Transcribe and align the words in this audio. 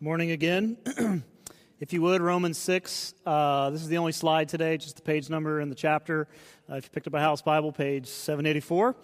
Morning 0.00 0.30
again. 0.30 0.76
if 1.80 1.92
you 1.92 2.00
would, 2.02 2.20
Romans 2.20 2.56
6. 2.58 3.14
Uh, 3.26 3.70
this 3.70 3.82
is 3.82 3.88
the 3.88 3.98
only 3.98 4.12
slide 4.12 4.48
today, 4.48 4.76
just 4.76 4.94
the 4.94 5.02
page 5.02 5.28
number 5.28 5.58
and 5.58 5.72
the 5.72 5.74
chapter. 5.74 6.28
Uh, 6.70 6.76
if 6.76 6.84
you 6.84 6.90
picked 6.90 7.08
up 7.08 7.14
a 7.14 7.18
house 7.18 7.42
Bible, 7.42 7.72
page 7.72 8.06
784. 8.06 8.94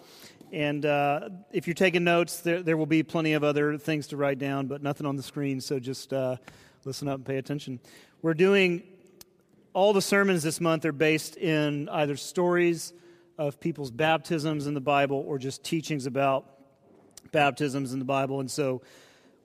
And 0.53 0.85
uh, 0.85 1.31
if 1.51 1.67
you're 1.67 1.73
taking 1.73 2.05
notes, 2.05 2.39
there, 2.39 2.63
there, 2.63 2.77
will 2.77 2.85
be 2.85 3.03
plenty 3.03 3.33
of 3.33 3.43
other 3.43 3.77
things 3.77 4.07
to 4.07 4.15
write 4.15 4.39
down, 4.39 4.67
but 4.67 4.81
nothing 4.81 5.05
on 5.05 5.17
the 5.17 5.23
screen, 5.23 5.59
so 5.59 5.79
just 5.79 6.13
uh, 6.13 6.37
listen 6.85 7.09
up 7.09 7.15
and 7.15 7.25
pay 7.25 7.39
attention. 7.39 7.81
We're 8.21 8.33
doing 8.33 8.81
all 9.73 9.91
the 9.91 10.01
sermons 10.01 10.43
this 10.43 10.61
month 10.61 10.85
are 10.85 10.93
based 10.93 11.35
in 11.35 11.89
either 11.89 12.15
stories 12.15 12.93
of 13.37 13.59
people's 13.59 13.91
baptisms 13.91 14.65
in 14.65 14.73
the 14.73 14.79
Bible 14.79 15.25
or 15.27 15.39
just 15.39 15.61
teachings 15.61 16.05
about 16.05 16.45
baptisms 17.33 17.91
in 17.91 17.99
the 17.99 18.05
Bible. 18.05 18.39
And 18.39 18.49
so 18.49 18.81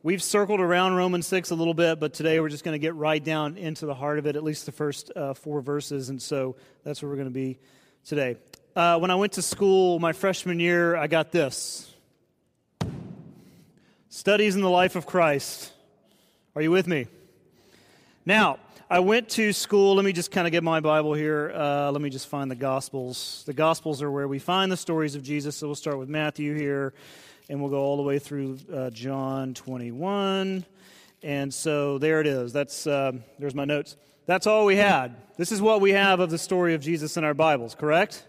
We've 0.02 0.22
circled 0.22 0.60
around 0.60 0.94
Romans 0.94 1.26
6 1.26 1.50
a 1.50 1.54
little 1.54 1.74
bit, 1.74 2.00
but 2.00 2.14
today 2.14 2.40
we're 2.40 2.48
just 2.48 2.64
going 2.64 2.72
to 2.72 2.78
get 2.78 2.94
right 2.94 3.22
down 3.22 3.58
into 3.58 3.84
the 3.84 3.92
heart 3.92 4.18
of 4.18 4.26
it, 4.26 4.34
at 4.34 4.42
least 4.42 4.64
the 4.64 4.72
first 4.72 5.12
uh, 5.14 5.34
four 5.34 5.60
verses. 5.60 6.08
And 6.08 6.22
so 6.22 6.56
that's 6.84 7.02
where 7.02 7.10
we're 7.10 7.16
going 7.16 7.28
to 7.28 7.34
be 7.34 7.58
today. 8.06 8.38
Uh, 8.74 8.98
when 8.98 9.10
I 9.10 9.16
went 9.16 9.34
to 9.34 9.42
school 9.42 9.98
my 9.98 10.14
freshman 10.14 10.58
year, 10.58 10.96
I 10.96 11.06
got 11.06 11.32
this 11.32 11.94
Studies 14.08 14.56
in 14.56 14.62
the 14.62 14.70
Life 14.70 14.96
of 14.96 15.04
Christ. 15.04 15.70
Are 16.56 16.62
you 16.62 16.70
with 16.70 16.86
me? 16.86 17.06
Now, 18.24 18.58
I 18.88 19.00
went 19.00 19.28
to 19.30 19.52
school. 19.52 19.96
Let 19.96 20.06
me 20.06 20.14
just 20.14 20.30
kind 20.30 20.46
of 20.46 20.50
get 20.50 20.64
my 20.64 20.80
Bible 20.80 21.12
here. 21.12 21.52
Uh, 21.54 21.90
let 21.90 22.00
me 22.00 22.08
just 22.08 22.26
find 22.26 22.50
the 22.50 22.56
Gospels. 22.56 23.42
The 23.44 23.52
Gospels 23.52 24.00
are 24.00 24.10
where 24.10 24.26
we 24.26 24.38
find 24.38 24.72
the 24.72 24.78
stories 24.78 25.14
of 25.14 25.22
Jesus. 25.22 25.56
So 25.56 25.66
we'll 25.66 25.74
start 25.74 25.98
with 25.98 26.08
Matthew 26.08 26.54
here 26.54 26.94
and 27.50 27.60
we'll 27.60 27.68
go 27.68 27.80
all 27.80 27.96
the 27.96 28.02
way 28.04 28.20
through 28.20 28.58
uh, 28.72 28.90
John 28.90 29.54
21. 29.54 30.64
And 31.24 31.52
so 31.52 31.98
there 31.98 32.20
it 32.20 32.28
is. 32.28 32.52
That's 32.52 32.86
um, 32.86 33.24
there's 33.40 33.56
my 33.56 33.64
notes. 33.64 33.96
That's 34.26 34.46
all 34.46 34.64
we 34.64 34.76
had. 34.76 35.16
This 35.36 35.50
is 35.50 35.60
what 35.60 35.80
we 35.80 35.90
have 35.90 36.20
of 36.20 36.30
the 36.30 36.38
story 36.38 36.74
of 36.74 36.80
Jesus 36.80 37.16
in 37.16 37.24
our 37.24 37.34
Bibles, 37.34 37.74
correct? 37.74 38.24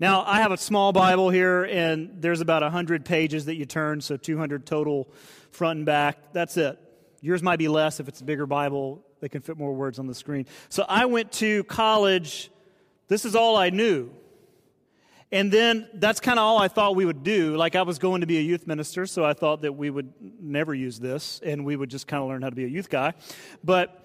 Now, 0.00 0.24
I 0.26 0.40
have 0.40 0.50
a 0.50 0.56
small 0.56 0.92
Bible 0.92 1.30
here, 1.30 1.62
and 1.62 2.20
there's 2.20 2.40
about 2.40 2.62
100 2.62 3.04
pages 3.04 3.44
that 3.44 3.54
you 3.54 3.66
turn, 3.66 4.00
so 4.00 4.16
200 4.16 4.66
total 4.66 5.08
front 5.52 5.76
and 5.76 5.86
back. 5.86 6.32
That's 6.32 6.56
it. 6.56 6.76
Yours 7.20 7.44
might 7.44 7.58
be 7.60 7.68
less 7.68 8.00
if 8.00 8.08
it's 8.08 8.20
a 8.20 8.24
bigger 8.24 8.46
Bible. 8.46 9.04
They 9.20 9.28
can 9.28 9.42
fit 9.42 9.58
more 9.58 9.72
words 9.72 10.00
on 10.00 10.08
the 10.08 10.14
screen. 10.14 10.46
So 10.70 10.84
I 10.88 11.04
went 11.04 11.30
to 11.32 11.62
college. 11.64 12.50
This 13.06 13.24
is 13.24 13.36
all 13.36 13.56
I 13.56 13.70
knew. 13.70 14.10
And 15.32 15.52
then 15.52 15.88
that's 15.94 16.18
kind 16.18 16.38
of 16.38 16.44
all 16.44 16.58
I 16.58 16.66
thought 16.66 16.96
we 16.96 17.04
would 17.04 17.22
do. 17.22 17.56
Like 17.56 17.76
I 17.76 17.82
was 17.82 17.98
going 17.98 18.22
to 18.22 18.26
be 18.26 18.38
a 18.38 18.42
youth 18.42 18.66
minister, 18.66 19.06
so 19.06 19.24
I 19.24 19.32
thought 19.32 19.62
that 19.62 19.72
we 19.72 19.88
would 19.88 20.12
never 20.40 20.74
use 20.74 20.98
this 20.98 21.40
and 21.44 21.64
we 21.64 21.76
would 21.76 21.88
just 21.88 22.08
kind 22.08 22.22
of 22.22 22.28
learn 22.28 22.42
how 22.42 22.50
to 22.50 22.56
be 22.56 22.64
a 22.64 22.68
youth 22.68 22.90
guy. 22.90 23.14
But 23.62 23.96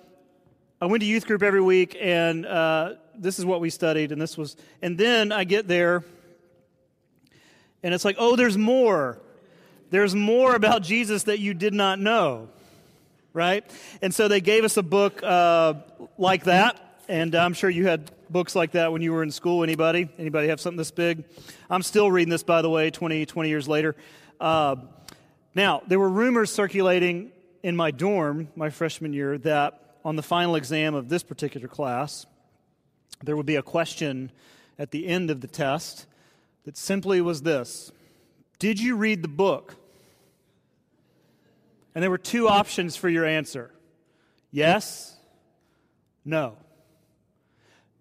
I 0.80 0.88
went 0.88 1.02
to 1.02 1.08
youth 1.08 1.26
group 1.26 1.42
every 1.42 1.62
week, 1.62 1.98
and 2.00 2.46
uh, 2.46 2.96
this 3.18 3.40
is 3.40 3.46
what 3.46 3.62
we 3.62 3.70
studied, 3.70 4.12
and 4.12 4.22
this 4.22 4.38
was. 4.38 4.58
And 4.82 4.98
then 4.98 5.32
I 5.32 5.46
get 5.46 5.68
there, 5.68 6.04
and 7.82 7.94
it's 7.94 8.04
like, 8.04 8.18
oh, 8.20 8.36
there's 8.36 8.58
more. 8.58 9.20
There's 9.90 10.14
more 10.14 10.54
about 10.54 10.84
Jesus 10.84 11.24
that 11.24 11.40
you 11.40 11.54
did 11.54 11.74
not 11.74 11.98
know, 11.98 12.50
right? 13.32 13.64
And 14.02 14.14
so 14.14 14.28
they 14.28 14.42
gave 14.42 14.66
us 14.66 14.76
a 14.76 14.84
book 14.84 15.24
uh, 15.24 15.76
like 16.18 16.44
that, 16.44 16.85
and 17.08 17.36
I'm 17.36 17.54
sure 17.54 17.70
you 17.70 17.88
had 17.88 18.12
books 18.30 18.56
like 18.56 18.72
that 18.72 18.92
when 18.92 19.02
you 19.02 19.14
were 19.14 19.24
in 19.24 19.32
school? 19.32 19.64
Anybody? 19.64 20.10
Anybody 20.18 20.48
have 20.48 20.60
something 20.60 20.78
this 20.78 20.92
big? 20.92 21.24
I'm 21.70 21.84
still 21.84 22.10
reading 22.10 22.30
this, 22.30 22.44
by 22.44 22.62
the 22.62 22.70
way, 22.70 22.90
20, 22.90 23.26
20 23.26 23.50
years 23.50 23.68
later. 23.68 23.96
Uh, 24.40 24.78
now, 25.54 25.82
there 25.88 26.00
were 26.00 26.10
rumors 26.10 26.52
circulating 26.52 27.32
in 27.64 27.76
my 27.76 27.92
dorm 27.92 28.50
my 28.56 28.70
freshman 28.70 29.14
year 29.14 29.38
that 29.40 29.98
on 30.04 30.16
the 30.16 30.24
final 30.24 30.56
exam 30.56 30.96
of 30.96 31.10
this 31.10 31.24
particular 31.24 31.68
class, 31.68 32.26
there 33.24 33.36
would 33.36 33.46
be 33.46 33.56
a 33.56 33.64
question 33.64 34.32
at 34.78 34.92
the 34.92 35.08
end 35.08 35.30
of 35.30 35.42
the 35.42 35.48
test 35.48 36.06
that 36.66 36.78
simply 36.78 37.22
was 37.22 37.42
this 37.42 37.92
Did 38.60 38.80
you 38.80 38.96
read 38.96 39.22
the 39.22 39.28
book? 39.28 39.76
And 41.94 42.04
there 42.04 42.12
were 42.12 42.18
two 42.18 42.50
options 42.50 42.96
for 42.96 43.08
your 43.08 43.26
answer 43.26 43.72
yes, 44.52 45.16
no. 46.24 46.58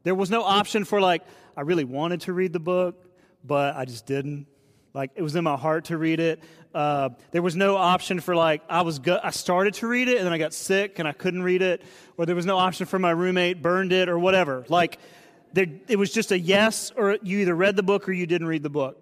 There 0.04 0.14
was 0.14 0.30
no 0.30 0.42
option 0.42 0.84
for, 0.84 1.00
like, 1.00 1.22
I 1.56 1.62
really 1.62 1.84
wanted 1.84 2.20
to 2.22 2.32
read 2.32 2.52
the 2.52 2.60
book, 2.60 3.04
but 3.42 3.74
I 3.74 3.84
just 3.86 4.06
didn't. 4.06 4.46
Like, 4.92 5.10
it 5.16 5.22
was 5.22 5.34
in 5.34 5.42
my 5.42 5.56
heart 5.56 5.86
to 5.86 5.98
read 5.98 6.20
it. 6.20 6.40
Uh, 6.74 7.10
there 7.32 7.42
was 7.42 7.56
no 7.56 7.76
option 7.76 8.20
for, 8.20 8.36
like, 8.36 8.62
I 8.68 8.82
was 8.82 8.98
go- 8.98 9.18
I 9.22 9.30
started 9.30 9.74
to 9.74 9.86
read 9.86 10.08
it 10.08 10.18
and 10.18 10.26
then 10.26 10.32
I 10.32 10.38
got 10.38 10.52
sick 10.52 10.98
and 10.98 11.08
I 11.08 11.12
couldn't 11.12 11.42
read 11.42 11.62
it. 11.62 11.82
Or 12.16 12.26
there 12.26 12.36
was 12.36 12.46
no 12.46 12.58
option 12.58 12.86
for 12.86 12.98
my 12.98 13.10
roommate 13.10 13.62
burned 13.62 13.92
it 13.92 14.08
or 14.08 14.18
whatever. 14.18 14.64
Like, 14.68 14.98
there, 15.52 15.66
it 15.88 15.96
was 15.96 16.12
just 16.12 16.32
a 16.32 16.38
yes, 16.38 16.92
or 16.94 17.18
you 17.22 17.38
either 17.38 17.54
read 17.54 17.76
the 17.76 17.82
book 17.82 18.08
or 18.08 18.12
you 18.12 18.26
didn't 18.26 18.46
read 18.46 18.62
the 18.62 18.70
book. 18.70 19.00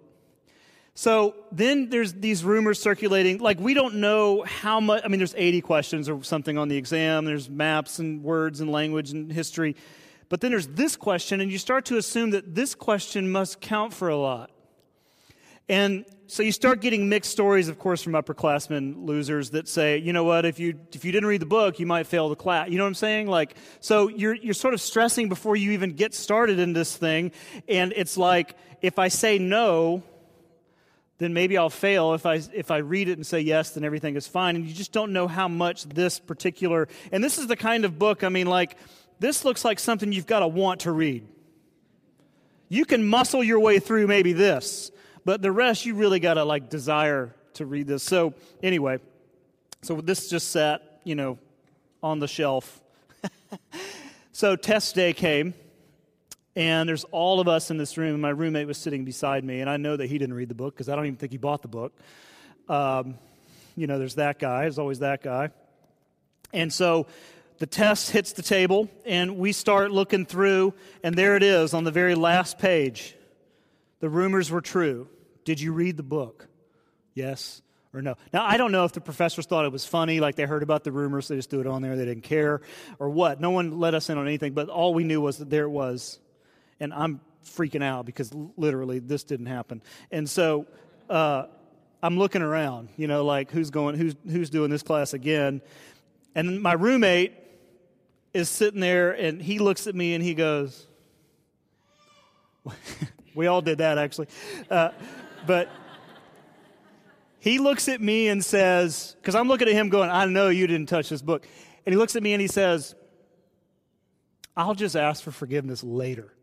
So 0.95 1.35
then 1.51 1.89
there's 1.89 2.13
these 2.13 2.43
rumors 2.43 2.79
circulating. 2.79 3.39
Like, 3.39 3.59
we 3.59 3.73
don't 3.73 3.95
know 3.95 4.43
how 4.43 4.79
much. 4.79 5.01
I 5.03 5.07
mean, 5.07 5.19
there's 5.19 5.33
80 5.35 5.61
questions 5.61 6.07
or 6.07 6.23
something 6.23 6.57
on 6.57 6.69
the 6.69 6.77
exam. 6.77 7.25
There's 7.25 7.49
maps 7.49 7.97
and 7.97 8.23
words 8.23 8.61
and 8.61 8.71
language 8.71 9.11
and 9.11 9.31
history. 9.31 9.75
But 10.33 10.41
then 10.41 10.49
there's 10.49 10.65
this 10.65 10.95
question, 10.95 11.41
and 11.41 11.51
you 11.51 11.59
start 11.59 11.85
to 11.85 11.97
assume 11.97 12.31
that 12.31 12.55
this 12.55 12.73
question 12.73 13.31
must 13.31 13.61
count 13.61 13.93
for 13.93 14.09
a 14.09 14.17
lot. 14.17 14.49
And 15.69 16.05
so 16.25 16.41
you 16.41 16.51
start 16.51 16.81
getting 16.81 17.07
mixed 17.07 17.29
stories, 17.29 17.69
of 17.69 17.77
course, 17.77 18.01
from 18.01 18.13
upperclassmen 18.13 19.05
losers 19.05 19.51
that 19.51 19.67
say, 19.67 19.99
you 19.99 20.11
know 20.11 20.23
what, 20.23 20.45
if 20.45 20.57
you 20.57 20.79
if 20.91 21.05
you 21.05 21.11
didn't 21.11 21.29
read 21.29 21.39
the 21.41 21.45
book, 21.45 21.79
you 21.79 21.85
might 21.85 22.07
fail 22.07 22.29
the 22.29 22.35
class. 22.35 22.67
You 22.69 22.79
know 22.79 22.83
what 22.83 22.87
I'm 22.87 22.95
saying? 22.95 23.27
Like, 23.27 23.55
so 23.79 24.07
you're 24.07 24.33
you're 24.33 24.55
sort 24.55 24.73
of 24.73 24.81
stressing 24.81 25.29
before 25.29 25.55
you 25.55 25.73
even 25.73 25.91
get 25.91 26.15
started 26.15 26.57
in 26.57 26.73
this 26.73 26.97
thing, 26.97 27.31
and 27.69 27.93
it's 27.95 28.17
like 28.17 28.55
if 28.81 28.97
I 28.97 29.09
say 29.09 29.37
no, 29.37 30.01
then 31.19 31.35
maybe 31.35 31.59
I'll 31.59 31.69
fail. 31.69 32.15
If 32.15 32.25
I 32.25 32.41
if 32.53 32.71
I 32.71 32.77
read 32.77 33.07
it 33.07 33.19
and 33.19 33.27
say 33.27 33.41
yes, 33.41 33.69
then 33.75 33.83
everything 33.83 34.15
is 34.15 34.27
fine. 34.27 34.55
And 34.55 34.65
you 34.65 34.73
just 34.73 34.93
don't 34.93 35.13
know 35.13 35.27
how 35.27 35.47
much 35.47 35.83
this 35.83 36.19
particular 36.19 36.87
and 37.11 37.23
this 37.23 37.37
is 37.37 37.45
the 37.45 37.55
kind 37.55 37.85
of 37.85 37.99
book. 37.99 38.23
I 38.23 38.29
mean, 38.29 38.47
like 38.47 38.77
this 39.23 39.45
looks 39.45 39.63
like 39.63 39.79
something 39.79 40.11
you've 40.11 40.27
got 40.27 40.41
to 40.41 40.47
want 40.49 40.81
to 40.81 40.91
read. 40.91 41.25
You 42.67 42.83
can 42.83 43.07
muscle 43.07 43.41
your 43.41 43.61
way 43.61 43.79
through 43.79 44.05
maybe 44.05 44.33
this, 44.33 44.91
but 45.23 45.41
the 45.41 45.51
rest 45.51 45.85
you 45.85 45.95
really 45.95 46.19
got 46.19 46.33
to 46.33 46.43
like 46.43 46.69
desire 46.69 47.33
to 47.53 47.65
read 47.65 47.87
this. 47.87 48.03
So, 48.03 48.33
anyway, 48.61 48.99
so 49.81 50.01
this 50.01 50.29
just 50.29 50.51
sat, 50.51 50.99
you 51.05 51.15
know, 51.15 51.39
on 52.01 52.19
the 52.19 52.27
shelf. 52.27 52.81
so, 54.33 54.57
test 54.57 54.93
day 54.93 55.13
came, 55.13 55.53
and 56.57 56.89
there's 56.89 57.05
all 57.05 57.39
of 57.39 57.47
us 57.47 57.71
in 57.71 57.77
this 57.77 57.97
room. 57.97 58.19
My 58.19 58.29
roommate 58.29 58.67
was 58.67 58.77
sitting 58.77 59.05
beside 59.05 59.45
me, 59.45 59.61
and 59.61 59.69
I 59.69 59.77
know 59.77 59.95
that 59.95 60.07
he 60.07 60.17
didn't 60.17 60.35
read 60.35 60.49
the 60.49 60.55
book 60.55 60.73
because 60.73 60.89
I 60.89 60.97
don't 60.97 61.05
even 61.05 61.15
think 61.15 61.31
he 61.31 61.37
bought 61.37 61.61
the 61.61 61.69
book. 61.69 61.93
Um, 62.67 63.15
you 63.77 63.87
know, 63.87 63.99
there's 63.99 64.15
that 64.15 64.37
guy, 64.37 64.63
there's 64.63 64.79
always 64.79 64.99
that 64.99 65.23
guy. 65.23 65.51
And 66.51 66.71
so 66.71 67.07
the 67.59 67.65
test 67.65 68.11
hits 68.11 68.33
the 68.33 68.41
table, 68.41 68.89
and 69.05 69.37
we 69.37 69.51
start 69.51 69.91
looking 69.91 70.25
through, 70.25 70.73
and 71.03 71.15
there 71.15 71.35
it 71.35 71.43
is 71.43 71.73
on 71.73 71.83
the 71.83 71.91
very 71.91 72.15
last 72.15 72.57
page. 72.57 73.15
The 73.99 74.09
rumors 74.09 74.51
were 74.51 74.61
true. 74.61 75.07
Did 75.45 75.59
you 75.61 75.73
read 75.73 75.97
the 75.97 76.03
book? 76.03 76.47
Yes 77.13 77.61
or 77.93 78.01
no? 78.01 78.15
Now, 78.33 78.43
I 78.45 78.57
don't 78.57 78.71
know 78.71 78.85
if 78.85 78.91
the 78.91 79.01
professors 79.01 79.45
thought 79.45 79.65
it 79.65 79.71
was 79.71 79.85
funny, 79.85 80.19
like 80.19 80.35
they 80.35 80.45
heard 80.45 80.63
about 80.63 80.83
the 80.83 80.91
rumors, 80.91 81.27
they 81.27 81.35
just 81.35 81.49
threw 81.49 81.59
it 81.59 81.67
on 81.67 81.81
there, 81.81 81.95
they 81.95 82.05
didn't 82.05 82.23
care, 82.23 82.61
or 82.99 83.09
what. 83.09 83.39
No 83.39 83.51
one 83.51 83.79
let 83.79 83.93
us 83.93 84.09
in 84.09 84.17
on 84.17 84.27
anything, 84.27 84.53
but 84.53 84.69
all 84.69 84.93
we 84.93 85.03
knew 85.03 85.21
was 85.21 85.37
that 85.37 85.49
there 85.49 85.63
it 85.63 85.69
was. 85.69 86.19
And 86.79 86.93
I'm 86.93 87.21
freaking 87.45 87.83
out 87.83 88.05
because 88.05 88.33
literally 88.57 88.99
this 88.99 89.23
didn't 89.23 89.45
happen. 89.45 89.81
And 90.11 90.29
so, 90.29 90.65
uh, 91.09 91.45
I'm 92.01 92.17
looking 92.17 92.41
around, 92.41 92.89
you 92.97 93.07
know, 93.07 93.23
like 93.23 93.49
who's 93.49 93.69
going, 93.69 93.95
who's, 93.95 94.13
who's 94.29 94.49
doing 94.49 94.69
this 94.69 94.83
class 94.83 95.13
again. 95.13 95.61
And 96.35 96.61
my 96.61 96.73
roommate 96.73 97.31
is 98.33 98.49
sitting 98.49 98.79
there 98.79 99.11
and 99.11 99.41
he 99.41 99.59
looks 99.59 99.87
at 99.87 99.95
me 99.95 100.13
and 100.13 100.23
he 100.23 100.33
goes, 100.33 100.87
We 103.35 103.47
all 103.47 103.61
did 103.61 103.79
that 103.79 103.97
actually. 103.97 104.27
Uh, 104.69 104.89
but 105.45 105.69
he 107.39 107.59
looks 107.59 107.89
at 107.89 107.99
me 107.99 108.29
and 108.29 108.43
says, 108.43 109.15
Because 109.21 109.35
I'm 109.35 109.47
looking 109.47 109.67
at 109.67 109.73
him 109.73 109.89
going, 109.89 110.09
I 110.09 110.25
know 110.25 110.49
you 110.49 110.67
didn't 110.67 110.87
touch 110.87 111.09
this 111.09 111.21
book. 111.21 111.45
And 111.85 111.93
he 111.93 111.97
looks 111.97 112.15
at 112.15 112.23
me 112.23 112.33
and 112.33 112.41
he 112.41 112.47
says, 112.47 112.95
I'll 114.55 114.75
just 114.75 114.95
ask 114.95 115.23
for 115.23 115.31
forgiveness 115.31 115.83
later. 115.83 116.33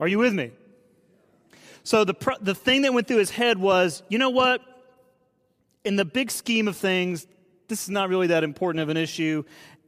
Are 0.00 0.08
you 0.08 0.18
with 0.18 0.32
me? 0.32 0.50
So 1.84 2.04
the, 2.04 2.14
the 2.40 2.54
thing 2.54 2.82
that 2.82 2.94
went 2.94 3.06
through 3.06 3.18
his 3.18 3.30
head 3.30 3.58
was, 3.58 4.02
you 4.08 4.18
know 4.18 4.30
what? 4.30 4.62
In 5.84 5.96
the 5.96 6.04
big 6.06 6.30
scheme 6.30 6.68
of 6.68 6.76
things, 6.76 7.26
this 7.70 7.84
is 7.84 7.88
not 7.88 8.10
really 8.10 8.26
that 8.26 8.44
important 8.44 8.82
of 8.82 8.90
an 8.90 8.98
issue. 8.98 9.44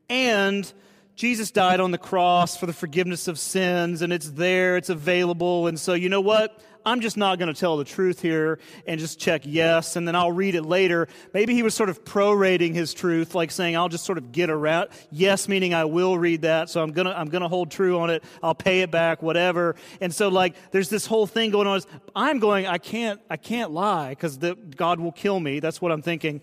And 0.09 0.73
Jesus 1.15 1.51
died 1.51 1.81
on 1.81 1.91
the 1.91 1.99
cross 1.99 2.57
for 2.57 2.65
the 2.65 2.73
forgiveness 2.73 3.29
of 3.29 3.39
sins, 3.39 4.01
and 4.01 4.13
it's 4.13 4.31
there, 4.31 4.79
it's 4.79 4.89
available. 4.89 5.67
And 5.67 5.79
so, 5.79 5.93
you 5.93 6.09
know 6.09 6.23
what? 6.23 6.59
I'm 6.85 7.01
just 7.01 7.17
not 7.17 7.39
going 7.39 7.53
to 7.53 7.59
tell 7.59 7.77
the 7.77 7.85
truth 7.85 8.21
here 8.21 8.59
and 8.87 8.99
just 8.99 9.21
check 9.21 9.43
yes, 9.45 9.95
and 9.95 10.09
then 10.09 10.17
I'll 10.17 10.33
read 10.33 10.55
it 10.55 10.65
later. 10.65 11.07
Maybe 11.33 11.55
he 11.55 11.63
was 11.63 11.75
sort 11.75 11.91
of 11.91 12.05
prorating 12.05 12.75
his 12.75 12.93
truth, 12.93 13.35
like 13.35 13.51
saying, 13.51 13.77
I'll 13.77 13.89
just 13.89 14.05
sort 14.05 14.19
of 14.19 14.33
get 14.33 14.51
around. 14.51 14.89
Yes, 15.11 15.49
meaning 15.49 15.75
I 15.75 15.85
will 15.85 16.19
read 16.19 16.43
that, 16.43 16.71
so 16.71 16.83
I'm 16.83 16.91
going 16.93 17.07
to 17.07 17.17
I'm 17.17 17.31
to 17.31 17.49
hold 17.49 17.71
true 17.71 18.01
on 18.01 18.11
it. 18.11 18.25
I'll 18.43 18.55
pay 18.55 18.81
it 18.81 18.91
back, 18.91 19.23
whatever. 19.23 19.77
And 20.01 20.13
so, 20.13 20.29
like, 20.29 20.57
there's 20.73 20.89
this 20.89 21.07
whole 21.07 21.27
thing 21.27 21.51
going 21.51 21.69
on. 21.69 21.81
I'm 22.17 22.41
going, 22.41 22.67
I 22.67 22.79
can't, 22.79 23.21
I 23.31 23.37
can't 23.37 23.71
lie 23.71 24.11
because 24.11 24.39
God 24.77 24.99
will 24.99 25.13
kill 25.13 25.39
me. 25.39 25.61
That's 25.61 25.81
what 25.81 25.93
I'm 25.93 26.03
thinking. 26.03 26.41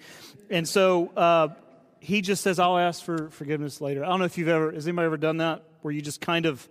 And 0.50 0.68
so, 0.68 1.10
uh, 1.16 1.50
he 2.00 2.22
just 2.22 2.44
says, 2.44 2.60
I'll 2.60 2.78
ask 2.78 3.04
for 3.04 3.30
forgiveness 3.30 3.82
later. 3.82 4.04
I 4.04 4.08
don't 4.08 4.20
know 4.20 4.26
if 4.26 4.38
you've 4.38 4.48
ever, 4.48 4.72
has 4.72 4.88
anybody 4.88 5.06
ever 5.06 5.18
done 5.18 5.38
that? 5.38 5.64
Where 5.82 5.94
you 5.94 6.02
just 6.02 6.22
kind 6.22 6.46
of, 6.46 6.68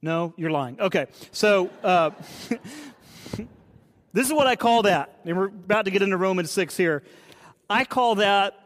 no, 0.00 0.34
you're 0.36 0.50
lying. 0.50 0.80
Okay, 0.80 1.06
so 1.30 1.70
uh, 1.82 2.10
this 4.12 4.26
is 4.26 4.32
what 4.32 4.46
I 4.46 4.56
call 4.56 4.82
that. 4.82 5.20
And 5.24 5.36
we're 5.36 5.46
about 5.46 5.84
to 5.84 5.90
get 5.90 6.02
into 6.02 6.16
Romans 6.16 6.50
6 6.50 6.76
here. 6.76 7.02
I 7.70 7.84
call 7.84 8.16
that, 8.16 8.58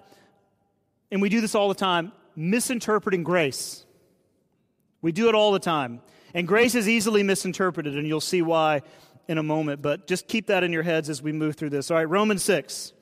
and 1.11 1.23
we 1.23 1.29
do 1.29 1.41
this 1.41 1.55
all 1.55 1.69
the 1.69 1.75
time, 1.75 2.13
misinterpreting 2.35 3.23
grace. 3.23 3.85
We 5.03 5.13
do 5.13 5.29
it 5.29 5.35
all 5.35 5.53
the 5.53 5.59
time. 5.59 6.01
And 6.35 6.49
grace 6.49 6.75
is 6.75 6.89
easily 6.89 7.23
misinterpreted, 7.23 7.97
and 7.97 8.07
you'll 8.07 8.21
see 8.21 8.43
why 8.43 8.83
in 9.29 9.39
a 9.39 9.43
moment. 9.43 9.83
But 9.83 10.07
just 10.07 10.27
keep 10.27 10.49
that 10.49 10.65
in 10.65 10.73
your 10.73 10.83
heads 10.83 11.09
as 11.09 11.23
we 11.23 11.33
move 11.33 11.57
through 11.57 11.71
this. 11.71 11.91
All 11.91 11.97
right, 11.97 12.09
Romans 12.09 12.43
6. 12.43 12.93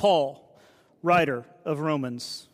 Paul 0.00 0.58
writer 1.02 1.44
of 1.66 1.80
Romans. 1.80 2.48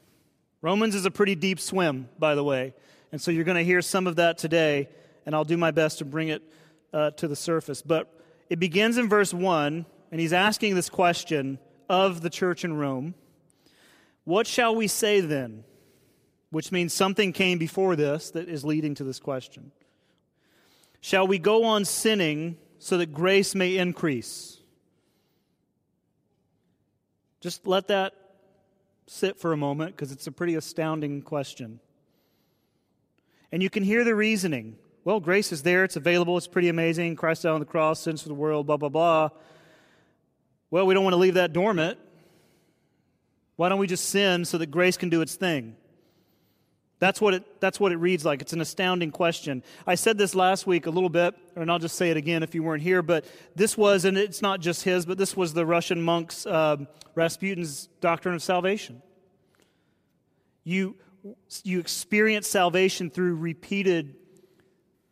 Romans 0.62 0.96
is 0.96 1.04
a 1.04 1.12
pretty 1.12 1.36
deep 1.36 1.60
swim, 1.60 2.08
by 2.18 2.34
the 2.34 2.42
way. 2.42 2.74
And 3.12 3.20
so 3.20 3.30
you're 3.30 3.44
going 3.44 3.56
to 3.56 3.62
hear 3.62 3.82
some 3.82 4.08
of 4.08 4.16
that 4.16 4.36
today, 4.36 4.88
and 5.24 5.32
I'll 5.32 5.44
do 5.44 5.56
my 5.56 5.70
best 5.70 5.98
to 5.98 6.04
bring 6.04 6.26
it 6.26 6.42
uh, 6.92 7.12
to 7.12 7.28
the 7.28 7.36
surface. 7.36 7.82
But 7.82 8.12
it 8.50 8.58
begins 8.58 8.98
in 8.98 9.08
verse 9.08 9.32
1, 9.32 9.86
and 10.10 10.20
he's 10.20 10.32
asking 10.32 10.74
this 10.74 10.90
question 10.90 11.60
of 11.88 12.20
the 12.20 12.30
church 12.30 12.64
in 12.64 12.76
Rome 12.76 13.14
What 14.24 14.48
shall 14.48 14.74
we 14.74 14.88
say 14.88 15.20
then? 15.20 15.62
Which 16.50 16.72
means 16.72 16.92
something 16.92 17.32
came 17.32 17.58
before 17.58 17.94
this 17.94 18.32
that 18.32 18.48
is 18.48 18.64
leading 18.64 18.96
to 18.96 19.04
this 19.04 19.20
question. 19.20 19.70
Shall 21.00 21.28
we 21.28 21.38
go 21.38 21.62
on 21.62 21.84
sinning 21.84 22.56
so 22.80 22.98
that 22.98 23.12
grace 23.12 23.54
may 23.54 23.76
increase? 23.76 24.55
Just 27.40 27.66
let 27.66 27.88
that 27.88 28.14
sit 29.06 29.38
for 29.38 29.52
a 29.52 29.56
moment 29.56 29.94
because 29.94 30.12
it's 30.12 30.26
a 30.26 30.32
pretty 30.32 30.54
astounding 30.54 31.22
question. 31.22 31.80
And 33.52 33.62
you 33.62 33.70
can 33.70 33.82
hear 33.82 34.04
the 34.04 34.14
reasoning. 34.14 34.76
Well, 35.04 35.20
grace 35.20 35.52
is 35.52 35.62
there, 35.62 35.84
it's 35.84 35.96
available, 35.96 36.36
it's 36.36 36.48
pretty 36.48 36.68
amazing. 36.68 37.14
Christ 37.14 37.44
died 37.44 37.50
on 37.50 37.60
the 37.60 37.66
cross, 37.66 38.00
sins 38.00 38.22
for 38.22 38.28
the 38.28 38.34
world, 38.34 38.66
blah, 38.66 38.76
blah, 38.76 38.88
blah. 38.88 39.28
Well, 40.70 40.86
we 40.86 40.94
don't 40.94 41.04
want 41.04 41.14
to 41.14 41.18
leave 41.18 41.34
that 41.34 41.52
dormant. 41.52 41.98
Why 43.54 43.68
don't 43.68 43.78
we 43.78 43.86
just 43.86 44.06
sin 44.10 44.44
so 44.44 44.58
that 44.58 44.70
grace 44.70 44.96
can 44.96 45.08
do 45.08 45.20
its 45.20 45.36
thing? 45.36 45.76
That's 46.98 47.20
what, 47.20 47.34
it, 47.34 47.60
that's 47.60 47.78
what 47.78 47.92
it 47.92 47.96
reads 47.96 48.24
like. 48.24 48.40
It's 48.40 48.54
an 48.54 48.60
astounding 48.60 49.10
question. 49.10 49.62
I 49.86 49.96
said 49.96 50.16
this 50.16 50.34
last 50.34 50.66
week 50.66 50.86
a 50.86 50.90
little 50.90 51.10
bit, 51.10 51.34
and 51.54 51.70
I'll 51.70 51.78
just 51.78 51.96
say 51.96 52.10
it 52.10 52.16
again 52.16 52.42
if 52.42 52.54
you 52.54 52.62
weren't 52.62 52.82
here, 52.82 53.02
but 53.02 53.26
this 53.54 53.76
was, 53.76 54.06
and 54.06 54.16
it's 54.16 54.40
not 54.40 54.60
just 54.60 54.82
his, 54.82 55.04
but 55.04 55.18
this 55.18 55.36
was 55.36 55.52
the 55.52 55.66
Russian 55.66 56.00
monk's, 56.00 56.46
uh, 56.46 56.76
Rasputin's 57.14 57.88
doctrine 58.00 58.34
of 58.34 58.42
salvation. 58.42 59.02
You, 60.64 60.96
you 61.64 61.80
experience 61.80 62.48
salvation 62.48 63.10
through 63.10 63.36
repeated 63.36 64.16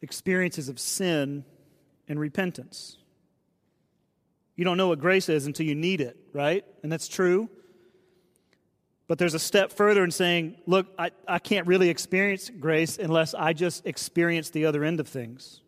experiences 0.00 0.70
of 0.70 0.78
sin 0.78 1.44
and 2.08 2.18
repentance. 2.18 2.96
You 4.56 4.64
don't 4.64 4.76
know 4.76 4.88
what 4.88 5.00
grace 5.00 5.28
is 5.28 5.46
until 5.46 5.66
you 5.66 5.74
need 5.74 6.00
it, 6.00 6.16
right? 6.32 6.64
And 6.82 6.90
that's 6.90 7.08
true. 7.08 7.50
But 9.06 9.18
there's 9.18 9.34
a 9.34 9.38
step 9.38 9.72
further 9.72 10.02
in 10.02 10.10
saying, 10.10 10.56
look, 10.66 10.86
I, 10.98 11.10
I 11.28 11.38
can't 11.38 11.66
really 11.66 11.90
experience 11.90 12.50
grace 12.58 12.96
unless 12.98 13.34
I 13.34 13.52
just 13.52 13.86
experience 13.86 14.50
the 14.50 14.64
other 14.64 14.82
end 14.82 14.98
of 14.98 15.08
things. 15.08 15.60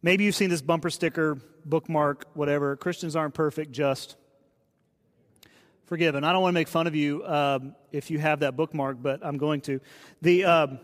Maybe 0.00 0.24
you've 0.24 0.34
seen 0.34 0.50
this 0.50 0.62
bumper 0.62 0.90
sticker, 0.90 1.38
bookmark, 1.64 2.26
whatever. 2.34 2.76
Christians 2.76 3.16
aren't 3.16 3.34
perfect, 3.34 3.72
just 3.72 4.16
forgiven. 5.86 6.24
I 6.24 6.32
don't 6.32 6.42
want 6.42 6.52
to 6.52 6.60
make 6.60 6.68
fun 6.68 6.86
of 6.86 6.94
you 6.94 7.26
um, 7.26 7.74
if 7.90 8.10
you 8.10 8.18
have 8.18 8.40
that 8.40 8.56
bookmark, 8.56 8.98
but 9.00 9.24
I'm 9.24 9.38
going 9.38 9.60
to. 9.62 9.80
The. 10.22 10.44
Um, 10.44 10.78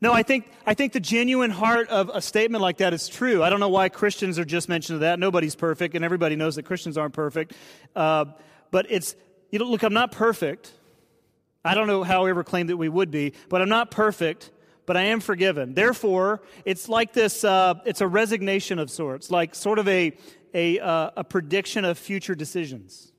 no, 0.00 0.12
I 0.12 0.24
think, 0.24 0.50
I 0.66 0.74
think 0.74 0.92
the 0.92 1.00
genuine 1.00 1.50
heart 1.50 1.88
of 1.88 2.10
a 2.12 2.20
statement 2.20 2.60
like 2.60 2.78
that 2.78 2.92
is 2.92 3.08
true. 3.08 3.40
I 3.40 3.50
don't 3.50 3.60
know 3.60 3.68
why 3.68 3.88
Christians 3.88 4.36
are 4.36 4.44
just 4.44 4.68
mentioned 4.68 5.02
that. 5.02 5.20
Nobody's 5.20 5.54
perfect, 5.54 5.94
and 5.94 6.04
everybody 6.04 6.34
knows 6.34 6.56
that 6.56 6.64
Christians 6.64 6.98
aren't 6.98 7.14
perfect. 7.14 7.52
Uh, 7.94 8.24
but 8.72 8.86
it's, 8.90 9.14
you 9.52 9.60
know, 9.60 9.66
look, 9.66 9.84
I'm 9.84 9.92
not 9.92 10.10
perfect. 10.10 10.72
I 11.64 11.74
don't 11.74 11.86
know 11.86 12.02
how 12.02 12.26
I 12.26 12.30
ever 12.30 12.42
claimed 12.42 12.70
that 12.70 12.76
we 12.76 12.88
would 12.88 13.12
be, 13.12 13.34
but 13.48 13.62
I'm 13.62 13.68
not 13.68 13.92
perfect, 13.92 14.50
but 14.84 14.96
I 14.96 15.02
am 15.02 15.20
forgiven. 15.20 15.74
Therefore, 15.74 16.42
it's 16.64 16.88
like 16.88 17.12
this, 17.12 17.44
uh, 17.44 17.74
it's 17.86 18.00
a 18.00 18.08
resignation 18.08 18.80
of 18.80 18.90
sorts, 18.90 19.30
like 19.30 19.54
sort 19.54 19.78
of 19.78 19.86
a, 19.86 20.12
a, 20.54 20.80
uh, 20.80 21.10
a 21.18 21.22
prediction 21.22 21.84
of 21.84 21.98
future 21.98 22.34
decisions. 22.34 23.12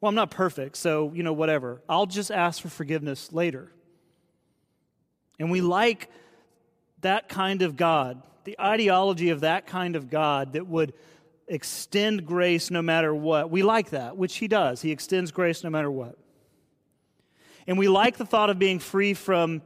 Well, 0.00 0.08
I'm 0.08 0.14
not 0.14 0.30
perfect, 0.30 0.76
so, 0.76 1.12
you 1.14 1.22
know, 1.22 1.32
whatever. 1.32 1.80
I'll 1.88 2.06
just 2.06 2.30
ask 2.30 2.60
for 2.60 2.68
forgiveness 2.68 3.32
later. 3.32 3.72
And 5.38 5.50
we 5.50 5.60
like 5.60 6.10
that 7.00 7.28
kind 7.28 7.62
of 7.62 7.76
God, 7.76 8.22
the 8.44 8.60
ideology 8.60 9.30
of 9.30 9.40
that 9.40 9.66
kind 9.66 9.96
of 9.96 10.10
God 10.10 10.54
that 10.54 10.66
would 10.66 10.92
extend 11.50 12.24
grace 12.24 12.70
no 12.70 12.80
matter 12.80 13.14
what. 13.14 13.50
We 13.50 13.62
like 13.62 13.90
that, 13.90 14.16
which 14.16 14.36
he 14.36 14.48
does. 14.48 14.80
He 14.80 14.92
extends 14.92 15.32
grace 15.32 15.62
no 15.62 15.70
matter 15.70 15.90
what. 15.90 16.16
And 17.66 17.76
we 17.76 17.88
like 17.88 18.16
the 18.16 18.24
thought 18.24 18.48
of 18.48 18.58
being 18.58 18.78
free 18.78 19.12
from 19.14 19.62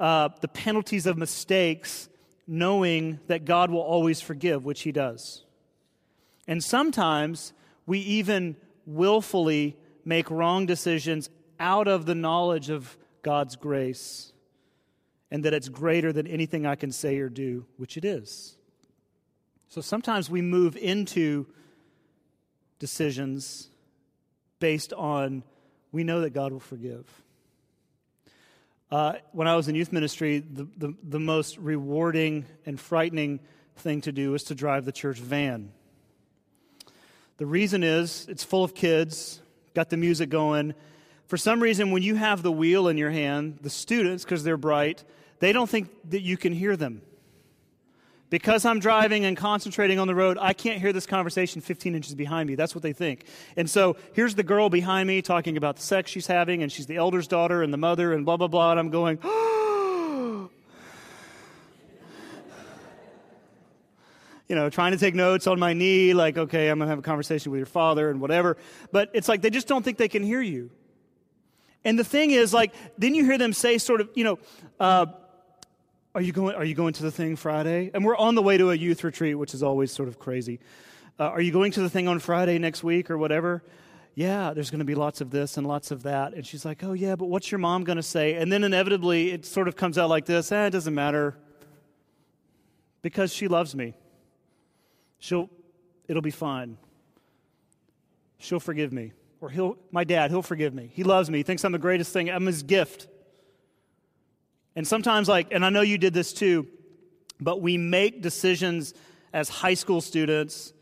uh, 0.00 0.30
the 0.40 0.48
penalties 0.48 1.06
of 1.06 1.16
mistakes, 1.16 2.08
knowing 2.46 3.20
that 3.28 3.44
God 3.44 3.70
will 3.70 3.80
always 3.80 4.20
forgive, 4.20 4.64
which 4.64 4.82
he 4.82 4.92
does. 4.92 5.44
And 6.48 6.62
sometimes 6.64 7.52
we 7.86 8.00
even 8.00 8.56
willfully 8.86 9.76
make 10.04 10.30
wrong 10.30 10.66
decisions 10.66 11.28
out 11.60 11.86
of 11.86 12.06
the 12.06 12.14
knowledge 12.14 12.70
of 12.70 12.96
God's 13.22 13.56
grace 13.56 14.32
and 15.30 15.44
that 15.44 15.52
it's 15.52 15.68
greater 15.68 16.12
than 16.12 16.26
anything 16.26 16.66
I 16.66 16.76
can 16.76 16.92
say 16.92 17.18
or 17.18 17.28
do, 17.28 17.66
which 17.76 17.96
it 17.96 18.04
is. 18.04 18.56
So 19.68 19.80
sometimes 19.80 20.30
we 20.30 20.42
move 20.42 20.76
into 20.76 21.46
decisions 22.78 23.68
based 24.60 24.92
on 24.92 25.42
we 25.92 26.04
know 26.04 26.20
that 26.20 26.30
God 26.30 26.52
will 26.52 26.60
forgive. 26.60 27.06
Uh, 28.90 29.14
when 29.32 29.48
I 29.48 29.56
was 29.56 29.66
in 29.68 29.74
youth 29.74 29.92
ministry, 29.92 30.38
the, 30.38 30.68
the, 30.76 30.94
the 31.02 31.18
most 31.18 31.58
rewarding 31.58 32.46
and 32.64 32.78
frightening 32.78 33.40
thing 33.76 34.00
to 34.02 34.12
do 34.12 34.34
is 34.34 34.44
to 34.44 34.54
drive 34.54 34.84
the 34.84 34.92
church 34.92 35.18
van. 35.18 35.72
The 37.38 37.46
reason 37.46 37.82
is 37.82 38.26
it's 38.28 38.44
full 38.44 38.62
of 38.62 38.74
kids, 38.74 39.40
got 39.74 39.90
the 39.90 39.96
music 39.96 40.30
going. 40.30 40.74
For 41.26 41.36
some 41.36 41.60
reason, 41.60 41.90
when 41.90 42.02
you 42.02 42.14
have 42.14 42.42
the 42.42 42.52
wheel 42.52 42.88
in 42.88 42.96
your 42.96 43.10
hand, 43.10 43.58
the 43.60 43.70
students, 43.70 44.24
because 44.24 44.44
they're 44.44 44.56
bright, 44.56 45.02
they 45.40 45.52
don't 45.52 45.68
think 45.68 45.90
that 46.10 46.22
you 46.22 46.36
can 46.36 46.52
hear 46.52 46.76
them. 46.76 47.02
Because 48.28 48.64
I'm 48.64 48.80
driving 48.80 49.24
and 49.24 49.36
concentrating 49.36 50.00
on 50.00 50.08
the 50.08 50.14
road, 50.14 50.36
I 50.40 50.52
can't 50.52 50.80
hear 50.80 50.92
this 50.92 51.06
conversation 51.06 51.60
15 51.60 51.94
inches 51.94 52.14
behind 52.16 52.48
me. 52.48 52.56
That's 52.56 52.74
what 52.74 52.82
they 52.82 52.92
think. 52.92 53.24
And 53.56 53.70
so 53.70 53.96
here's 54.14 54.34
the 54.34 54.42
girl 54.42 54.68
behind 54.68 55.06
me 55.06 55.22
talking 55.22 55.56
about 55.56 55.76
the 55.76 55.82
sex 55.82 56.10
she's 56.10 56.26
having, 56.26 56.62
and 56.62 56.72
she's 56.72 56.86
the 56.86 56.96
elder's 56.96 57.28
daughter 57.28 57.62
and 57.62 57.72
the 57.72 57.78
mother, 57.78 58.12
and 58.12 58.24
blah, 58.24 58.36
blah, 58.36 58.48
blah. 58.48 58.72
And 58.72 58.80
I'm 58.80 58.90
going, 58.90 59.20
you 64.48 64.56
know, 64.56 64.70
trying 64.70 64.90
to 64.90 64.98
take 64.98 65.14
notes 65.14 65.46
on 65.46 65.60
my 65.60 65.72
knee, 65.72 66.12
like, 66.12 66.36
okay, 66.36 66.68
I'm 66.68 66.78
going 66.78 66.86
to 66.86 66.90
have 66.90 66.98
a 66.98 67.02
conversation 67.02 67.52
with 67.52 67.58
your 67.58 67.66
father 67.66 68.10
and 68.10 68.20
whatever. 68.20 68.56
But 68.90 69.10
it's 69.14 69.28
like 69.28 69.40
they 69.40 69.50
just 69.50 69.68
don't 69.68 69.84
think 69.84 69.98
they 69.98 70.08
can 70.08 70.24
hear 70.24 70.42
you. 70.42 70.70
And 71.84 71.96
the 71.96 72.04
thing 72.04 72.32
is, 72.32 72.52
like, 72.52 72.74
then 72.98 73.14
you 73.14 73.24
hear 73.24 73.38
them 73.38 73.52
say, 73.52 73.78
sort 73.78 74.00
of, 74.00 74.10
you 74.16 74.24
know, 74.24 74.38
uh, 74.80 75.06
are 76.16 76.22
you 76.22 76.32
going, 76.32 76.56
are 76.56 76.64
you 76.64 76.74
going 76.74 76.94
to 76.94 77.02
the 77.02 77.10
thing 77.10 77.36
Friday? 77.36 77.90
And 77.92 78.02
we're 78.02 78.16
on 78.16 78.34
the 78.36 78.42
way 78.42 78.56
to 78.56 78.70
a 78.70 78.74
youth 78.74 79.04
retreat, 79.04 79.36
which 79.38 79.52
is 79.52 79.62
always 79.62 79.92
sort 79.92 80.08
of 80.08 80.18
crazy. 80.18 80.60
Uh, 81.20 81.24
are 81.24 81.42
you 81.42 81.52
going 81.52 81.72
to 81.72 81.82
the 81.82 81.90
thing 81.90 82.08
on 82.08 82.20
Friday 82.20 82.58
next 82.58 82.82
week 82.82 83.10
or 83.10 83.18
whatever? 83.18 83.62
Yeah, 84.14 84.54
there's 84.54 84.70
going 84.70 84.78
to 84.78 84.86
be 84.86 84.94
lots 84.94 85.20
of 85.20 85.30
this 85.30 85.58
and 85.58 85.66
lots 85.66 85.90
of 85.90 86.04
that. 86.04 86.32
And 86.32 86.46
she's 86.46 86.64
like, 86.64 86.82
oh, 86.82 86.94
yeah, 86.94 87.16
but 87.16 87.26
what's 87.26 87.52
your 87.52 87.58
mom 87.58 87.84
going 87.84 87.98
to 87.98 88.02
say? 88.02 88.32
And 88.32 88.50
then 88.50 88.64
inevitably 88.64 89.30
it 89.30 89.44
sort 89.44 89.68
of 89.68 89.76
comes 89.76 89.98
out 89.98 90.08
like 90.08 90.24
this 90.24 90.50
eh, 90.50 90.68
it 90.68 90.70
doesn't 90.70 90.94
matter 90.94 91.36
because 93.02 93.30
she 93.30 93.46
loves 93.46 93.74
me. 93.74 93.92
She'll, 95.18 95.50
it'll 96.08 96.22
be 96.22 96.30
fine. 96.30 96.78
She'll 98.38 98.58
forgive 98.58 98.90
me. 98.90 99.12
Or 99.42 99.50
he'll, 99.50 99.76
my 99.90 100.04
dad, 100.04 100.30
he'll 100.30 100.40
forgive 100.40 100.72
me. 100.72 100.90
He 100.94 101.04
loves 101.04 101.28
me. 101.28 101.40
He 101.40 101.42
thinks 101.42 101.62
I'm 101.62 101.72
the 101.72 101.78
greatest 101.78 102.10
thing. 102.10 102.30
I'm 102.30 102.46
his 102.46 102.62
gift. 102.62 103.06
And 104.76 104.86
sometimes, 104.86 105.26
like, 105.28 105.48
and 105.50 105.64
I 105.64 105.70
know 105.70 105.80
you 105.80 105.98
did 105.98 106.12
this 106.14 106.32
too, 106.32 106.68
but 107.40 107.60
we 107.60 107.78
make 107.78 108.22
decisions 108.22 108.94
as 109.32 109.48
high 109.48 109.74
school 109.74 110.00
students. 110.00 110.72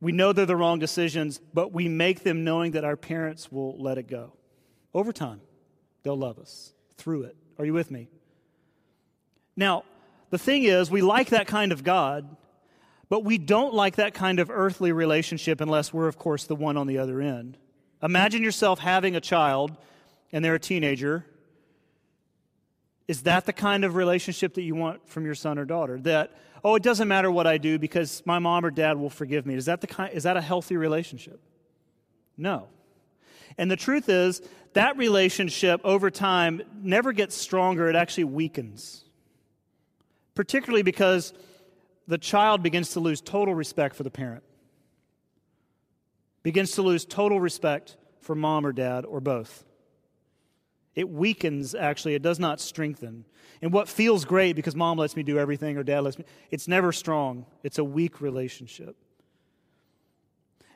We 0.00 0.12
know 0.12 0.32
they're 0.32 0.46
the 0.46 0.56
wrong 0.56 0.78
decisions, 0.78 1.40
but 1.52 1.72
we 1.72 1.88
make 1.88 2.22
them 2.22 2.44
knowing 2.44 2.72
that 2.72 2.84
our 2.84 2.96
parents 2.96 3.50
will 3.50 3.76
let 3.78 3.98
it 3.98 4.08
go. 4.08 4.32
Over 4.94 5.12
time, 5.12 5.40
they'll 6.04 6.16
love 6.16 6.38
us 6.38 6.72
through 6.96 7.24
it. 7.24 7.36
Are 7.58 7.64
you 7.64 7.72
with 7.72 7.90
me? 7.90 8.08
Now, 9.56 9.82
the 10.30 10.38
thing 10.38 10.62
is, 10.62 10.90
we 10.90 11.02
like 11.02 11.30
that 11.30 11.48
kind 11.48 11.72
of 11.72 11.82
God, 11.82 12.36
but 13.08 13.24
we 13.24 13.38
don't 13.38 13.74
like 13.74 13.96
that 13.96 14.14
kind 14.14 14.38
of 14.38 14.50
earthly 14.50 14.92
relationship 14.92 15.60
unless 15.60 15.92
we're, 15.92 16.08
of 16.08 16.18
course, 16.18 16.44
the 16.44 16.54
one 16.54 16.76
on 16.76 16.86
the 16.86 16.98
other 16.98 17.20
end. 17.20 17.58
Imagine 18.02 18.44
yourself 18.44 18.78
having 18.78 19.16
a 19.16 19.20
child 19.20 19.76
and 20.30 20.44
they're 20.44 20.54
a 20.54 20.60
teenager. 20.60 21.24
Is 23.08 23.22
that 23.22 23.46
the 23.46 23.54
kind 23.54 23.84
of 23.84 23.94
relationship 23.94 24.54
that 24.54 24.62
you 24.62 24.74
want 24.74 25.08
from 25.08 25.24
your 25.24 25.34
son 25.34 25.58
or 25.58 25.64
daughter? 25.64 25.98
That, 26.00 26.30
oh, 26.62 26.74
it 26.74 26.82
doesn't 26.82 27.08
matter 27.08 27.30
what 27.30 27.46
I 27.46 27.56
do 27.56 27.78
because 27.78 28.22
my 28.26 28.38
mom 28.38 28.66
or 28.66 28.70
dad 28.70 28.98
will 28.98 29.10
forgive 29.10 29.46
me. 29.46 29.54
Is 29.54 29.64
that, 29.64 29.80
the 29.80 29.86
kind, 29.86 30.12
is 30.12 30.24
that 30.24 30.36
a 30.36 30.42
healthy 30.42 30.76
relationship? 30.76 31.40
No. 32.36 32.68
And 33.56 33.70
the 33.70 33.76
truth 33.76 34.10
is, 34.10 34.42
that 34.74 34.98
relationship 34.98 35.80
over 35.84 36.10
time 36.10 36.60
never 36.82 37.12
gets 37.12 37.34
stronger, 37.34 37.88
it 37.88 37.96
actually 37.96 38.24
weakens. 38.24 39.04
Particularly 40.34 40.82
because 40.82 41.32
the 42.06 42.18
child 42.18 42.62
begins 42.62 42.90
to 42.90 43.00
lose 43.00 43.22
total 43.22 43.54
respect 43.54 43.96
for 43.96 44.02
the 44.02 44.10
parent, 44.10 44.44
begins 46.42 46.72
to 46.72 46.82
lose 46.82 47.06
total 47.06 47.40
respect 47.40 47.96
for 48.20 48.34
mom 48.34 48.66
or 48.66 48.72
dad 48.72 49.06
or 49.06 49.20
both. 49.20 49.64
It 50.98 51.08
weakens, 51.08 51.76
actually, 51.76 52.16
it 52.16 52.22
does 52.22 52.40
not 52.40 52.58
strengthen. 52.58 53.24
And 53.62 53.72
what 53.72 53.88
feels 53.88 54.24
great 54.24 54.56
because 54.56 54.74
mom 54.74 54.98
lets 54.98 55.14
me 55.14 55.22
do 55.22 55.38
everything 55.38 55.76
or 55.76 55.84
dad 55.84 56.00
lets 56.00 56.18
me, 56.18 56.24
it's 56.50 56.66
never 56.66 56.90
strong. 56.90 57.46
It's 57.62 57.78
a 57.78 57.84
weak 57.84 58.20
relationship. 58.20 58.96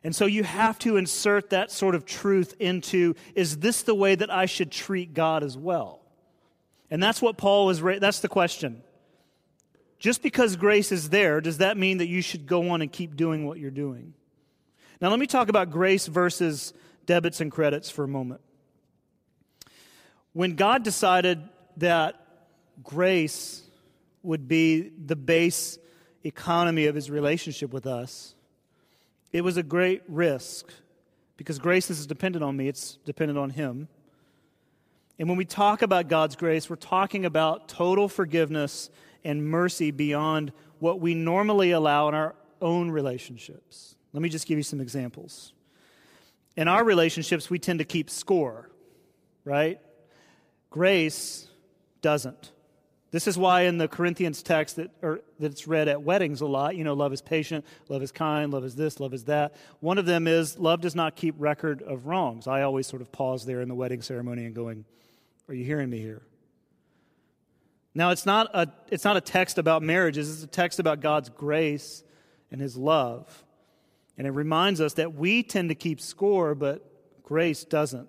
And 0.05 0.15
so 0.15 0.27
you 0.27 0.45
have 0.45 0.79
to 0.81 0.97
insert 0.97 1.51
that 1.51 1.73
sort 1.73 1.97
of 1.97 2.07
truth 2.07 2.55
into 2.61 3.17
is 3.35 3.59
this 3.59 3.83
the 3.83 3.97
way 3.97 4.15
that 4.15 4.33
I 4.33 4.47
should 4.47 4.71
treat 4.71 5.13
God 5.13 5.43
as 5.43 5.59
well? 5.59 6.03
And 6.89 7.03
that's 7.03 7.21
what 7.21 7.37
Paul 7.37 7.71
is, 7.71 7.81
that's 7.81 8.21
the 8.21 8.29
question. 8.29 8.85
Just 9.99 10.23
because 10.23 10.55
grace 10.55 10.93
is 10.93 11.09
there, 11.09 11.41
does 11.41 11.59
that 11.59 11.77
mean 11.77 11.99
that 11.99 12.07
you 12.07 12.23
should 12.23 12.47
go 12.47 12.71
on 12.71 12.81
and 12.81 12.93
keep 12.93 13.17
doing 13.17 13.45
what 13.45 13.59
you're 13.59 13.73
doing? 13.73 14.15
Now, 15.01 15.09
let 15.09 15.19
me 15.19 15.27
talk 15.27 15.49
about 15.49 15.73
grace 15.73 16.07
versus 16.07 16.73
debits 17.07 17.41
and 17.41 17.51
credits 17.51 17.91
for 17.91 18.05
a 18.05 18.09
moment. 18.09 18.41
When 20.33 20.55
God 20.55 20.83
decided 20.83 21.43
that 21.79 22.27
grace 22.83 23.63
would 24.23 24.49
be 24.49 24.91
the 25.05 25.17
base 25.17 25.79
economy 26.25 26.87
of 26.87 26.95
his 26.95 27.11
relationship 27.11 27.73
with 27.73 27.87
us, 27.87 28.35
it 29.33 29.43
was 29.43 29.57
a 29.57 29.63
great 29.63 30.03
risk 30.09 30.73
because 31.37 31.59
grace 31.59 31.91
is 31.91 32.07
dependent 32.07 32.45
on 32.45 32.57
me, 32.57 32.69
it's 32.69 32.99
dependent 33.05 33.39
on 33.39 33.51
him. 33.51 33.89
And 35.19 35.29
when 35.29 35.39
we 35.39 35.45
talk 35.45 35.83
about 35.83 36.09
God's 36.09 36.37
grace, 36.37 36.71
we're 36.71 36.77
talking 36.77 37.25
about 37.25 37.69
total 37.69 38.09
forgiveness 38.09 38.91
and 39.25 39.45
mercy 39.45 39.91
beyond 39.91 40.53
what 40.79 41.01
we 41.01 41.15
normally 41.15 41.71
allow 41.71 42.09
in 42.09 42.15
our 42.15 42.35
own 42.61 42.91
relationships. 42.91 43.97
Let 44.13 44.23
me 44.23 44.29
just 44.29 44.47
give 44.47 44.59
you 44.59 44.65
some 44.65 44.81
examples. 44.81 45.53
In 46.57 46.69
our 46.69 46.85
relationships, 46.85 47.49
we 47.49 47.59
tend 47.59 47.79
to 47.79 47.85
keep 47.85 48.11
score, 48.11 48.69
right? 49.45 49.81
Grace 50.73 51.49
doesn't. 52.01 52.51
This 53.11 53.29
is 53.29 53.37
why 53.37 53.63
in 53.63 53.77
the 53.77 53.89
Corinthians 53.89 54.43
text 54.43 54.77
that, 54.77 54.91
or, 55.03 55.21
that's 55.39 55.69
read 55.69 55.87
at 55.87 56.03
weddings 56.03 56.41
a 56.41 56.47
lot, 56.47 56.77
you 56.77 56.83
know, 56.83 56.95
love 56.95 57.13
is 57.13 57.21
patient, 57.21 57.67
love 57.91 58.03
is 58.03 58.11
kind, 58.11 58.51
love 58.51 58.65
is 58.65 58.75
this, 58.75 58.99
love 58.99 59.13
is 59.13 59.25
that. 59.25 59.55
One 59.81 59.99
of 59.99 60.07
them 60.07 60.27
is 60.27 60.59
love 60.59 60.81
does 60.81 60.95
not 60.95 61.15
keep 61.15 61.35
record 61.37 61.83
of 61.83 62.07
wrongs. 62.07 62.47
I 62.47 62.63
always 62.63 62.87
sort 62.87 63.03
of 63.03 63.13
pause 63.13 63.45
there 63.45 63.61
in 63.61 63.69
the 63.69 63.75
wedding 63.75 64.01
ceremony 64.01 64.47
and 64.47 64.55
going, 64.55 64.87
Are 65.47 65.53
you 65.53 65.63
hearing 65.63 65.91
me 65.91 65.99
here? 65.99 66.23
Now, 67.95 68.09
it's 68.09 68.25
not 68.25 68.49
a, 68.55 68.67
it's 68.89 69.05
not 69.05 69.19
a 69.19 69.21
text 69.21 69.59
about 69.59 69.83
marriages, 69.83 70.33
it's 70.33 70.43
a 70.43 70.47
text 70.47 70.79
about 70.79 71.01
God's 71.01 71.29
grace 71.29 72.03
and 72.51 72.63
His 72.63 72.79
love. 72.79 73.45
And 74.17 74.27
it 74.27 74.31
reminds 74.31 74.81
us 74.81 74.95
that 74.95 75.15
we 75.15 75.43
tend 75.43 75.69
to 75.69 75.75
keep 75.75 76.01
score, 76.01 76.55
but 76.55 76.83
grace 77.23 77.63
doesn't. 77.63 78.09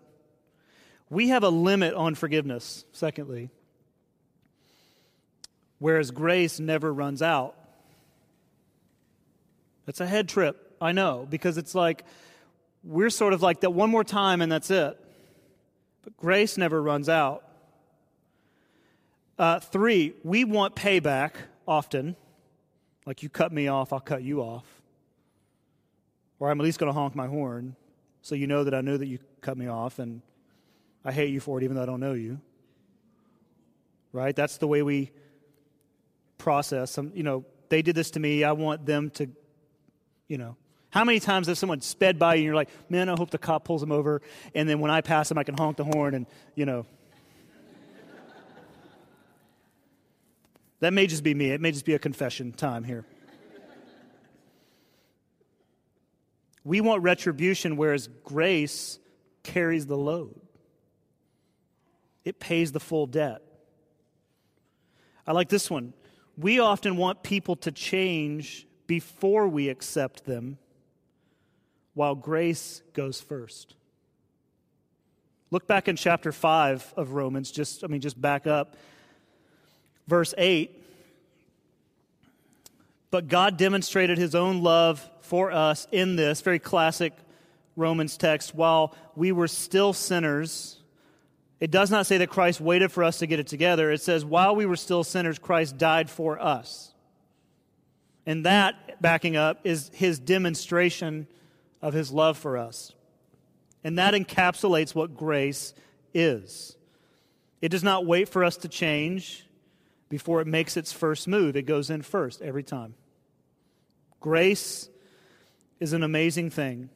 We 1.13 1.29
have 1.29 1.43
a 1.43 1.49
limit 1.49 1.93
on 1.93 2.15
forgiveness, 2.15 2.85
secondly, 2.91 3.51
whereas 5.77 6.09
grace 6.09 6.59
never 6.59 6.91
runs 6.91 7.21
out. 7.21 7.55
That's 9.85 9.99
a 9.99 10.07
head 10.07 10.27
trip, 10.27 10.75
I 10.81 10.91
know, 10.91 11.27
because 11.29 11.59
it's 11.59 11.75
like 11.75 12.03
we're 12.83 13.11
sort 13.11 13.33
of 13.33 13.43
like 13.43 13.61
that 13.61 13.69
one 13.69 13.91
more 13.91 14.03
time 14.03 14.41
and 14.41 14.51
that's 14.51 14.71
it. 14.71 14.99
But 16.03 16.17
grace 16.17 16.57
never 16.57 16.81
runs 16.81 17.09
out. 17.09 17.47
Uh, 19.37 19.59
three, 19.59 20.15
we 20.23 20.45
want 20.45 20.75
payback 20.75 21.33
often. 21.67 22.15
Like 23.05 23.21
you 23.21 23.29
cut 23.29 23.53
me 23.53 23.67
off, 23.67 23.93
I'll 23.93 23.99
cut 23.99 24.23
you 24.23 24.41
off. 24.41 24.65
Or 26.39 26.49
I'm 26.49 26.59
at 26.59 26.63
least 26.63 26.79
going 26.79 26.91
to 26.91 26.99
honk 26.99 27.15
my 27.15 27.27
horn 27.27 27.75
so 28.23 28.33
you 28.33 28.47
know 28.47 28.63
that 28.63 28.73
I 28.73 28.81
know 28.81 28.97
that 28.97 29.05
you 29.05 29.19
cut 29.41 29.57
me 29.59 29.67
off 29.67 29.99
and 29.99 30.23
I 31.05 31.11
hate 31.11 31.31
you 31.31 31.39
for 31.39 31.59
it 31.59 31.63
even 31.63 31.75
though 31.75 31.83
I 31.83 31.85
don't 31.85 31.99
know 31.99 32.13
you. 32.13 32.39
Right? 34.11 34.35
That's 34.35 34.57
the 34.57 34.67
way 34.67 34.81
we 34.81 35.11
process. 36.37 36.91
Some, 36.91 37.11
you 37.15 37.23
know, 37.23 37.45
they 37.69 37.81
did 37.81 37.95
this 37.95 38.11
to 38.11 38.19
me. 38.19 38.43
I 38.43 38.51
want 38.51 38.85
them 38.85 39.09
to, 39.11 39.29
you 40.27 40.37
know. 40.37 40.55
How 40.91 41.03
many 41.03 41.19
times 41.19 41.47
has 41.47 41.57
someone 41.57 41.81
sped 41.81 42.19
by 42.19 42.35
you 42.35 42.39
and 42.39 42.45
you're 42.45 42.55
like, 42.55 42.69
man, 42.87 43.09
I 43.09 43.15
hope 43.17 43.31
the 43.31 43.39
cop 43.39 43.65
pulls 43.65 43.81
them 43.81 43.91
over. 43.91 44.21
And 44.53 44.69
then 44.69 44.79
when 44.79 44.91
I 44.91 45.01
pass 45.01 45.27
them, 45.29 45.39
I 45.39 45.43
can 45.43 45.57
honk 45.57 45.77
the 45.77 45.83
horn 45.83 46.13
and, 46.13 46.27
you 46.55 46.67
know, 46.67 46.85
That 50.83 50.91
may 50.91 51.07
just 51.07 51.23
be 51.23 51.33
me. 51.33 51.49
It 51.51 51.61
may 51.61 51.71
just 51.71 51.85
be 51.85 51.93
a 51.93 51.99
confession 51.99 52.51
time 52.51 52.83
here. 52.83 53.05
we 56.65 56.81
want 56.81 57.03
retribution, 57.03 57.77
whereas 57.77 58.09
grace 58.25 58.99
carries 59.43 59.85
the 59.85 59.95
load, 59.95 60.41
it 62.25 62.39
pays 62.39 62.71
the 62.71 62.79
full 62.79 63.07
debt. 63.07 63.41
I 65.25 65.31
like 65.31 65.49
this 65.49 65.69
one. 65.69 65.93
We 66.37 66.59
often 66.59 66.97
want 66.97 67.23
people 67.23 67.55
to 67.57 67.71
change 67.71 68.67
before 68.87 69.47
we 69.47 69.69
accept 69.69 70.25
them, 70.25 70.57
while 71.93 72.15
grace 72.15 72.81
goes 72.93 73.21
first. 73.21 73.75
Look 75.51 75.67
back 75.67 75.87
in 75.87 75.95
chapter 75.95 76.31
5 76.31 76.95
of 76.97 77.13
Romans, 77.13 77.51
just 77.51 77.83
I 77.83 77.87
mean 77.87 78.01
just 78.01 78.19
back 78.19 78.47
up 78.47 78.75
verse 80.07 80.33
8 80.37 80.81
But 83.11 83.27
God 83.27 83.57
demonstrated 83.57 84.17
his 84.17 84.35
own 84.35 84.63
love 84.63 85.07
for 85.21 85.51
us 85.51 85.87
in 85.91 86.15
this 86.15 86.41
very 86.41 86.59
classic 86.59 87.13
Romans 87.75 88.17
text 88.17 88.53
while 88.53 88.95
we 89.15 89.31
were 89.31 89.47
still 89.47 89.93
sinners. 89.93 90.77
It 91.63 91.71
does 91.71 91.89
not 91.89 92.05
say 92.05 92.17
that 92.17 92.29
Christ 92.29 92.59
waited 92.59 92.91
for 92.91 93.05
us 93.05 93.19
to 93.19 93.25
get 93.25 93.39
it 93.39 93.47
together. 93.47 93.89
It 93.89 94.01
says, 94.01 94.25
while 94.25 94.53
we 94.53 94.65
were 94.65 94.75
still 94.75 95.05
sinners, 95.05 95.39
Christ 95.39 95.77
died 95.77 96.09
for 96.09 96.37
us. 96.37 96.91
And 98.25 98.45
that, 98.45 99.01
backing 99.01 99.37
up, 99.37 99.61
is 99.63 99.89
his 99.93 100.19
demonstration 100.19 101.25
of 101.81 101.93
his 101.93 102.11
love 102.11 102.37
for 102.37 102.57
us. 102.57 102.91
And 103.81 103.97
that 103.97 104.13
encapsulates 104.13 104.93
what 104.93 105.15
grace 105.15 105.73
is. 106.13 106.75
It 107.61 107.69
does 107.69 107.81
not 107.81 108.05
wait 108.05 108.27
for 108.27 108.43
us 108.43 108.57
to 108.57 108.67
change, 108.67 109.47
before 110.09 110.41
it 110.41 110.47
makes 110.47 110.75
its 110.75 110.91
first 110.91 111.29
move. 111.29 111.55
It 111.55 111.65
goes 111.65 111.89
in 111.89 112.01
first 112.01 112.41
every 112.41 112.63
time. 112.63 112.93
Grace 114.19 114.89
is 115.79 115.93
an 115.93 116.03
amazing 116.03 116.49
thing. 116.49 116.89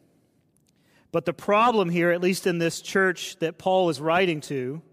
But 1.17 1.25
the 1.25 1.33
problem 1.33 1.89
here, 1.89 2.11
at 2.11 2.21
least 2.21 2.45
in 2.45 2.59
this 2.59 2.79
church 2.79 3.37
that 3.39 3.57
Paul 3.57 3.89
is 3.89 3.99
writing 3.99 4.39
to, 4.41 4.83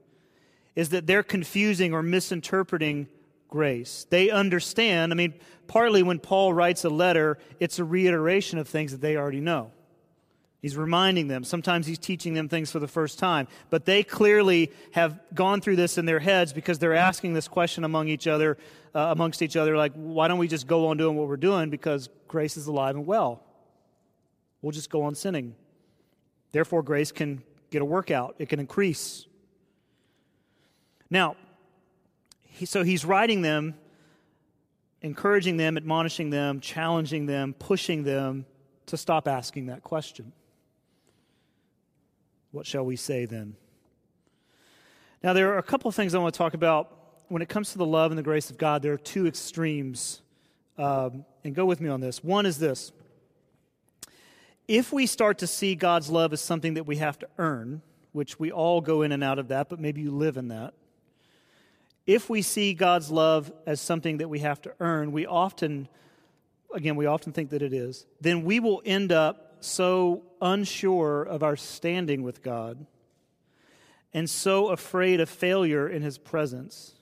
is 0.74 0.88
that 0.88 1.06
they're 1.06 1.22
confusing 1.22 1.92
or 1.92 2.02
misinterpreting 2.02 3.08
grace. 3.50 4.06
They 4.08 4.30
understand, 4.30 5.12
I 5.12 5.16
mean, 5.16 5.34
partly 5.66 6.02
when 6.02 6.18
Paul 6.18 6.54
writes 6.54 6.82
a 6.86 6.88
letter, 6.88 7.36
it's 7.60 7.78
a 7.78 7.84
reiteration 7.84 8.58
of 8.58 8.66
things 8.66 8.92
that 8.92 9.02
they 9.02 9.18
already 9.18 9.40
know. 9.40 9.70
He's 10.62 10.78
reminding 10.78 11.28
them. 11.28 11.44
Sometimes 11.44 11.86
he's 11.86 11.98
teaching 11.98 12.32
them 12.32 12.48
things 12.48 12.70
for 12.70 12.78
the 12.78 12.88
first 12.88 13.18
time. 13.18 13.46
But 13.68 13.84
they 13.84 14.02
clearly 14.02 14.72
have 14.92 15.20
gone 15.34 15.60
through 15.60 15.76
this 15.76 15.98
in 15.98 16.06
their 16.06 16.20
heads 16.20 16.54
because 16.54 16.78
they're 16.78 16.94
asking 16.94 17.34
this 17.34 17.48
question 17.48 17.84
among 17.84 18.08
each 18.08 18.26
other, 18.26 18.56
uh, 18.94 19.08
amongst 19.10 19.42
each 19.42 19.56
other, 19.58 19.76
like, 19.76 19.92
why 19.92 20.28
don't 20.28 20.38
we 20.38 20.48
just 20.48 20.66
go 20.66 20.86
on 20.86 20.96
doing 20.96 21.16
what 21.16 21.28
we're 21.28 21.36
doing? 21.36 21.68
Because 21.68 22.08
grace 22.28 22.56
is 22.56 22.66
alive 22.66 22.96
and 22.96 23.04
well. 23.04 23.42
We'll 24.62 24.72
just 24.72 24.88
go 24.88 25.02
on 25.02 25.14
sinning. 25.14 25.56
Therefore, 26.54 26.84
grace 26.84 27.10
can 27.10 27.42
get 27.72 27.82
a 27.82 27.84
workout, 27.84 28.36
it 28.38 28.48
can 28.48 28.60
increase. 28.60 29.26
Now, 31.10 31.34
he, 32.42 32.64
so 32.64 32.84
he's 32.84 33.04
writing 33.04 33.42
them, 33.42 33.74
encouraging 35.02 35.56
them, 35.56 35.76
admonishing 35.76 36.30
them, 36.30 36.60
challenging 36.60 37.26
them, 37.26 37.54
pushing 37.58 38.04
them 38.04 38.46
to 38.86 38.96
stop 38.96 39.26
asking 39.26 39.66
that 39.66 39.82
question. 39.82 40.32
What 42.52 42.68
shall 42.68 42.84
we 42.84 42.94
say 42.94 43.24
then? 43.26 43.56
Now, 45.24 45.32
there 45.32 45.54
are 45.54 45.58
a 45.58 45.62
couple 45.64 45.88
of 45.88 45.96
things 45.96 46.14
I 46.14 46.18
want 46.18 46.34
to 46.34 46.38
talk 46.38 46.54
about. 46.54 47.16
When 47.26 47.42
it 47.42 47.48
comes 47.48 47.72
to 47.72 47.78
the 47.78 47.86
love 47.86 48.12
and 48.12 48.18
the 48.18 48.22
grace 48.22 48.48
of 48.48 48.58
God, 48.58 48.80
there 48.80 48.92
are 48.92 48.96
two 48.96 49.26
extremes. 49.26 50.22
Um, 50.78 51.24
and 51.42 51.52
go 51.52 51.66
with 51.66 51.80
me 51.80 51.88
on 51.88 52.00
this. 52.00 52.22
One 52.22 52.46
is 52.46 52.58
this 52.58 52.92
if 54.66 54.92
we 54.92 55.06
start 55.06 55.38
to 55.38 55.46
see 55.46 55.74
God's 55.74 56.10
love 56.10 56.32
as 56.32 56.40
something 56.40 56.74
that 56.74 56.86
we 56.86 56.96
have 56.96 57.18
to 57.20 57.28
earn, 57.38 57.82
which 58.12 58.38
we 58.38 58.50
all 58.50 58.80
go 58.80 59.02
in 59.02 59.12
and 59.12 59.22
out 59.22 59.38
of 59.38 59.48
that, 59.48 59.68
but 59.68 59.80
maybe 59.80 60.00
you 60.00 60.10
live 60.10 60.36
in 60.36 60.48
that. 60.48 60.74
If 62.06 62.28
we 62.28 62.42
see 62.42 62.74
God's 62.74 63.10
love 63.10 63.52
as 63.66 63.80
something 63.80 64.18
that 64.18 64.28
we 64.28 64.40
have 64.40 64.60
to 64.62 64.74
earn, 64.78 65.12
we 65.12 65.26
often, 65.26 65.88
again, 66.74 66.96
we 66.96 67.06
often 67.06 67.32
think 67.32 67.50
that 67.50 67.62
it 67.62 67.72
is, 67.72 68.06
then 68.20 68.44
we 68.44 68.60
will 68.60 68.82
end 68.84 69.10
up 69.10 69.56
so 69.60 70.22
unsure 70.40 71.22
of 71.22 71.42
our 71.42 71.56
standing 71.56 72.22
with 72.22 72.42
God 72.42 72.86
and 74.12 74.28
so 74.28 74.68
afraid 74.68 75.20
of 75.20 75.28
failure 75.28 75.88
in 75.88 76.02
His 76.02 76.18
presence. 76.18 76.94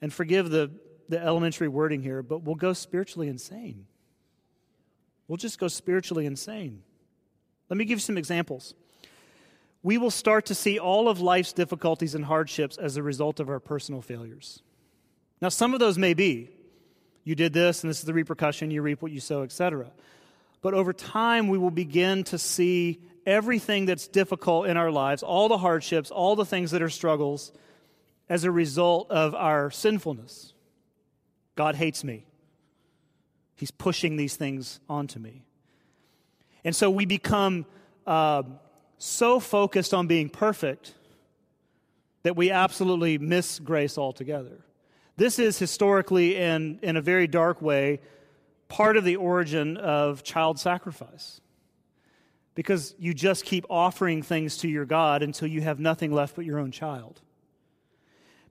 And 0.00 0.12
forgive 0.12 0.50
the, 0.50 0.70
the 1.08 1.20
elementary 1.20 1.68
wording 1.68 2.02
here, 2.02 2.22
but 2.22 2.42
we'll 2.42 2.54
go 2.54 2.72
spiritually 2.72 3.28
insane. 3.28 3.86
We'll 5.28 5.36
just 5.36 5.58
go 5.58 5.68
spiritually 5.68 6.26
insane. 6.26 6.82
Let 7.68 7.76
me 7.76 7.84
give 7.84 7.96
you 7.96 8.02
some 8.02 8.18
examples. 8.18 8.74
We 9.82 9.98
will 9.98 10.10
start 10.10 10.46
to 10.46 10.54
see 10.54 10.78
all 10.78 11.08
of 11.08 11.20
life's 11.20 11.52
difficulties 11.52 12.14
and 12.14 12.24
hardships 12.24 12.76
as 12.76 12.96
a 12.96 13.02
result 13.02 13.40
of 13.40 13.48
our 13.48 13.60
personal 13.60 14.02
failures. 14.02 14.62
Now, 15.40 15.48
some 15.48 15.74
of 15.74 15.80
those 15.80 15.98
may 15.98 16.14
be 16.14 16.50
you 17.24 17.34
did 17.34 17.52
this, 17.52 17.82
and 17.82 17.90
this 17.90 17.98
is 17.98 18.04
the 18.04 18.14
repercussion, 18.14 18.70
you 18.70 18.82
reap 18.82 19.02
what 19.02 19.10
you 19.10 19.20
sow, 19.20 19.42
etc. 19.42 19.90
But 20.62 20.74
over 20.74 20.92
time, 20.92 21.48
we 21.48 21.58
will 21.58 21.72
begin 21.72 22.22
to 22.24 22.38
see 22.38 23.00
everything 23.26 23.86
that's 23.86 24.06
difficult 24.06 24.68
in 24.68 24.76
our 24.76 24.92
lives, 24.92 25.24
all 25.24 25.48
the 25.48 25.58
hardships, 25.58 26.12
all 26.12 26.36
the 26.36 26.44
things 26.44 26.70
that 26.70 26.82
are 26.82 26.88
struggles, 26.88 27.52
as 28.28 28.44
a 28.44 28.50
result 28.50 29.10
of 29.10 29.34
our 29.34 29.70
sinfulness. 29.72 30.54
God 31.56 31.74
hates 31.74 32.04
me. 32.04 32.26
He's 33.56 33.70
pushing 33.70 34.16
these 34.16 34.36
things 34.36 34.80
onto 34.88 35.18
me. 35.18 35.42
And 36.62 36.76
so 36.76 36.90
we 36.90 37.06
become 37.06 37.66
uh, 38.06 38.42
so 38.98 39.40
focused 39.40 39.94
on 39.94 40.06
being 40.06 40.28
perfect 40.28 40.94
that 42.22 42.36
we 42.36 42.50
absolutely 42.50 43.18
miss 43.18 43.58
grace 43.58 43.96
altogether. 43.96 44.64
This 45.16 45.38
is 45.38 45.58
historically 45.58 46.36
and 46.36 46.78
in 46.82 46.96
a 46.96 47.00
very 47.00 47.26
dark 47.26 47.62
way 47.62 48.00
part 48.68 48.96
of 48.96 49.04
the 49.04 49.16
origin 49.16 49.76
of 49.76 50.22
child 50.22 50.58
sacrifice. 50.58 51.40
Because 52.54 52.94
you 52.98 53.14
just 53.14 53.44
keep 53.44 53.64
offering 53.68 54.22
things 54.22 54.58
to 54.58 54.68
your 54.68 54.86
God 54.86 55.22
until 55.22 55.46
you 55.46 55.60
have 55.60 55.78
nothing 55.78 56.12
left 56.12 56.36
but 56.36 56.44
your 56.44 56.58
own 56.58 56.72
child. 56.72 57.20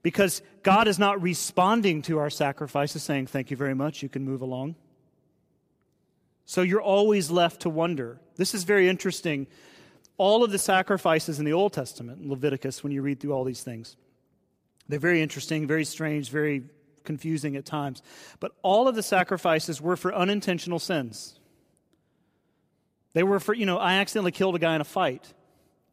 Because 0.02 0.42
God 0.62 0.86
is 0.86 0.98
not 0.98 1.20
responding 1.20 2.02
to 2.02 2.18
our 2.18 2.30
sacrifices, 2.30 3.02
saying, 3.02 3.26
Thank 3.26 3.50
you 3.50 3.56
very 3.56 3.74
much, 3.74 4.02
you 4.02 4.08
can 4.08 4.24
move 4.24 4.40
along. 4.40 4.76
So 6.46 6.62
you're 6.62 6.80
always 6.80 7.30
left 7.30 7.62
to 7.62 7.70
wonder. 7.70 8.20
This 8.36 8.54
is 8.54 8.62
very 8.64 8.88
interesting. 8.88 9.48
All 10.16 10.44
of 10.44 10.52
the 10.52 10.58
sacrifices 10.58 11.38
in 11.38 11.44
the 11.44 11.52
Old 11.52 11.72
Testament, 11.72 12.26
Leviticus, 12.26 12.82
when 12.82 12.92
you 12.92 13.02
read 13.02 13.20
through 13.20 13.32
all 13.32 13.44
these 13.44 13.62
things, 13.62 13.96
they're 14.88 15.00
very 15.00 15.20
interesting, 15.20 15.66
very 15.66 15.84
strange, 15.84 16.30
very 16.30 16.62
confusing 17.04 17.56
at 17.56 17.66
times. 17.66 18.00
But 18.38 18.52
all 18.62 18.86
of 18.86 18.94
the 18.94 19.02
sacrifices 19.02 19.80
were 19.80 19.96
for 19.96 20.14
unintentional 20.14 20.78
sins. 20.78 21.38
They 23.12 23.24
were 23.24 23.40
for, 23.40 23.52
you 23.52 23.66
know, 23.66 23.78
I 23.78 23.94
accidentally 23.94 24.32
killed 24.32 24.54
a 24.54 24.60
guy 24.60 24.76
in 24.76 24.80
a 24.80 24.84
fight, 24.84 25.32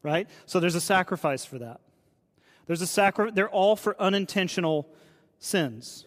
right? 0.02 0.28
So 0.46 0.60
there's 0.60 0.74
a 0.76 0.80
sacrifice 0.80 1.44
for 1.44 1.58
that. 1.58 1.80
There's 2.66 2.82
a 2.82 2.86
sacri- 2.86 3.32
they're 3.32 3.48
all 3.48 3.74
for 3.74 4.00
unintentional 4.00 4.88
sins. 5.38 6.06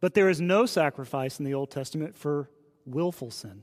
But 0.00 0.14
there 0.14 0.28
is 0.28 0.40
no 0.40 0.66
sacrifice 0.66 1.38
in 1.38 1.44
the 1.44 1.54
Old 1.54 1.70
Testament 1.70 2.16
for 2.16 2.50
willful 2.86 3.30
sin, 3.30 3.62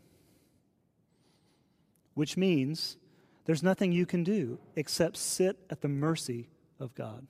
which 2.14 2.38
means 2.38 2.98
there's 3.46 3.64
nothing 3.64 3.92
you 3.92 4.06
can 4.06 4.24
do 4.24 4.60
except 4.76 5.18
sit 5.18 5.58
at 5.70 5.82
the 5.82 5.88
mercy 5.88 6.50
of 6.80 6.94
God. 6.96 7.26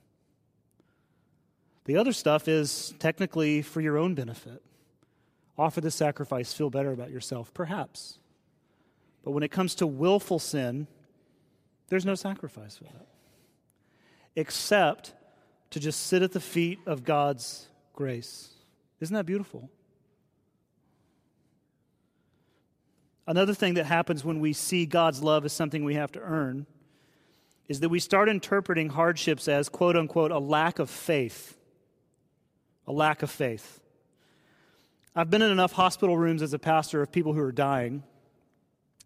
The 1.84 1.96
other 1.96 2.12
stuff 2.12 2.46
is 2.46 2.94
technically 2.98 3.62
for 3.62 3.80
your 3.80 3.96
own 3.96 4.14
benefit. 4.14 4.62
Offer 5.58 5.80
the 5.80 5.90
sacrifice, 5.90 6.52
feel 6.52 6.70
better 6.70 6.92
about 6.92 7.10
yourself, 7.10 7.52
perhaps. 7.52 8.18
But 9.24 9.32
when 9.32 9.42
it 9.42 9.50
comes 9.50 9.74
to 9.76 9.86
willful 9.86 10.38
sin, 10.38 10.86
there's 11.88 12.06
no 12.06 12.14
sacrifice 12.14 12.76
for 12.76 12.84
that. 12.84 13.06
Except 14.36 15.12
to 15.70 15.80
just 15.80 16.06
sit 16.06 16.22
at 16.22 16.32
the 16.32 16.40
feet 16.40 16.78
of 16.86 17.04
God's 17.04 17.68
grace. 17.94 18.50
Isn't 19.00 19.14
that 19.14 19.26
beautiful? 19.26 19.70
Another 23.30 23.54
thing 23.54 23.74
that 23.74 23.86
happens 23.86 24.24
when 24.24 24.40
we 24.40 24.52
see 24.52 24.86
God's 24.86 25.22
love 25.22 25.44
as 25.44 25.52
something 25.52 25.84
we 25.84 25.94
have 25.94 26.10
to 26.12 26.20
earn 26.20 26.66
is 27.68 27.78
that 27.78 27.88
we 27.88 28.00
start 28.00 28.28
interpreting 28.28 28.88
hardships 28.88 29.46
as, 29.46 29.68
quote 29.68 29.96
unquote, 29.96 30.32
a 30.32 30.40
lack 30.40 30.80
of 30.80 30.90
faith. 30.90 31.56
A 32.88 32.92
lack 32.92 33.22
of 33.22 33.30
faith. 33.30 33.78
I've 35.14 35.30
been 35.30 35.42
in 35.42 35.52
enough 35.52 35.70
hospital 35.70 36.18
rooms 36.18 36.42
as 36.42 36.54
a 36.54 36.58
pastor 36.58 37.02
of 37.02 37.12
people 37.12 37.32
who 37.32 37.40
are 37.40 37.52
dying 37.52 38.02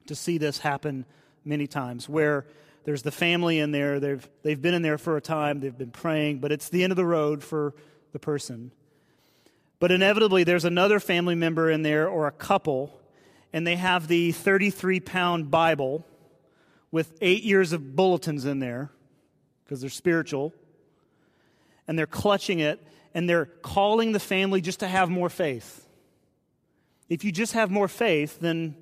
to 0.07 0.15
see 0.15 0.39
this 0.39 0.57
happen 0.57 1.05
many 1.45 1.67
times, 1.67 2.09
where 2.09 2.47
there's 2.85 3.03
the 3.03 3.13
family 3.13 3.59
in 3.59 3.73
there, 3.73 4.01
they've, 4.01 4.27
they've 4.43 4.63
been 4.63 4.73
in 4.73 4.81
there 4.81 4.97
for 4.97 5.19
a 5.19 5.21
time, 5.21 5.61
they've 5.61 5.77
been 5.77 5.91
praying, 5.91 6.39
but 6.39 6.51
it's 6.51 6.71
the 6.71 6.83
end 6.83 6.93
of 6.93 6.97
the 6.97 7.05
road 7.05 7.45
for 7.45 7.75
the 8.13 8.19
person. 8.19 8.73
But 9.81 9.93
inevitably, 9.93 10.45
there's 10.45 10.65
another 10.65 10.99
family 10.99 11.35
member 11.35 11.71
in 11.71 11.83
there 11.83 12.09
or 12.09 12.27
a 12.27 12.33
couple 12.33 12.99
and 13.55 13.65
they 13.65 13.77
have 13.77 14.09
the 14.09 14.33
33 14.33 14.99
pound 14.99 15.49
Bible 15.49 16.05
with 16.91 17.17
eight 17.21 17.45
years 17.45 17.73
of 17.73 17.95
bulletins 17.95 18.45
in 18.45 18.59
there 18.59 18.91
because 19.65 19.81
they're 19.81 19.89
spiritual. 19.89 20.53
And 21.87 21.97
they're 21.97 22.07
clutching 22.07 22.59
it 22.59 22.85
and 23.15 23.29
they're 23.29 23.47
calling 23.47 24.11
the 24.11 24.19
family 24.19 24.61
just 24.61 24.81
to 24.81 24.89
have 24.89 25.09
more 25.09 25.31
faith. 25.31 25.87
If 27.09 27.23
you 27.23 27.31
just 27.31 27.53
have 27.53 27.71
more 27.71 27.87
faith, 27.87 28.41
then, 28.41 28.75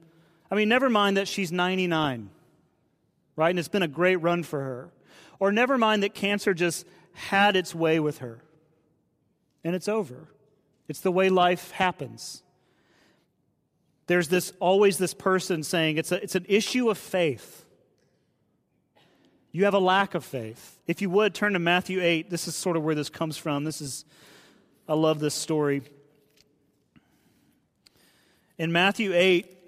I 0.50 0.54
mean, 0.54 0.70
never 0.70 0.88
mind 0.88 1.18
that 1.18 1.28
she's 1.28 1.52
99, 1.52 2.30
right? 3.36 3.50
And 3.50 3.58
it's 3.58 3.68
been 3.68 3.82
a 3.82 3.88
great 3.88 4.16
run 4.16 4.42
for 4.42 4.60
her. 4.60 4.90
Or 5.38 5.52
never 5.52 5.76
mind 5.76 6.02
that 6.02 6.14
cancer 6.14 6.54
just 6.54 6.86
had 7.12 7.56
its 7.56 7.74
way 7.74 8.00
with 8.00 8.18
her 8.18 8.42
and 9.64 9.76
it's 9.76 9.88
over. 9.88 10.28
It's 10.88 11.00
the 11.00 11.12
way 11.12 11.28
life 11.28 11.72
happens 11.72 12.42
there's 14.06 14.28
this 14.28 14.52
always 14.60 14.98
this 14.98 15.14
person 15.14 15.62
saying 15.62 15.96
it's, 15.96 16.12
a, 16.12 16.22
it's 16.22 16.34
an 16.34 16.46
issue 16.48 16.90
of 16.90 16.98
faith. 16.98 17.64
You 19.52 19.64
have 19.64 19.74
a 19.74 19.78
lack 19.78 20.14
of 20.14 20.24
faith. 20.24 20.78
If 20.86 21.02
you 21.02 21.10
would 21.10 21.34
turn 21.34 21.52
to 21.52 21.58
Matthew 21.58 22.00
8, 22.02 22.30
this 22.30 22.48
is 22.48 22.54
sort 22.54 22.76
of 22.76 22.82
where 22.82 22.94
this 22.94 23.10
comes 23.10 23.36
from. 23.36 23.64
This 23.64 23.80
is, 23.80 24.04
I 24.88 24.94
love 24.94 25.20
this 25.20 25.34
story. 25.34 25.82
In 28.58 28.72
Matthew 28.72 29.12
8, 29.14 29.58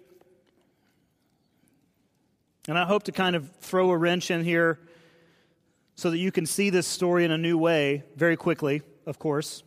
and 2.66 2.78
I 2.78 2.86
hope 2.86 3.02
to 3.04 3.12
kind 3.12 3.36
of 3.36 3.50
throw 3.60 3.90
a 3.90 3.96
wrench 3.96 4.30
in 4.30 4.42
here 4.42 4.80
so 5.96 6.10
that 6.10 6.18
you 6.18 6.32
can 6.32 6.46
see 6.46 6.70
this 6.70 6.86
story 6.86 7.24
in 7.24 7.30
a 7.30 7.38
new 7.38 7.58
way 7.58 8.04
very 8.16 8.36
quickly, 8.36 8.82
of 9.06 9.18
course. 9.18 9.62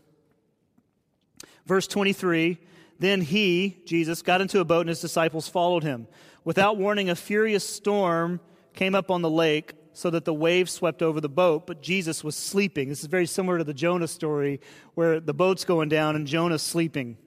Verse 1.66 1.88
23 1.88 2.58
then 3.00 3.22
he, 3.22 3.80
Jesus, 3.86 4.22
got 4.22 4.42
into 4.42 4.60
a 4.60 4.66
boat 4.66 4.82
and 4.82 4.90
his 4.90 5.02
disciples 5.02 5.48
followed 5.48 5.84
him. 5.84 6.08
Without 6.44 6.78
warning, 6.78 7.10
a 7.10 7.16
furious 7.16 7.68
storm 7.68 8.40
came 8.74 8.96
up 8.96 9.12
on 9.12 9.22
the 9.22 9.30
lake 9.30 9.74
so 9.94 10.10
that 10.12 10.26
the 10.26 10.34
waves 10.34 10.72
swept 10.72 11.02
over 11.02 11.20
the 11.20 11.30
boat, 11.30 11.66
but 11.66 11.82
Jesus 11.82 12.24
was 12.24 12.36
sleeping. 12.36 12.88
This 12.88 13.02
is 13.02 13.08
very 13.08 13.26
similar 13.26 13.58
to 13.58 13.64
the 13.64 13.74
Jonah 13.74 14.08
story 14.08 14.62
where 14.94 15.20
the 15.20 15.34
boat's 15.34 15.66
going 15.66 15.90
down 15.90 16.16
and 16.16 16.28
Jonah's 16.28 16.62
sleeping. 16.62 17.18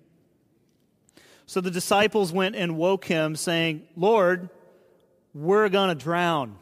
So 1.46 1.60
the 1.60 1.70
disciples 1.70 2.32
went 2.32 2.54
and 2.54 2.76
woke 2.76 3.04
him, 3.04 3.34
saying, 3.34 3.82
Lord, 3.96 4.50
we're 5.34 5.68
going 5.68 5.88
to 5.88 5.96
drown. 5.96 6.56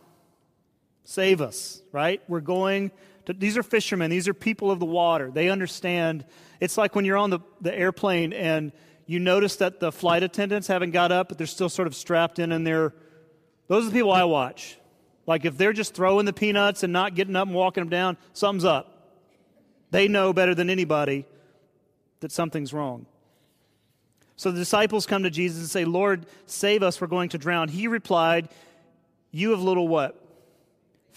Save 1.04 1.42
us, 1.42 1.82
right? 1.92 2.22
We're 2.26 2.40
going 2.40 2.90
to, 3.26 3.34
these 3.34 3.58
are 3.58 3.62
fishermen, 3.62 4.10
these 4.10 4.28
are 4.28 4.34
people 4.34 4.70
of 4.70 4.80
the 4.80 4.86
water. 4.86 5.30
They 5.30 5.50
understand. 5.50 6.24
It's 6.58 6.78
like 6.78 6.94
when 6.94 7.04
you're 7.04 7.18
on 7.18 7.28
the, 7.28 7.40
the 7.60 7.74
airplane 7.74 8.32
and 8.32 8.72
you 9.08 9.18
notice 9.18 9.56
that 9.56 9.80
the 9.80 9.90
flight 9.90 10.22
attendants 10.22 10.68
haven't 10.68 10.90
got 10.90 11.10
up, 11.10 11.28
but 11.28 11.38
they're 11.38 11.46
still 11.46 11.70
sort 11.70 11.88
of 11.88 11.96
strapped 11.96 12.38
in 12.38 12.52
in 12.52 12.62
their. 12.62 12.92
Those 13.66 13.84
are 13.84 13.86
the 13.88 13.94
people 13.94 14.12
I 14.12 14.24
watch. 14.24 14.76
Like 15.26 15.46
if 15.46 15.56
they're 15.56 15.72
just 15.72 15.94
throwing 15.94 16.26
the 16.26 16.32
peanuts 16.34 16.82
and 16.82 16.92
not 16.92 17.14
getting 17.14 17.34
up 17.34 17.46
and 17.46 17.56
walking 17.56 17.80
them 17.80 17.88
down, 17.88 18.18
something's 18.34 18.66
up. 18.66 19.16
They 19.90 20.08
know 20.08 20.34
better 20.34 20.54
than 20.54 20.68
anybody 20.68 21.24
that 22.20 22.32
something's 22.32 22.74
wrong. 22.74 23.06
So 24.36 24.50
the 24.50 24.58
disciples 24.58 25.06
come 25.06 25.22
to 25.22 25.30
Jesus 25.30 25.60
and 25.60 25.70
say, 25.70 25.86
Lord, 25.86 26.26
save 26.44 26.82
us, 26.82 27.00
we're 27.00 27.06
going 27.06 27.30
to 27.30 27.38
drown. 27.38 27.68
He 27.68 27.88
replied, 27.88 28.50
You 29.30 29.52
have 29.52 29.62
little 29.62 29.88
what? 29.88 30.22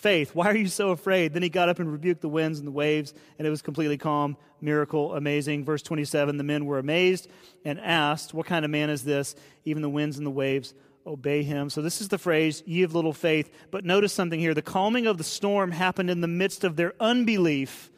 Faith. 0.02 0.34
Why 0.34 0.48
are 0.48 0.56
you 0.56 0.68
so 0.68 0.90
afraid? 0.90 1.34
Then 1.34 1.44
he 1.44 1.50
got 1.50 1.70
up 1.70 1.78
and 1.78 1.92
rebuked 1.92 2.22
the 2.22 2.30
winds 2.30 2.58
and 2.58 2.68
the 2.68 2.72
waves, 2.72 3.14
and 3.38 3.46
it 3.46 3.52
was 3.52 3.62
completely 3.62 4.00
calm. 4.00 4.36
Miracle, 4.60 5.14
amazing. 5.14 5.64
Verse 5.64 5.84
27 5.84 6.38
The 6.38 6.44
men 6.44 6.66
were 6.66 6.80
amazed 6.80 7.30
and 7.64 7.80
asked, 7.80 8.34
What 8.34 8.48
kind 8.48 8.66
of 8.66 8.72
man 8.72 8.90
is 8.90 9.04
this? 9.04 9.36
Even 9.64 9.84
the 9.84 9.90
winds 9.90 10.18
and 10.18 10.26
the 10.26 10.32
waves 10.32 10.74
obey 11.06 11.44
him. 11.44 11.70
So 11.70 11.84
this 11.84 12.02
is 12.02 12.08
the 12.08 12.18
phrase, 12.18 12.64
ye 12.66 12.82
of 12.82 12.96
little 12.96 13.14
faith. 13.14 13.52
But 13.70 13.86
notice 13.86 14.12
something 14.12 14.40
here. 14.40 14.56
The 14.56 14.64
calming 14.64 15.06
of 15.06 15.20
the 15.20 15.24
storm 15.24 15.70
happened 15.70 16.10
in 16.10 16.22
the 16.22 16.28
midst 16.28 16.64
of 16.64 16.78
their 16.78 16.96
unbelief, 17.00 17.92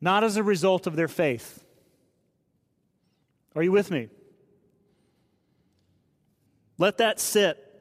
not 0.00 0.22
as 0.22 0.36
a 0.36 0.44
result 0.44 0.86
of 0.86 0.94
their 0.94 1.08
faith. 1.08 1.64
Are 3.56 3.64
you 3.64 3.72
with 3.72 3.90
me? 3.90 4.10
Let 6.78 6.98
that 6.98 7.18
sit. 7.18 7.71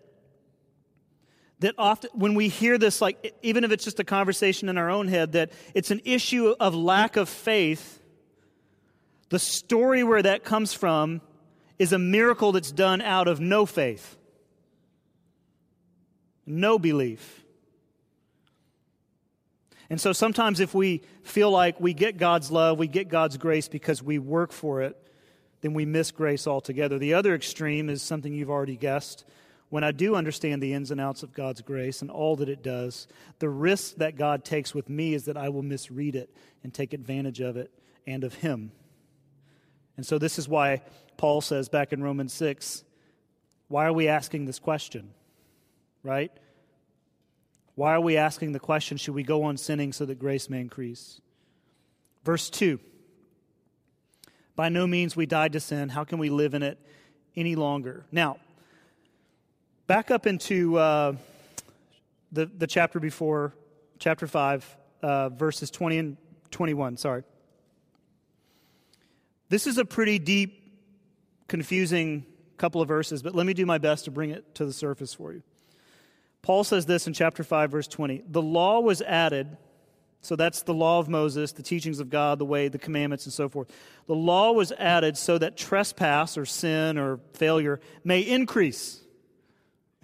That 1.61 1.75
often, 1.77 2.09
when 2.13 2.35
we 2.35 2.47
hear 2.47 2.77
this, 2.77 3.01
like, 3.01 3.35
even 3.41 3.63
if 3.63 3.71
it's 3.71 3.83
just 3.83 3.99
a 3.99 4.03
conversation 4.03 4.67
in 4.67 4.77
our 4.77 4.89
own 4.89 5.07
head, 5.07 5.31
that 5.33 5.51
it's 5.73 5.91
an 5.91 6.01
issue 6.05 6.55
of 6.59 6.75
lack 6.75 7.17
of 7.17 7.29
faith, 7.29 7.99
the 9.29 9.39
story 9.39 10.03
where 10.03 10.21
that 10.21 10.43
comes 10.43 10.73
from 10.73 11.21
is 11.77 11.93
a 11.93 11.99
miracle 11.99 12.51
that's 12.51 12.71
done 12.71 12.99
out 13.01 13.27
of 13.27 13.39
no 13.39 13.65
faith, 13.65 14.17
no 16.47 16.79
belief. 16.79 17.43
And 19.91 20.01
so 20.01 20.13
sometimes 20.13 20.59
if 20.59 20.73
we 20.73 21.01
feel 21.21 21.51
like 21.51 21.79
we 21.79 21.93
get 21.93 22.17
God's 22.17 22.49
love, 22.49 22.79
we 22.79 22.87
get 22.87 23.07
God's 23.07 23.37
grace 23.37 23.67
because 23.67 24.01
we 24.01 24.17
work 24.19 24.51
for 24.51 24.81
it, 24.81 24.97
then 25.61 25.73
we 25.75 25.85
miss 25.85 26.09
grace 26.11 26.47
altogether. 26.47 26.97
The 26.97 27.13
other 27.13 27.35
extreme 27.35 27.87
is 27.87 28.01
something 28.01 28.33
you've 28.33 28.49
already 28.49 28.77
guessed. 28.77 29.25
When 29.71 29.83
I 29.83 29.91
do 29.91 30.15
understand 30.15 30.61
the 30.61 30.73
ins 30.73 30.91
and 30.91 31.01
outs 31.01 31.23
of 31.23 31.33
God's 31.33 31.61
grace 31.61 32.01
and 32.01 32.11
all 32.11 32.35
that 32.35 32.49
it 32.49 32.61
does, 32.61 33.07
the 33.39 33.49
risk 33.49 33.95
that 33.95 34.17
God 34.17 34.45
takes 34.45 34.75
with 34.75 34.89
me 34.89 35.13
is 35.13 35.25
that 35.25 35.37
I 35.37 35.49
will 35.49 35.63
misread 35.63 36.15
it 36.15 36.29
and 36.63 36.73
take 36.73 36.93
advantage 36.93 37.39
of 37.39 37.57
it 37.57 37.71
and 38.05 38.23
of 38.23 38.35
Him. 38.35 38.71
And 39.97 40.05
so, 40.05 40.17
this 40.17 40.37
is 40.37 40.47
why 40.47 40.81
Paul 41.17 41.41
says 41.41 41.69
back 41.69 41.93
in 41.93 42.03
Romans 42.03 42.33
6 42.33 42.83
why 43.69 43.85
are 43.85 43.93
we 43.93 44.09
asking 44.09 44.45
this 44.45 44.59
question? 44.59 45.13
Right? 46.03 46.31
Why 47.75 47.93
are 47.93 48.01
we 48.01 48.17
asking 48.17 48.51
the 48.51 48.59
question, 48.59 48.97
should 48.97 49.15
we 49.15 49.23
go 49.23 49.43
on 49.43 49.55
sinning 49.55 49.93
so 49.93 50.05
that 50.05 50.19
grace 50.19 50.49
may 50.49 50.59
increase? 50.59 51.21
Verse 52.23 52.49
2 52.49 52.79
by 54.55 54.69
no 54.69 54.85
means 54.85 55.15
we 55.15 55.25
died 55.25 55.53
to 55.53 55.59
sin. 55.59 55.89
How 55.89 56.03
can 56.03 56.19
we 56.19 56.29
live 56.29 56.53
in 56.53 56.61
it 56.61 56.77
any 57.35 57.55
longer? 57.55 58.05
Now, 58.11 58.37
back 59.91 60.09
up 60.09 60.25
into 60.25 60.77
uh, 60.77 61.13
the, 62.31 62.45
the 62.45 62.65
chapter 62.65 62.97
before, 62.97 63.53
chapter 63.99 64.25
5, 64.25 64.77
uh, 65.03 65.27
verses 65.27 65.69
20 65.69 65.97
and 65.97 66.17
21. 66.49 66.95
Sorry. 66.95 67.23
This 69.49 69.67
is 69.67 69.77
a 69.77 69.83
pretty 69.83 70.17
deep, 70.17 70.79
confusing 71.49 72.25
couple 72.57 72.81
of 72.81 72.87
verses, 72.87 73.21
but 73.21 73.35
let 73.35 73.45
me 73.45 73.53
do 73.53 73.65
my 73.65 73.79
best 73.79 74.05
to 74.05 74.11
bring 74.11 74.29
it 74.29 74.55
to 74.55 74.65
the 74.65 74.71
surface 74.71 75.13
for 75.13 75.33
you. 75.33 75.43
Paul 76.41 76.63
says 76.63 76.85
this 76.85 77.05
in 77.05 77.11
chapter 77.11 77.43
5, 77.43 77.71
verse 77.71 77.87
20 77.89 78.23
The 78.29 78.41
law 78.41 78.79
was 78.79 79.01
added 79.01 79.57
so 80.21 80.37
that's 80.37 80.61
the 80.61 80.73
law 80.73 80.99
of 80.99 81.09
Moses, 81.09 81.51
the 81.51 81.63
teachings 81.63 81.99
of 81.99 82.09
God, 82.09 82.39
the 82.39 82.45
way, 82.45 82.67
the 82.69 82.77
commandments, 82.77 83.25
and 83.25 83.33
so 83.33 83.49
forth. 83.49 83.69
The 84.05 84.15
law 84.15 84.53
was 84.53 84.71
added 84.71 85.17
so 85.17 85.37
that 85.39 85.57
trespass 85.57 86.37
or 86.37 86.45
sin 86.45 86.97
or 86.97 87.19
failure 87.33 87.81
may 88.05 88.21
increase. 88.21 89.00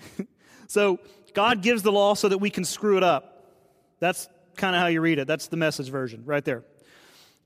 so 0.68 1.00
God 1.34 1.62
gives 1.62 1.84
the 1.84 1.92
law 1.92 2.14
so 2.14 2.30
that 2.30 2.38
we 2.38 2.50
can 2.50 2.64
screw 2.64 2.98
it 2.98 3.04
up. 3.04 3.54
That's 4.00 4.28
kind 4.56 4.76
of 4.76 4.82
how 4.82 4.88
you 4.88 5.02
read 5.02 5.20
it. 5.20 5.28
That's 5.28 5.48
the 5.48 5.58
message 5.58 5.90
version 5.90 6.24
right 6.26 6.44
there. 6.44 6.64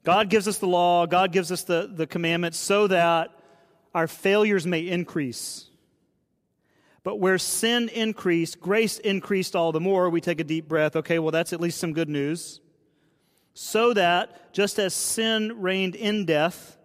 God 0.04 0.30
gives 0.30 0.48
us 0.48 0.58
the 0.58 0.68
law, 0.68 1.06
God 1.06 1.32
gives 1.32 1.52
us 1.52 1.64
the, 1.64 1.90
the 1.94 2.08
commandments 2.08 2.58
so 2.58 2.88
that 2.88 3.38
our 3.94 4.08
failures 4.08 4.66
may 4.66 4.82
increase. 4.82 5.68
But 7.04 7.18
where 7.18 7.38
sin 7.38 7.90
increased, 7.90 8.60
grace 8.60 9.00
increased 9.00 9.56
all 9.56 9.72
the 9.72 9.80
more. 9.80 10.10
We 10.10 10.22
take 10.22 10.40
a 10.40 10.44
deep 10.44 10.68
breath. 10.68 10.96
Okay, 10.96 11.20
well, 11.20 11.32
that's 11.32 11.52
at 11.52 11.60
least 11.60 11.80
some 11.80 11.94
good 11.94 12.10
news. 12.10 12.62
So 13.54 13.94
that 13.94 14.54
just 14.54 14.80
as 14.80 14.94
sin 14.94 15.62
reigned 15.62 15.96
in 15.96 16.26
death, 16.26 16.78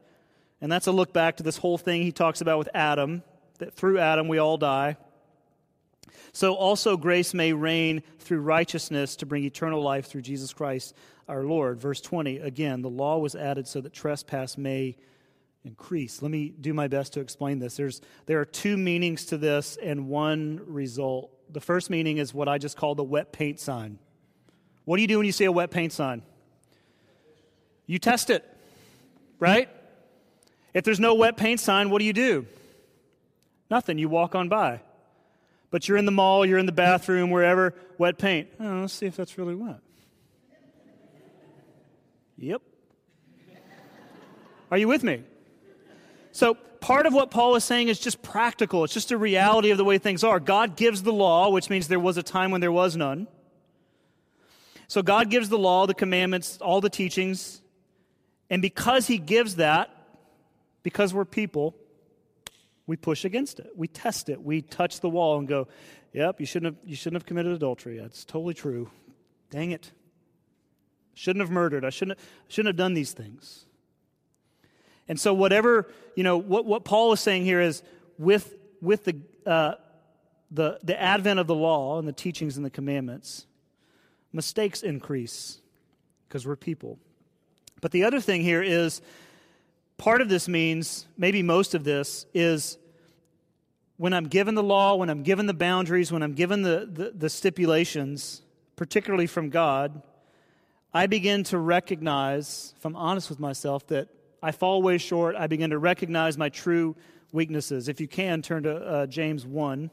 and 0.61 0.73
that's 0.73 0.87
a 0.87 0.93
look 0.93 1.13
back 1.13 1.37
to 1.37 1.43
this 1.43 1.59
whole 1.59 1.79
thing 1.79 2.03
he 2.03 2.13
talks 2.13 2.41
about 2.41 2.59
with 2.59 2.69
Adam, 2.75 3.23
that 3.59 3.75
through 3.75 3.99
Adam 3.99 4.27
we 4.29 4.39
all 4.39 4.57
die. 4.57 4.97
So 6.37 6.53
also 6.53 6.99
grace 6.99 7.33
may 7.33 7.55
reign 7.55 8.03
through 8.19 8.41
righteousness 8.41 9.17
to 9.17 9.25
bring 9.25 9.45
eternal 9.45 9.81
life 9.81 10.05
through 10.05 10.21
Jesus 10.21 10.53
Christ 10.53 10.95
our 11.29 11.45
Lord. 11.45 11.81
Verse 11.81 11.99
20, 12.03 12.41
again, 12.41 12.83
the 12.83 12.91
law 12.91 13.17
was 13.17 13.35
added 13.35 13.67
so 13.67 13.81
that 13.81 13.95
trespass 13.95 14.59
may 14.59 14.99
increase. 15.65 16.21
Let 16.21 16.31
me 16.31 16.51
do 16.51 16.75
my 16.75 16.89
best 16.89 17.15
to 17.15 17.21
explain 17.21 17.59
this. 17.59 17.79
There's, 17.79 18.03
there 18.27 18.39
are 18.39 18.45
two 18.45 18.77
meanings 18.77 19.25
to 19.27 19.39
this 19.39 19.79
and 19.83 20.09
one 20.09 20.61
result. 20.67 21.33
The 21.51 21.63
first 21.63 21.89
meaning 21.89 22.19
is 22.19 22.35
what 22.35 22.51
I 22.51 22.59
just 22.59 22.77
call 22.77 22.95
the 22.95 23.03
wet 23.03 23.33
paint 23.33 23.59
sign. 23.59 23.99
What 24.85 24.97
do 24.97 25.01
you 25.01 25.09
do 25.09 25.17
when 25.17 25.25
you 25.25 25.33
see 25.33 25.47
a 25.47 25.53
wet 25.53 25.71
paint 25.71 25.95
sign? 25.95 26.21
You 27.87 27.99
test 27.99 28.29
it, 28.29 28.45
right? 29.39 29.71
If 30.75 30.85
there's 30.85 31.01
no 31.01 31.15
wet 31.15 31.39
paint 31.39 31.61
sign, 31.61 31.89
what 31.89 31.99
do 31.99 32.05
you 32.05 32.13
do? 32.13 32.45
Nothing. 33.71 33.97
You 33.97 34.11
walk 34.11 34.35
on 34.35 34.51
by. 34.51 34.83
But 35.71 35.89
you're 35.89 35.99
in 35.99 36.05
the 36.05 36.13
mall, 36.13 36.47
you're 36.47 36.59
in 36.59 36.67
the 36.67 36.73
bathroom, 36.73 37.31
wherever, 37.31 37.75
wet 37.99 38.19
paint. 38.19 38.49
Oh, 38.61 38.81
let's 38.83 38.93
see 38.93 39.07
if 39.07 39.17
that's 39.17 39.37
really 39.37 39.55
wet. 39.55 39.81
Yep. 42.39 42.63
Are 44.71 44.79
you 44.79 44.89
with 44.89 45.03
me? 45.03 45.23
So, 46.33 46.55
part 46.55 47.07
of 47.07 47.15
what 47.15 47.31
Paul 47.31 47.57
is 47.57 47.65
saying 47.65 47.89
is 47.89 47.99
just 47.99 48.23
practical. 48.23 48.85
It's 48.85 48.93
just 48.93 49.11
a 49.11 49.17
reality 49.17 49.71
of 49.71 49.79
the 49.79 49.85
way 49.85 49.99
things 49.99 50.23
are. 50.23 50.39
God 50.39 50.77
gives 50.77 51.03
the 51.03 51.13
law, 51.13 51.51
which 51.51 51.71
means 51.71 51.89
there 51.89 52.01
was 52.01 52.17
a 52.17 52.23
time 52.23 52.51
when 52.51 52.61
there 52.61 52.73
was 52.73 52.97
none. 52.97 53.27
So, 54.89 55.03
God 55.03 55.31
gives 55.31 55.49
the 55.49 55.59
law, 55.59 55.87
the 55.87 55.95
commandments, 55.95 56.59
all 56.61 56.81
the 56.81 56.91
teachings. 56.91 57.63
And 58.51 58.61
because 58.61 59.07
He 59.07 59.19
gives 59.19 59.57
that, 59.57 59.91
because 60.83 61.15
we're 61.15 61.25
people, 61.25 61.75
we 62.87 62.97
push 62.97 63.25
against 63.25 63.59
it. 63.59 63.71
We 63.77 63.89
test 63.89 64.29
it. 64.29 64.43
We 64.43 64.63
touch 64.63 65.01
the 65.01 65.09
wall 65.09 65.39
and 65.39 65.49
go, 65.49 65.69
yep, 66.13 66.41
you 66.41 66.47
shouldn't 66.47 66.77
have, 66.77 66.89
you 66.89 66.97
shouldn't 66.97 67.21
have 67.21 67.27
committed 67.27 67.53
adultery. 67.53 67.99
That's 67.99 68.25
totally 68.25 68.55
true. 68.55 68.91
Dang 69.51 69.73
it. 69.73 69.91
Shouldn't 71.15 71.41
have 71.41 71.51
murdered. 71.51 71.85
I 71.85 71.91
shouldn't, 71.91 72.19
shouldn't 72.49 72.69
have 72.69 72.77
done 72.77 72.95
these 72.95 73.13
things. 73.13 73.67
And 75.09 75.19
so, 75.19 75.33
whatever, 75.35 75.89
you 76.15 76.25
know, 76.25 76.37
what, 76.37 76.67
what 76.67 76.85
Paul 76.85 77.13
is 77.13 77.21
saying 77.21 77.45
here 77.45 77.61
is 77.61 77.83
with, 78.19 78.55
with 78.81 79.05
the, 79.05 79.17
uh, 79.45 79.75
the, 80.51 80.79
the 80.83 81.01
advent 81.01 81.41
of 81.41 81.47
the 81.47 81.55
law 81.55 81.99
and 81.99 82.07
the 82.07 82.13
teachings 82.13 82.57
and 82.57 82.67
the 82.67 82.71
commandments, 82.71 83.47
mistakes 84.33 84.83
increase 84.83 85.61
because 86.29 86.47
we're 86.47 86.57
people. 86.57 86.99
But 87.81 87.93
the 87.93 88.05
other 88.05 88.21
thing 88.21 88.43
here 88.43 88.63
is 88.63 89.01
part 89.99 90.21
of 90.21 90.29
this 90.29 90.49
means, 90.49 91.07
maybe 91.17 91.43
most 91.43 91.75
of 91.75 91.85
this, 91.85 92.27
is 92.35 92.79
when 93.97 94.13
I'm 94.13 94.27
given 94.29 94.55
the 94.55 94.63
law, 94.63 94.95
when 94.97 95.09
I'm 95.09 95.23
given 95.23 95.47
the 95.47 95.55
boundaries, 95.55 96.13
when 96.13 96.23
I'm 96.23 96.35
given 96.35 96.63
the, 96.63 96.89
the, 96.91 97.13
the 97.15 97.31
stipulations, 97.31 98.43
particularly 98.77 99.27
from 99.27 99.51
God, 99.51 100.03
I 100.93 101.07
begin 101.07 101.45
to 101.45 101.59
recognize, 101.59 102.75
if 102.77 102.85
I'm 102.85 102.97
honest 102.97 103.29
with 103.29 103.41
myself, 103.41 103.87
that 103.89 104.09
I 104.43 104.53
fall 104.53 104.83
way 104.83 104.99
short. 104.99 105.35
I 105.37 105.47
begin 105.47 105.71
to 105.71 105.79
recognize 105.79 106.39
my 106.39 106.49
true 106.49 106.97
weaknesses. 107.33 107.89
If 107.89 108.01
you 108.01 108.09
can, 108.09 108.43
turn 108.43 108.63
to 108.65 108.77
uh, 108.77 109.07
James 109.07 109.45
1. 109.45 109.91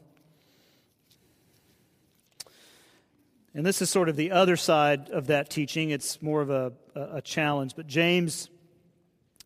And 3.54 3.64
this 3.64 3.80
is 3.80 3.88
sort 3.88 4.08
of 4.08 4.16
the 4.16 4.32
other 4.32 4.56
side 4.56 5.10
of 5.10 5.28
that 5.28 5.48
teaching. 5.48 5.90
It's 5.90 6.20
more 6.20 6.40
of 6.40 6.50
a, 6.50 6.72
a, 6.94 7.22
challenge. 7.22 7.76
But 7.76 7.86
James 7.86 8.50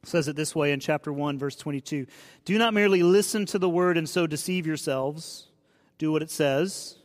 says 0.08 0.28
it 0.28 0.36
this 0.36 0.54
way 0.54 0.72
in 0.72 0.80
chapter 0.80 1.12
1, 1.12 1.38
verse 1.38 1.56
22 1.56 2.06
Do 2.44 2.58
not 2.58 2.74
merely 2.74 3.02
listen 3.02 3.46
to 3.46 3.58
the 3.58 3.68
word 3.68 3.96
and 3.96 4.08
so 4.08 4.26
deceive 4.26 4.66
yourselves. 4.66 5.48
Do 5.98 6.12
what 6.12 6.22
it 6.22 6.30
says. 6.30 6.96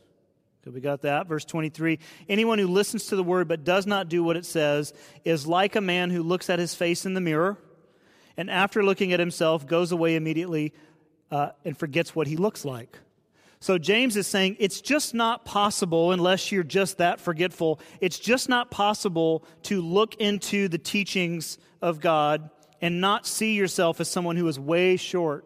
We 0.66 0.80
got 0.80 1.02
that. 1.02 1.26
Verse 1.26 1.44
23 1.44 1.98
Anyone 2.28 2.58
who 2.58 2.68
listens 2.68 3.06
to 3.06 3.16
the 3.16 3.22
word 3.22 3.48
but 3.48 3.64
does 3.64 3.86
not 3.86 4.08
do 4.08 4.24
what 4.24 4.36
it 4.36 4.46
says 4.46 4.94
is 5.24 5.46
like 5.46 5.76
a 5.76 5.80
man 5.80 6.10
who 6.10 6.22
looks 6.22 6.48
at 6.48 6.58
his 6.58 6.74
face 6.74 7.04
in 7.04 7.14
the 7.14 7.20
mirror 7.20 7.58
and 8.36 8.50
after 8.50 8.84
looking 8.84 9.12
at 9.12 9.20
himself, 9.20 9.66
goes 9.66 9.92
away 9.92 10.16
immediately 10.16 10.72
uh, 11.30 11.50
and 11.64 11.76
forgets 11.76 12.14
what 12.14 12.26
he 12.26 12.36
looks 12.36 12.64
like. 12.64 12.98
So 13.60 13.78
James 13.78 14.16
is 14.16 14.26
saying 14.26 14.56
it's 14.58 14.80
just 14.80 15.14
not 15.14 15.44
possible, 15.44 16.12
unless 16.12 16.52
you're 16.52 16.64
just 16.64 16.98
that 16.98 17.20
forgetful, 17.20 17.80
it's 18.00 18.18
just 18.18 18.48
not 18.48 18.70
possible 18.70 19.44
to 19.64 19.80
look 19.80 20.16
into 20.16 20.68
the 20.68 20.78
teachings 20.78 21.58
of 21.80 22.00
God 22.00 22.50
and 22.80 23.00
not 23.00 23.26
see 23.26 23.54
yourself 23.54 24.00
as 24.00 24.08
someone 24.08 24.36
who 24.36 24.46
is 24.48 24.58
way 24.58 24.96
short. 24.96 25.44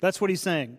That's 0.00 0.20
what 0.20 0.30
he's 0.30 0.40
saying. 0.40 0.78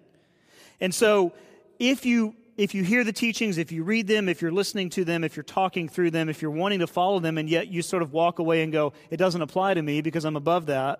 And 0.79 0.93
so 0.93 1.33
if 1.79 2.05
you 2.05 2.35
if 2.57 2.75
you 2.75 2.83
hear 2.83 3.03
the 3.03 3.13
teachings, 3.13 3.57
if 3.57 3.71
you 3.71 3.83
read 3.83 4.07
them, 4.07 4.29
if 4.29 4.41
you're 4.41 4.51
listening 4.51 4.89
to 4.91 5.03
them, 5.03 5.23
if 5.23 5.35
you're 5.35 5.43
talking 5.43 5.89
through 5.89 6.11
them, 6.11 6.29
if 6.29 6.41
you're 6.41 6.51
wanting 6.51 6.79
to 6.79 6.87
follow 6.87 7.19
them, 7.19 7.37
and 7.37 7.49
yet 7.49 7.69
you 7.69 7.81
sort 7.81 8.03
of 8.03 8.13
walk 8.13 8.39
away 8.39 8.61
and 8.61 8.71
go, 8.71 8.93
it 9.09 9.17
doesn't 9.17 9.41
apply 9.41 9.73
to 9.73 9.81
me 9.81 10.01
because 10.01 10.25
I'm 10.25 10.35
above 10.35 10.67
that, 10.67 10.99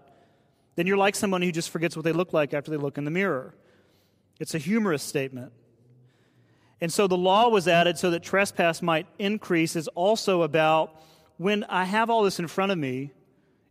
then 0.76 0.88
you're 0.88 0.98
like 0.98 1.14
someone 1.16 1.42
who 1.42 1.52
just 1.52 1.70
forgets 1.70 1.96
what 1.96 2.04
they 2.04 2.14
look 2.14 2.34
like 2.34 2.54
after 2.54 2.72
they 2.72 2.78
look 2.78 2.98
in 2.98 3.06
the 3.06 3.12
mirror. 3.12 3.54
It's 4.40 4.56
a 4.56 4.58
humorous 4.58 5.04
statement. 5.04 5.52
And 6.80 6.92
so 6.92 7.06
the 7.06 7.18
law 7.18 7.50
was 7.50 7.68
added 7.68 8.00
so 8.00 8.10
that 8.10 8.24
trespass 8.24 8.82
might 8.82 9.06
increase, 9.20 9.76
is 9.76 9.88
also 9.90 10.42
about 10.42 11.00
when 11.38 11.64
I 11.66 11.84
have 11.84 12.10
all 12.10 12.24
this 12.24 12.40
in 12.40 12.48
front 12.48 12.72
of 12.72 12.78
me, 12.78 13.12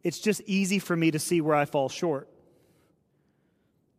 it's 0.03 0.19
just 0.19 0.41
easy 0.47 0.79
for 0.79 0.97
me 0.97 1.11
to 1.11 1.19
see 1.19 1.41
where 1.41 1.55
I 1.55 1.65
fall 1.65 1.89
short. 1.89 2.29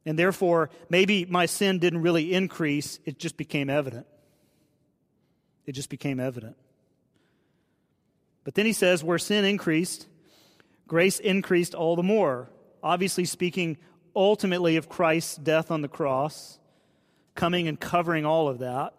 And 0.05 0.17
therefore, 0.17 0.71
maybe 0.89 1.25
my 1.25 1.45
sin 1.45 1.79
didn't 1.79 2.01
really 2.01 2.33
increase, 2.33 2.99
it 3.05 3.19
just 3.19 3.37
became 3.37 3.69
evident. 3.69 4.07
It 5.65 5.73
just 5.73 5.89
became 5.89 6.19
evident. 6.19 6.57
But 8.43 8.55
then 8.55 8.65
he 8.65 8.73
says, 8.73 9.03
where 9.03 9.19
sin 9.19 9.45
increased, 9.45 10.07
grace 10.87 11.19
increased 11.19 11.75
all 11.75 11.95
the 11.95 12.03
more. 12.03 12.49
Obviously, 12.81 13.25
speaking 13.25 13.77
ultimately 14.15 14.75
of 14.77 14.89
Christ's 14.89 15.35
death 15.35 15.69
on 15.69 15.81
the 15.81 15.87
cross, 15.87 16.57
coming 17.35 17.67
and 17.67 17.79
covering 17.79 18.25
all 18.25 18.47
of 18.47 18.59
that. 18.59 18.95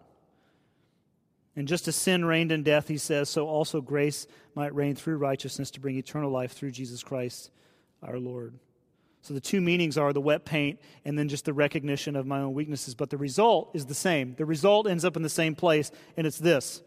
And 1.55 1.67
just 1.67 1.87
as 1.87 1.95
sin 1.95 2.25
reigned 2.25 2.51
in 2.51 2.63
death, 2.63 2.87
he 2.87 2.97
says, 2.97 3.29
so 3.29 3.47
also 3.47 3.79
grace 3.79 4.25
might 4.55 4.73
reign 4.73 4.95
through 4.95 5.17
righteousness 5.17 5.69
to 5.71 5.79
bring 5.79 5.97
eternal 5.97 6.31
life 6.31 6.53
through 6.53 6.71
Jesus 6.71 7.03
Christ 7.03 7.51
our 8.01 8.17
Lord. 8.17 8.55
So 9.21 9.33
the 9.33 9.39
two 9.39 9.61
meanings 9.61 9.97
are 9.97 10.11
the 10.11 10.19
wet 10.19 10.43
paint 10.43 10.79
and 11.05 11.17
then 11.17 11.29
just 11.29 11.45
the 11.45 11.53
recognition 11.53 12.15
of 12.15 12.25
my 12.25 12.41
own 12.41 12.53
weaknesses. 12.53 12.93
But 12.95 13.09
the 13.09 13.17
result 13.17 13.71
is 13.73 13.85
the 13.85 13.93
same. 13.93 14.35
The 14.35 14.45
result 14.45 14.87
ends 14.87 15.05
up 15.05 15.15
in 15.15 15.21
the 15.21 15.29
same 15.29 15.55
place, 15.55 15.91
and 16.17 16.27
it's 16.27 16.37
this 16.37 16.81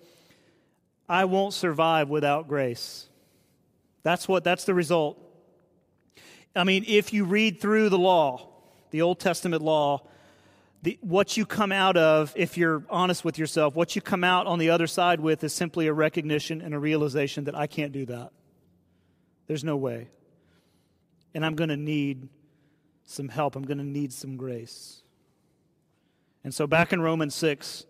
I 1.09 1.25
won't 1.25 1.55
survive 1.55 2.11
without 2.11 2.49
grace. 2.49 3.09
That's 4.03 4.29
what 4.29 4.45
that's 4.45 4.65
the 4.65 4.75
result. 4.75 5.19
I 6.55 6.65
mean, 6.65 6.85
if 6.87 7.13
you 7.13 7.25
read 7.25 7.61
through 7.61 7.89
the 7.89 7.99
law, 7.99 8.49
the 8.91 9.03
Old 9.03 9.19
Testament 9.19 9.63
law, 9.63 10.07
the, 10.87 10.99
what 11.01 11.37
you 11.37 11.45
come 11.45 11.73
out 11.73 11.97
of, 11.97 12.33
if 12.37 12.57
you're 12.57 12.85
honest 12.89 13.25
with 13.25 13.39
yourself, 13.39 13.75
what 13.75 13.97
you 13.97 14.03
come 14.03 14.25
out 14.25 14.47
on 14.47 14.59
the 14.59 14.71
other 14.71 14.87
side 14.87 15.21
with 15.21 15.43
is 15.43 15.53
simply 15.53 15.89
a 15.89 15.93
recognition 15.93 16.63
and 16.63 16.75
a 16.75 16.79
realization 16.79 17.45
that 17.45 17.57
I 17.57 17.67
can't 17.67 17.93
do 17.93 18.07
that. 18.07 18.31
There's 19.47 19.65
no 19.65 19.77
way 19.77 20.09
and 21.37 21.45
I'm 21.45 21.55
going 21.55 21.69
to 21.69 21.77
need 21.77 22.31
some 23.05 23.29
help. 23.29 23.57
I'm 23.57 23.65
going 23.65 23.77
to 23.77 23.85
need 23.85 24.11
some 24.11 24.39
grace. 24.39 25.03
And 26.43 26.55
so, 26.55 26.67
back 26.67 26.95
in 26.95 27.03
Romans 27.03 27.35
6, 27.35 27.85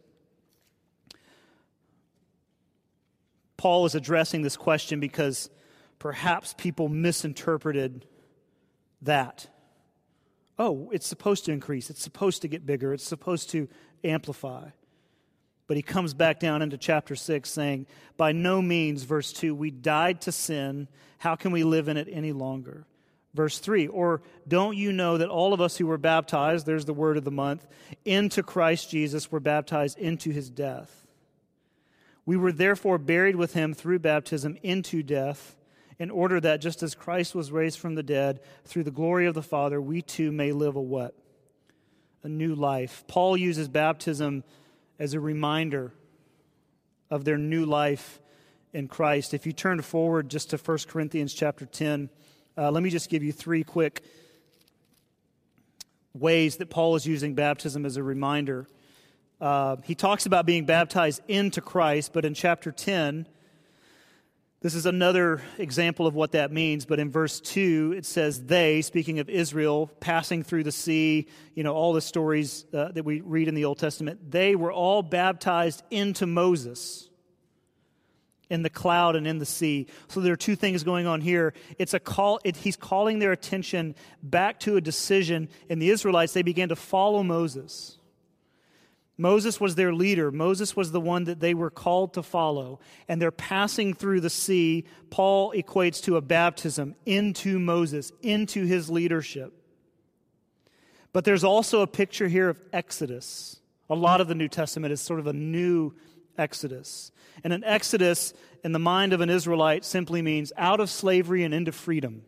Paul 3.57 3.87
is 3.87 3.95
addressing 3.95 4.43
this 4.43 4.57
question 4.57 4.99
because 4.99 5.49
perhaps 6.01 6.55
people 6.59 6.89
misinterpreted 6.89 8.05
that. 9.03 9.47
Oh, 10.59 10.91
it's 10.91 11.07
supposed 11.07 11.45
to 11.47 11.53
increase, 11.53 11.91
it's 11.91 12.03
supposed 12.03 12.43
to 12.43 12.49
get 12.49 12.65
bigger, 12.65 12.95
it's 12.95 13.05
supposed 13.05 13.51
to 13.51 13.69
amplify. 14.03 14.69
But 15.67 15.77
he 15.77 15.83
comes 15.83 16.15
back 16.15 16.39
down 16.39 16.63
into 16.63 16.79
chapter 16.79 17.17
6 17.17 17.51
saying, 17.51 17.87
By 18.17 18.33
no 18.33 18.63
means, 18.63 19.03
verse 19.03 19.33
2, 19.33 19.55
we 19.55 19.71
died 19.71 20.21
to 20.23 20.33
sin. 20.33 20.89
How 21.19 21.35
can 21.35 21.51
we 21.51 21.65
live 21.65 21.89
in 21.89 21.97
it 21.97 22.09
any 22.11 22.33
longer? 22.33 22.87
Verse 23.35 23.59
3 23.59 23.89
Or 23.89 24.23
don't 24.47 24.77
you 24.77 24.93
know 24.93 25.19
that 25.19 25.29
all 25.29 25.53
of 25.53 25.61
us 25.61 25.77
who 25.77 25.87
were 25.87 25.99
baptized, 25.99 26.67
there's 26.67 26.85
the 26.85 26.95
word 26.95 27.17
of 27.17 27.25
the 27.25 27.31
month, 27.31 27.67
into 28.05 28.43
Christ 28.43 28.91
Jesus 28.91 29.31
were 29.31 29.41
baptized 29.41 29.99
into 29.99 30.31
his 30.31 30.49
death? 30.49 31.07
We 32.25 32.37
were 32.37 32.53
therefore 32.53 32.99
buried 32.99 33.37
with 33.37 33.55
him 33.55 33.75
through 33.75 34.01
baptism 34.01 34.57
into 34.63 35.03
death, 35.03 35.57
in 35.99 36.11
order 36.11 36.41
that 36.41 36.61
just 36.61 36.83
as 36.83 36.95
Christ 36.95 37.35
was 37.35 37.51
raised 37.51 37.79
from 37.79 37.95
the 37.95 38.03
dead 38.03 38.41
through 38.65 38.85
the 38.85 38.91
glory 38.91 39.27
of 39.27 39.35
the 39.35 39.43
Father, 39.43 39.81
we 39.81 40.03
too 40.03 40.31
may 40.31 40.53
live 40.53 40.77
a 40.77 40.81
what? 40.81 41.15
A 42.23 42.29
new 42.29 42.55
life. 42.55 43.05
Paul 43.07 43.37
uses 43.37 43.69
baptism 43.69 44.45
as 44.99 45.15
a 45.15 45.21
reminder 45.21 45.93
of 47.11 47.25
their 47.25 47.39
new 47.39 47.65
life 47.65 48.21
in 48.73 48.89
Christ. 48.89 49.33
If 49.33 49.47
you 49.47 49.53
turn 49.53 49.81
forward 49.81 50.29
just 50.29 50.51
to 50.51 50.59
1 50.59 50.79
Corinthians 50.89 51.33
chapter 51.33 51.65
10, 51.65 52.11
uh, 52.59 52.71
let 52.71 52.83
me 52.83 52.91
just 52.91 53.09
give 53.09 53.23
you 53.23 53.33
three 53.33 53.65
quick 53.65 54.03
ways 56.15 56.57
that 56.57 56.71
Paul 56.71 56.97
is 56.97 57.07
using 57.07 57.35
baptism 57.35 57.87
as 57.87 57.97
a 57.97 58.03
reminder. 58.03 58.67
Uh, 59.41 59.77
he 59.85 59.95
talks 59.95 60.27
about 60.27 60.47
being 60.47 60.65
baptized 60.65 61.21
into 61.29 61.61
Christ, 61.61 62.13
but 62.13 62.25
in 62.25 62.35
chapter 62.35 62.73
10, 62.73 63.27
this 64.67 64.75
is 64.75 64.87
another 64.87 65.41
example 65.59 66.09
of 66.09 66.17
what 66.17 66.33
that 66.33 66.51
means. 66.51 66.87
But 66.87 66.99
in 66.99 67.09
verse 67.09 67.39
2, 67.39 67.95
it 67.97 68.05
says, 68.05 68.47
They, 68.47 68.83
speaking 68.83 69.21
of 69.21 69.31
Israel, 69.31 69.89
passing 70.01 70.43
through 70.43 70.65
the 70.65 70.73
sea, 70.73 71.29
you 71.55 71.63
know, 71.63 71.73
all 71.73 71.93
the 71.93 72.01
stories 72.01 72.67
uh, 72.75 72.91
that 72.91 73.05
we 73.05 73.21
read 73.21 73.47
in 73.47 73.55
the 73.55 73.65
Old 73.65 73.79
Testament, 73.79 74.29
they 74.29 74.57
were 74.57 74.73
all 74.73 75.05
baptized 75.05 75.85
into 75.93 76.27
Moses 76.27 77.09
in 78.51 78.65
the 78.65 78.69
cloud 78.69 79.15
and 79.15 79.25
in 79.25 79.39
the 79.39 79.47
sea. 79.47 79.87
So 80.09 80.19
there 80.19 80.33
are 80.33 80.37
two 80.37 80.57
things 80.57 80.83
going 80.83 81.07
on 81.07 81.21
here. 81.21 81.55
It's 81.79 81.95
a 81.95 82.01
call, 82.01 82.41
it, 82.43 82.57
he's 82.57 82.77
calling 82.77 83.21
their 83.21 83.31
attention 83.31 83.95
back 84.21 84.59
to 84.61 84.77
a 84.77 84.81
decision. 84.81 85.49
In 85.69 85.79
the 85.79 85.91
Israelites, 85.91 86.33
they 86.33 86.43
began 86.43 86.71
to 86.71 86.77
follow 86.77 87.23
Moses. 87.23 87.96
Moses 89.19 89.61
was 89.61 89.75
their 89.75 89.95
leader. 89.95 90.31
Moses 90.31 90.77
was 90.77 90.93
the 90.93 91.01
one 91.01 91.25
that 91.25 91.41
they 91.41 91.55
were 91.55 91.71
called 91.71 92.15
to 92.15 92.23
follow. 92.23 92.81
And 93.09 93.21
they're 93.21 93.31
passing 93.31 93.95
through 93.95 94.21
the 94.21 94.31
sea. 94.31 94.85
Paul 95.11 95.53
equates 95.53 96.03
to 96.05 96.17
a 96.17 96.21
baptism 96.21 96.95
into 97.07 97.59
Moses, 97.59 98.13
into 98.23 98.65
his 98.65 98.91
leadership. 98.91 99.55
But 101.13 101.25
there's 101.25 101.45
also 101.45 101.81
a 101.81 101.87
picture 101.87 102.29
here 102.29 102.51
of 102.51 102.61
Exodus. 102.75 103.59
A 103.89 103.95
lot 103.95 104.21
of 104.21 104.29
the 104.29 104.35
New 104.35 104.49
Testament 104.49 104.93
is 104.93 105.01
sort 105.01 105.21
of 105.21 105.27
a 105.27 105.33
new 105.33 105.95
Exodus. 106.37 107.11
And 107.43 107.55
an 107.55 107.65
Exodus 107.65 108.35
in 108.63 108.73
the 108.73 108.79
mind 108.79 109.15
of 109.15 109.23
an 109.23 109.31
Israelite 109.31 109.85
simply 109.87 110.21
means 110.21 110.53
out 110.59 110.81
of 110.81 110.91
slavery 110.91 111.43
and 111.43 111.55
into 111.55 111.73
freedom. 111.73 112.23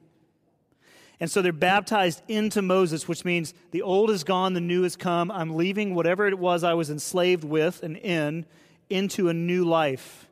And 1.21 1.31
so 1.31 1.43
they're 1.43 1.53
baptized 1.53 2.23
into 2.29 2.63
Moses, 2.63 3.09
which 3.09 3.25
means 3.25 3.53
the 3.73 3.83
old 3.83 4.11
is 4.11 4.23
gone, 4.23 4.55
the 4.55 4.61
new 4.61 4.85
has 4.85 4.95
come. 4.95 5.31
I'm 5.31 5.57
leaving 5.57 5.95
whatever 5.95 6.27
it 6.29 6.39
was 6.39 6.63
I 6.63 6.75
was 6.75 6.91
enslaved 6.91 7.45
with 7.45 7.83
and 7.83 7.97
in 7.97 8.47
into 8.89 9.29
a 9.29 9.35
new 9.35 9.65
life. 9.65 10.29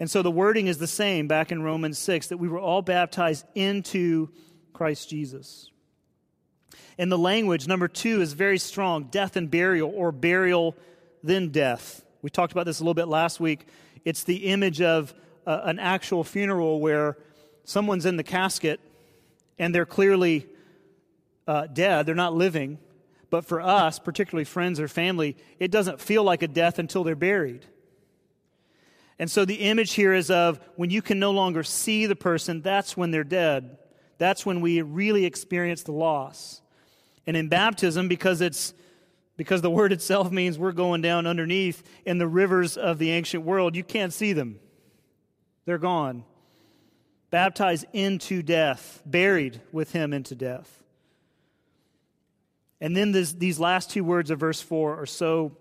And 0.00 0.10
so 0.10 0.22
the 0.22 0.30
wording 0.30 0.66
is 0.66 0.78
the 0.78 0.86
same 0.86 1.28
back 1.28 1.50
in 1.50 1.62
Romans 1.62 1.98
6 1.98 2.28
that 2.28 2.36
we 2.38 2.48
were 2.48 2.58
all 2.58 2.82
baptized 2.82 3.46
into 3.54 4.28
Christ 4.72 5.08
Jesus. 5.08 5.70
And 6.98 7.10
the 7.10 7.18
language, 7.18 7.66
number 7.66 7.88
two, 7.88 8.20
is 8.20 8.32
very 8.32 8.58
strong 8.58 9.04
death 9.04 9.36
and 9.36 9.50
burial, 9.50 9.92
or 9.94 10.12
burial, 10.12 10.76
then 11.22 11.50
death. 11.50 12.04
We 12.22 12.30
talked 12.30 12.52
about 12.52 12.66
this 12.66 12.80
a 12.80 12.82
little 12.82 12.94
bit 12.94 13.08
last 13.08 13.40
week. 13.40 13.66
It's 14.04 14.24
the 14.24 14.48
image 14.48 14.80
of 14.80 15.14
uh, 15.46 15.60
an 15.64 15.78
actual 15.78 16.24
funeral 16.24 16.80
where 16.80 17.16
someone's 17.64 18.06
in 18.06 18.16
the 18.16 18.24
casket 18.24 18.80
and 19.58 19.74
they're 19.74 19.86
clearly 19.86 20.46
uh, 21.46 21.66
dead, 21.66 22.06
they're 22.06 22.14
not 22.14 22.34
living. 22.34 22.78
But 23.30 23.44
for 23.44 23.60
us, 23.60 23.98
particularly 23.98 24.44
friends 24.44 24.80
or 24.80 24.88
family, 24.88 25.36
it 25.58 25.70
doesn't 25.70 26.00
feel 26.00 26.24
like 26.24 26.42
a 26.42 26.48
death 26.48 26.78
until 26.78 27.04
they're 27.04 27.14
buried. 27.14 27.66
And 29.18 29.30
so 29.30 29.44
the 29.44 29.56
image 29.56 29.94
here 29.94 30.14
is 30.14 30.30
of 30.30 30.60
when 30.76 30.90
you 30.90 31.02
can 31.02 31.18
no 31.18 31.32
longer 31.32 31.62
see 31.62 32.06
the 32.06 32.16
person, 32.16 32.62
that's 32.62 32.96
when 32.96 33.10
they're 33.10 33.24
dead. 33.24 33.76
That's 34.16 34.46
when 34.46 34.60
we 34.60 34.80
really 34.80 35.24
experience 35.24 35.82
the 35.82 35.92
loss. 35.92 36.62
And 37.26 37.36
in 37.36 37.48
baptism, 37.48 38.08
because 38.08 38.40
it's 38.40 38.72
because 39.36 39.62
the 39.62 39.70
word 39.70 39.92
itself 39.92 40.32
means 40.32 40.58
we're 40.58 40.72
going 40.72 41.00
down 41.00 41.26
underneath 41.26 41.82
in 42.04 42.18
the 42.18 42.26
rivers 42.26 42.76
of 42.76 42.98
the 42.98 43.10
ancient 43.10 43.44
world. 43.44 43.76
You 43.76 43.84
can't 43.84 44.12
see 44.12 44.32
them, 44.32 44.58
they're 45.64 45.78
gone. 45.78 46.24
Baptized 47.30 47.84
into 47.92 48.42
death, 48.42 49.02
buried 49.04 49.60
with 49.70 49.92
him 49.92 50.12
into 50.12 50.34
death. 50.34 50.82
And 52.80 52.96
then 52.96 53.12
this, 53.12 53.32
these 53.32 53.58
last 53.58 53.90
two 53.90 54.04
words 54.04 54.30
of 54.30 54.40
verse 54.40 54.60
4 54.60 55.02
are 55.02 55.06
so 55.06 55.56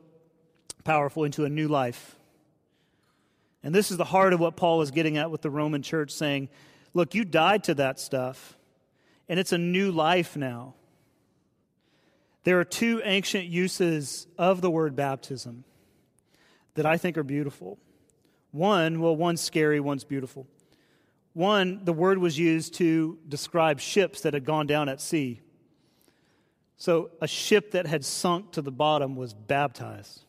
powerful 0.83 1.23
into 1.23 1.45
a 1.45 1.49
new 1.49 1.67
life. 1.67 2.15
And 3.63 3.73
this 3.73 3.91
is 3.91 3.97
the 3.97 4.05
heart 4.05 4.33
of 4.33 4.39
what 4.39 4.55
Paul 4.55 4.81
is 4.81 4.91
getting 4.91 5.17
at 5.17 5.31
with 5.31 5.41
the 5.41 5.49
Roman 5.49 5.81
church, 5.81 6.11
saying, 6.11 6.49
Look, 6.93 7.15
you 7.15 7.25
died 7.25 7.65
to 7.65 7.75
that 7.75 7.99
stuff, 7.99 8.57
and 9.27 9.39
it's 9.39 9.51
a 9.51 9.57
new 9.57 9.91
life 9.91 10.37
now. 10.37 10.75
There 12.43 12.59
are 12.59 12.63
two 12.63 13.01
ancient 13.03 13.45
uses 13.45 14.25
of 14.37 14.61
the 14.61 14.71
word 14.71 14.95
baptism 14.95 15.65
that 16.75 16.85
I 16.85 16.97
think 16.97 17.17
are 17.17 17.23
beautiful. 17.23 17.77
One, 18.51 19.01
well, 19.01 19.15
one's 19.15 19.41
scary, 19.41 19.81
one's 19.81 20.05
beautiful. 20.05 20.47
One, 21.37 21.81
the 21.83 21.93
word 21.93 22.17
was 22.17 22.39
used 22.39 22.73
to 22.79 23.19
describe 23.29 23.79
ships 23.79 24.21
that 24.21 24.33
had 24.33 24.43
gone 24.43 24.65
down 24.65 24.89
at 24.89 24.99
sea. 24.99 25.39
So 26.77 27.11
a 27.21 27.27
ship 27.27 27.73
that 27.73 27.85
had 27.85 28.03
sunk 28.03 28.53
to 28.53 28.63
the 28.63 28.71
bottom 28.71 29.15
was 29.15 29.35
baptized. 29.35 30.23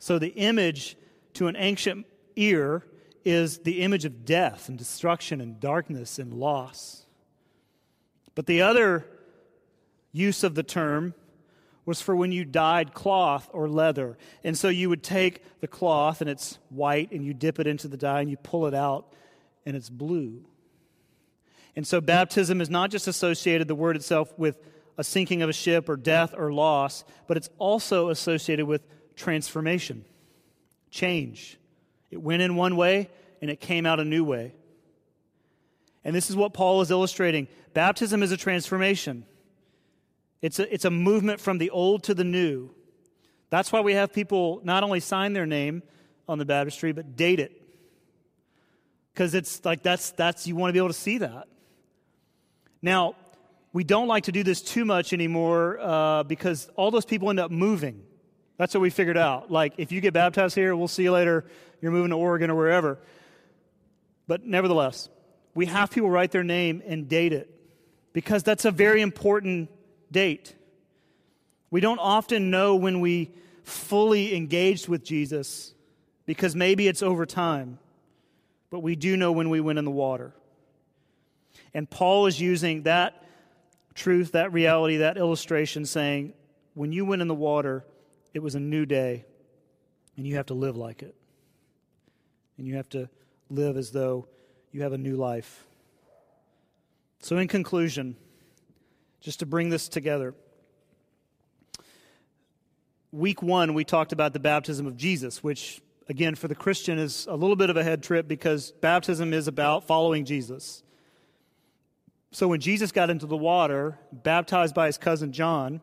So 0.00 0.18
the 0.18 0.30
image 0.30 0.96
to 1.34 1.46
an 1.46 1.54
ancient 1.54 2.06
ear 2.34 2.84
is 3.24 3.58
the 3.58 3.82
image 3.82 4.04
of 4.04 4.24
death 4.24 4.68
and 4.68 4.76
destruction 4.76 5.40
and 5.40 5.60
darkness 5.60 6.18
and 6.18 6.34
loss. 6.34 7.06
But 8.34 8.46
the 8.46 8.62
other 8.62 9.06
use 10.10 10.42
of 10.42 10.56
the 10.56 10.64
term 10.64 11.14
was 11.86 12.00
for 12.00 12.16
when 12.16 12.32
you 12.32 12.44
dyed 12.44 12.94
cloth 12.94 13.48
or 13.52 13.68
leather. 13.68 14.18
And 14.42 14.58
so 14.58 14.70
you 14.70 14.88
would 14.88 15.04
take 15.04 15.60
the 15.60 15.68
cloth 15.68 16.20
and 16.20 16.28
it's 16.28 16.58
white 16.68 17.12
and 17.12 17.24
you 17.24 17.32
dip 17.32 17.60
it 17.60 17.68
into 17.68 17.86
the 17.86 17.96
dye 17.96 18.22
and 18.22 18.28
you 18.28 18.36
pull 18.36 18.66
it 18.66 18.74
out 18.74 19.14
and 19.66 19.76
it's 19.76 19.90
blue. 19.90 20.44
And 21.76 21.86
so 21.86 22.00
baptism 22.00 22.60
is 22.60 22.70
not 22.70 22.90
just 22.90 23.08
associated, 23.08 23.68
the 23.68 23.74
word 23.74 23.96
itself, 23.96 24.32
with 24.38 24.58
a 24.96 25.04
sinking 25.04 25.42
of 25.42 25.48
a 25.48 25.52
ship 25.52 25.88
or 25.88 25.96
death 25.96 26.34
or 26.36 26.52
loss, 26.52 27.04
but 27.26 27.36
it's 27.36 27.50
also 27.58 28.10
associated 28.10 28.66
with 28.66 28.86
transformation, 29.16 30.04
change. 30.90 31.58
It 32.10 32.22
went 32.22 32.42
in 32.42 32.54
one 32.54 32.76
way 32.76 33.10
and 33.42 33.50
it 33.50 33.60
came 33.60 33.86
out 33.86 33.98
a 33.98 34.04
new 34.04 34.24
way. 34.24 34.54
And 36.04 36.14
this 36.14 36.30
is 36.30 36.36
what 36.36 36.52
Paul 36.52 36.80
is 36.80 36.90
illustrating. 36.90 37.48
Baptism 37.72 38.22
is 38.22 38.30
a 38.30 38.36
transformation. 38.36 39.24
It's 40.42 40.58
a, 40.58 40.72
it's 40.72 40.84
a 40.84 40.90
movement 40.90 41.40
from 41.40 41.58
the 41.58 41.70
old 41.70 42.04
to 42.04 42.14
the 42.14 42.24
new. 42.24 42.70
That's 43.50 43.72
why 43.72 43.80
we 43.80 43.94
have 43.94 44.12
people 44.12 44.60
not 44.62 44.84
only 44.84 45.00
sign 45.00 45.32
their 45.32 45.46
name 45.46 45.82
on 46.28 46.38
the 46.38 46.44
baptistry, 46.44 46.92
but 46.92 47.16
date 47.16 47.40
it. 47.40 47.63
Because 49.14 49.34
it's 49.34 49.64
like 49.64 49.82
that's, 49.82 50.10
that's, 50.10 50.46
you 50.46 50.56
want 50.56 50.70
to 50.70 50.72
be 50.72 50.78
able 50.78 50.88
to 50.88 50.94
see 50.94 51.18
that. 51.18 51.46
Now, 52.82 53.14
we 53.72 53.84
don't 53.84 54.08
like 54.08 54.24
to 54.24 54.32
do 54.32 54.42
this 54.42 54.60
too 54.60 54.84
much 54.84 55.12
anymore 55.12 55.78
uh, 55.80 56.22
because 56.24 56.68
all 56.76 56.90
those 56.90 57.04
people 57.04 57.30
end 57.30 57.40
up 57.40 57.50
moving. 57.50 58.02
That's 58.56 58.74
what 58.74 58.80
we 58.80 58.90
figured 58.90 59.16
out. 59.16 59.50
Like, 59.50 59.74
if 59.78 59.90
you 59.92 60.00
get 60.00 60.14
baptized 60.14 60.54
here, 60.54 60.76
we'll 60.76 60.88
see 60.88 61.04
you 61.04 61.12
later. 61.12 61.44
You're 61.80 61.92
moving 61.92 62.10
to 62.10 62.16
Oregon 62.16 62.50
or 62.50 62.54
wherever. 62.56 62.98
But 64.26 64.44
nevertheless, 64.44 65.08
we 65.54 65.66
have 65.66 65.90
people 65.90 66.10
write 66.10 66.30
their 66.30 66.44
name 66.44 66.82
and 66.86 67.08
date 67.08 67.32
it 67.32 67.50
because 68.12 68.42
that's 68.42 68.64
a 68.64 68.70
very 68.70 69.00
important 69.00 69.70
date. 70.10 70.54
We 71.70 71.80
don't 71.80 71.98
often 71.98 72.50
know 72.50 72.76
when 72.76 73.00
we 73.00 73.32
fully 73.64 74.36
engaged 74.36 74.88
with 74.88 75.04
Jesus 75.04 75.74
because 76.26 76.54
maybe 76.54 76.86
it's 76.86 77.02
over 77.02 77.26
time, 77.26 77.78
but 78.74 78.82
we 78.82 78.96
do 78.96 79.16
know 79.16 79.30
when 79.30 79.50
we 79.50 79.60
went 79.60 79.78
in 79.78 79.84
the 79.84 79.90
water. 79.92 80.34
And 81.74 81.88
Paul 81.88 82.26
is 82.26 82.40
using 82.40 82.82
that 82.82 83.24
truth, 83.94 84.32
that 84.32 84.52
reality, 84.52 84.96
that 84.96 85.16
illustration, 85.16 85.84
saying, 85.86 86.32
when 86.74 86.90
you 86.90 87.04
went 87.04 87.22
in 87.22 87.28
the 87.28 87.36
water, 87.36 87.84
it 88.32 88.40
was 88.40 88.56
a 88.56 88.60
new 88.60 88.84
day, 88.84 89.26
and 90.16 90.26
you 90.26 90.34
have 90.34 90.46
to 90.46 90.54
live 90.54 90.76
like 90.76 91.04
it. 91.04 91.14
And 92.58 92.66
you 92.66 92.74
have 92.74 92.88
to 92.88 93.08
live 93.48 93.76
as 93.76 93.92
though 93.92 94.26
you 94.72 94.82
have 94.82 94.92
a 94.92 94.98
new 94.98 95.14
life. 95.14 95.64
So, 97.20 97.38
in 97.38 97.46
conclusion, 97.46 98.16
just 99.20 99.38
to 99.38 99.46
bring 99.46 99.68
this 99.68 99.88
together. 99.88 100.34
Week 103.12 103.40
one, 103.40 103.72
we 103.72 103.84
talked 103.84 104.12
about 104.12 104.32
the 104.32 104.40
baptism 104.40 104.84
of 104.88 104.96
Jesus, 104.96 105.44
which, 105.44 105.80
again, 106.08 106.34
for 106.34 106.48
the 106.48 106.54
Christian 106.54 106.98
is 106.98 107.26
a 107.26 107.36
little 107.36 107.56
bit 107.56 107.70
of 107.70 107.76
a 107.76 107.84
head 107.84 108.02
trip 108.02 108.28
because 108.28 108.72
baptism 108.72 109.32
is 109.32 109.48
about 109.48 109.86
following 109.86 110.24
Jesus. 110.24 110.82
So 112.32 112.48
when 112.48 112.60
Jesus 112.60 112.90
got 112.90 113.10
into 113.10 113.26
the 113.26 113.36
water, 113.36 113.98
baptized 114.12 114.74
by 114.74 114.86
his 114.86 114.98
cousin 114.98 115.32
John, 115.32 115.80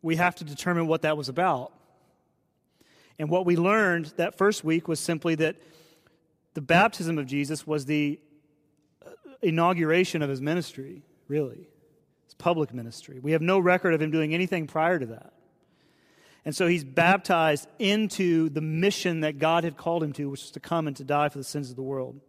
we 0.00 0.16
have 0.16 0.34
to 0.36 0.44
determine 0.44 0.86
what 0.86 1.02
that 1.02 1.16
was 1.16 1.28
about. 1.28 1.72
And 3.18 3.28
what 3.28 3.46
we 3.46 3.56
learned 3.56 4.06
that 4.16 4.38
first 4.38 4.64
week 4.64 4.88
was 4.88 4.98
simply 4.98 5.34
that 5.36 5.56
the 6.54 6.62
baptism 6.62 7.18
of 7.18 7.26
Jesus 7.26 7.66
was 7.66 7.84
the 7.84 8.18
uh, 9.04 9.10
inauguration 9.42 10.22
of 10.22 10.30
his 10.30 10.40
ministry, 10.40 11.02
really 11.28 11.68
his 12.24 12.34
public 12.34 12.72
ministry. 12.72 13.18
We 13.20 13.32
have 13.32 13.42
no 13.42 13.58
record 13.58 13.92
of 13.92 14.00
him 14.00 14.10
doing 14.10 14.32
anything 14.32 14.66
prior 14.66 14.98
to 14.98 15.06
that. 15.06 15.33
And 16.44 16.54
so 16.54 16.66
he's 16.66 16.84
baptized 16.84 17.66
into 17.78 18.50
the 18.50 18.60
mission 18.60 19.20
that 19.20 19.38
God 19.38 19.64
had 19.64 19.76
called 19.76 20.02
him 20.02 20.12
to, 20.14 20.28
which 20.30 20.42
was 20.42 20.50
to 20.52 20.60
come 20.60 20.86
and 20.86 20.96
to 20.96 21.04
die 21.04 21.28
for 21.30 21.38
the 21.38 21.44
sins 21.44 21.70
of 21.70 21.76
the 21.76 21.82
world. 21.82 22.20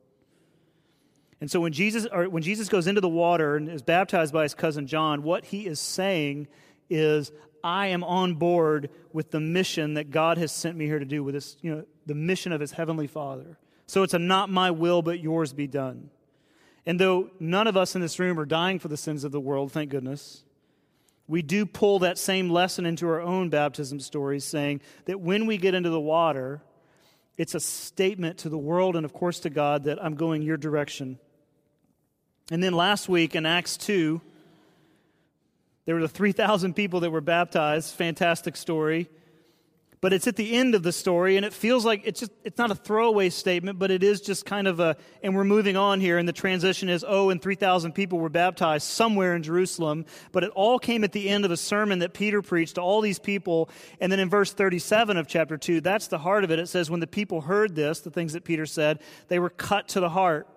And 1.41 1.51
so 1.51 1.59
when 1.59 1.73
Jesus, 1.73 2.07
or 2.11 2.29
when 2.29 2.43
Jesus 2.43 2.69
goes 2.69 2.87
into 2.87 3.01
the 3.01 3.09
water 3.09 3.57
and 3.57 3.67
is 3.67 3.81
baptized 3.81 4.33
by 4.33 4.43
his 4.43 4.53
cousin 4.53 4.87
John, 4.87 5.21
what 5.21 5.45
he 5.45 5.67
is 5.67 5.79
saying 5.79 6.47
is, 6.89 7.31
I 7.61 7.87
am 7.87 8.03
on 8.03 8.35
board 8.35 8.89
with 9.11 9.31
the 9.31 9.39
mission 9.39 9.95
that 9.95 10.11
God 10.11 10.37
has 10.37 10.51
sent 10.51 10.77
me 10.77 10.85
here 10.85 10.99
to 10.99 11.05
do, 11.05 11.23
with 11.23 11.33
this, 11.33 11.57
you 11.61 11.75
know, 11.75 11.83
the 12.05 12.15
mission 12.15 12.51
of 12.51 12.61
his 12.61 12.71
heavenly 12.71 13.07
Father. 13.07 13.57
So 13.87 14.03
it's 14.03 14.13
a 14.13 14.19
not 14.19 14.49
my 14.49 14.71
will, 14.71 15.01
but 15.01 15.19
yours 15.19 15.51
be 15.51 15.67
done. 15.67 16.09
And 16.85 16.99
though 16.99 17.31
none 17.39 17.67
of 17.67 17.75
us 17.75 17.95
in 17.95 18.01
this 18.01 18.19
room 18.19 18.39
are 18.39 18.45
dying 18.45 18.79
for 18.79 18.87
the 18.87 18.97
sins 18.97 19.23
of 19.23 19.31
the 19.31 19.39
world, 19.39 19.71
thank 19.71 19.89
goodness, 19.89 20.43
we 21.27 21.41
do 21.41 21.65
pull 21.65 21.99
that 21.99 22.17
same 22.17 22.49
lesson 22.49 22.85
into 22.85 23.07
our 23.07 23.21
own 23.21 23.49
baptism 23.49 23.99
stories, 23.99 24.43
saying 24.43 24.81
that 25.05 25.19
when 25.19 25.45
we 25.45 25.57
get 25.57 25.73
into 25.73 25.89
the 25.89 25.99
water, 25.99 26.61
it's 27.37 27.55
a 27.55 27.59
statement 27.59 28.39
to 28.39 28.49
the 28.49 28.57
world 28.57 28.95
and, 28.95 29.05
of 29.05 29.13
course, 29.13 29.39
to 29.41 29.49
God 29.49 29.85
that 29.85 30.03
I'm 30.03 30.15
going 30.15 30.41
your 30.41 30.57
direction. 30.57 31.19
And 32.51 32.63
then 32.63 32.73
last 32.73 33.09
week 33.09 33.35
in 33.35 33.45
Acts 33.45 33.75
2, 33.77 34.21
there 35.85 35.95
were 35.95 36.01
the 36.01 36.07
3,000 36.07 36.75
people 36.75 36.99
that 37.01 37.09
were 37.09 37.21
baptized. 37.21 37.95
Fantastic 37.95 38.55
story 38.55 39.09
but 40.05 40.13
it's 40.13 40.27
at 40.27 40.35
the 40.35 40.53
end 40.53 40.75
of 40.75 40.83
the 40.83 40.91
story 40.91 41.35
and 41.35 41.43
it 41.43 41.51
feels 41.51 41.83
like 41.83 42.03
it's 42.05 42.19
just 42.19 42.31
it's 42.43 42.59
not 42.59 42.69
a 42.69 42.75
throwaway 42.75 43.27
statement 43.27 43.79
but 43.79 43.89
it 43.89 44.03
is 44.03 44.21
just 44.21 44.45
kind 44.45 44.67
of 44.67 44.79
a 44.79 44.95
and 45.23 45.35
we're 45.35 45.43
moving 45.43 45.75
on 45.75 45.99
here 45.99 46.19
and 46.19 46.29
the 46.29 46.31
transition 46.31 46.89
is 46.89 47.03
oh 47.07 47.31
and 47.31 47.41
3000 47.41 47.91
people 47.91 48.19
were 48.19 48.29
baptized 48.29 48.85
somewhere 48.85 49.35
in 49.35 49.41
jerusalem 49.41 50.05
but 50.31 50.43
it 50.43 50.51
all 50.51 50.77
came 50.77 51.03
at 51.03 51.11
the 51.11 51.27
end 51.27 51.43
of 51.43 51.49
a 51.49 51.57
sermon 51.57 51.97
that 51.97 52.13
peter 52.13 52.43
preached 52.43 52.75
to 52.75 52.81
all 52.81 53.01
these 53.01 53.17
people 53.17 53.67
and 53.99 54.11
then 54.11 54.19
in 54.19 54.29
verse 54.29 54.53
37 54.53 55.17
of 55.17 55.25
chapter 55.25 55.57
2 55.57 55.81
that's 55.81 56.05
the 56.05 56.19
heart 56.19 56.43
of 56.43 56.51
it. 56.51 56.59
It 56.59 56.67
says 56.67 56.87
when 56.87 56.99
the 56.99 57.07
people 57.07 57.41
heard 57.41 57.73
this 57.73 58.01
the 58.01 58.11
things 58.11 58.33
that 58.33 58.43
peter 58.43 58.67
said 58.67 59.01
they 59.27 59.39
were 59.39 59.49
cut 59.49 59.87
to 59.87 59.99
the 59.99 60.09
heart. 60.09 60.47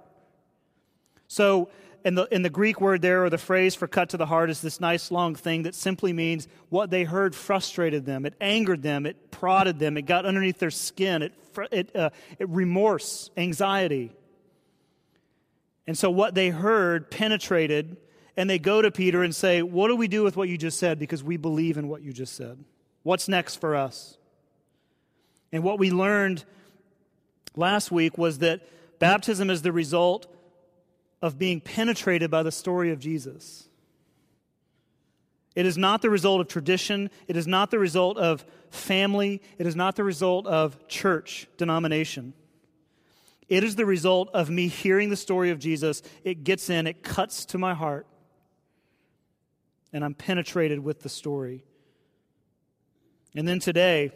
So 1.26 1.70
and 2.04 2.16
the, 2.16 2.28
and 2.32 2.44
the 2.44 2.50
Greek 2.50 2.80
word 2.80 3.02
there, 3.02 3.24
or 3.24 3.30
the 3.30 3.38
phrase 3.38 3.74
for 3.74 3.86
cut 3.86 4.10
to 4.10 4.16
the 4.16 4.26
heart, 4.26 4.50
is 4.50 4.60
this 4.60 4.80
nice 4.80 5.10
long 5.10 5.34
thing 5.34 5.64
that 5.64 5.74
simply 5.74 6.12
means 6.12 6.46
what 6.68 6.90
they 6.90 7.04
heard 7.04 7.34
frustrated 7.34 8.06
them. 8.06 8.24
It 8.24 8.34
angered 8.40 8.82
them. 8.82 9.04
It 9.04 9.30
prodded 9.30 9.78
them. 9.78 9.96
It 9.96 10.02
got 10.02 10.24
underneath 10.24 10.58
their 10.58 10.70
skin. 10.70 11.22
It, 11.22 11.34
it, 11.72 11.96
uh, 11.96 12.10
it 12.38 12.48
remorse, 12.48 13.30
anxiety. 13.36 14.12
And 15.86 15.98
so 15.98 16.10
what 16.10 16.34
they 16.34 16.50
heard 16.50 17.10
penetrated, 17.10 17.96
and 18.36 18.48
they 18.48 18.58
go 18.58 18.80
to 18.80 18.90
Peter 18.90 19.24
and 19.24 19.34
say, 19.34 19.62
What 19.62 19.88
do 19.88 19.96
we 19.96 20.06
do 20.06 20.22
with 20.22 20.36
what 20.36 20.48
you 20.48 20.56
just 20.56 20.78
said? 20.78 20.98
Because 20.98 21.24
we 21.24 21.36
believe 21.36 21.78
in 21.78 21.88
what 21.88 22.02
you 22.02 22.12
just 22.12 22.36
said. 22.36 22.62
What's 23.02 23.26
next 23.28 23.56
for 23.56 23.74
us? 23.74 24.18
And 25.50 25.64
what 25.64 25.78
we 25.78 25.90
learned 25.90 26.44
last 27.56 27.90
week 27.90 28.18
was 28.18 28.38
that 28.38 28.60
baptism 28.98 29.50
is 29.50 29.62
the 29.62 29.72
result 29.72 30.26
of 31.20 31.38
being 31.38 31.60
penetrated 31.60 32.30
by 32.30 32.42
the 32.42 32.52
story 32.52 32.90
of 32.90 32.98
Jesus. 32.98 33.68
It 35.54 35.66
is 35.66 35.76
not 35.76 36.02
the 36.02 36.10
result 36.10 36.40
of 36.40 36.48
tradition. 36.48 37.10
It 37.26 37.36
is 37.36 37.46
not 37.46 37.70
the 37.70 37.78
result 37.78 38.16
of 38.16 38.44
family. 38.70 39.42
It 39.58 39.66
is 39.66 39.74
not 39.74 39.96
the 39.96 40.04
result 40.04 40.46
of 40.46 40.86
church 40.86 41.48
denomination. 41.56 42.32
It 43.48 43.64
is 43.64 43.76
the 43.76 43.86
result 43.86 44.28
of 44.34 44.50
me 44.50 44.68
hearing 44.68 45.10
the 45.10 45.16
story 45.16 45.50
of 45.50 45.58
Jesus. 45.58 46.02
It 46.22 46.44
gets 46.44 46.70
in, 46.70 46.86
it 46.86 47.02
cuts 47.02 47.46
to 47.46 47.58
my 47.58 47.74
heart, 47.74 48.06
and 49.92 50.04
I'm 50.04 50.14
penetrated 50.14 50.78
with 50.80 51.00
the 51.00 51.08
story. 51.08 51.64
And 53.34 53.48
then 53.48 53.58
today, 53.58 54.12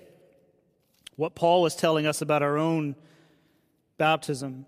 what 1.16 1.34
Paul 1.34 1.62
was 1.62 1.74
telling 1.74 2.06
us 2.06 2.22
about 2.22 2.42
our 2.42 2.58
own 2.58 2.94
baptism 3.96 4.66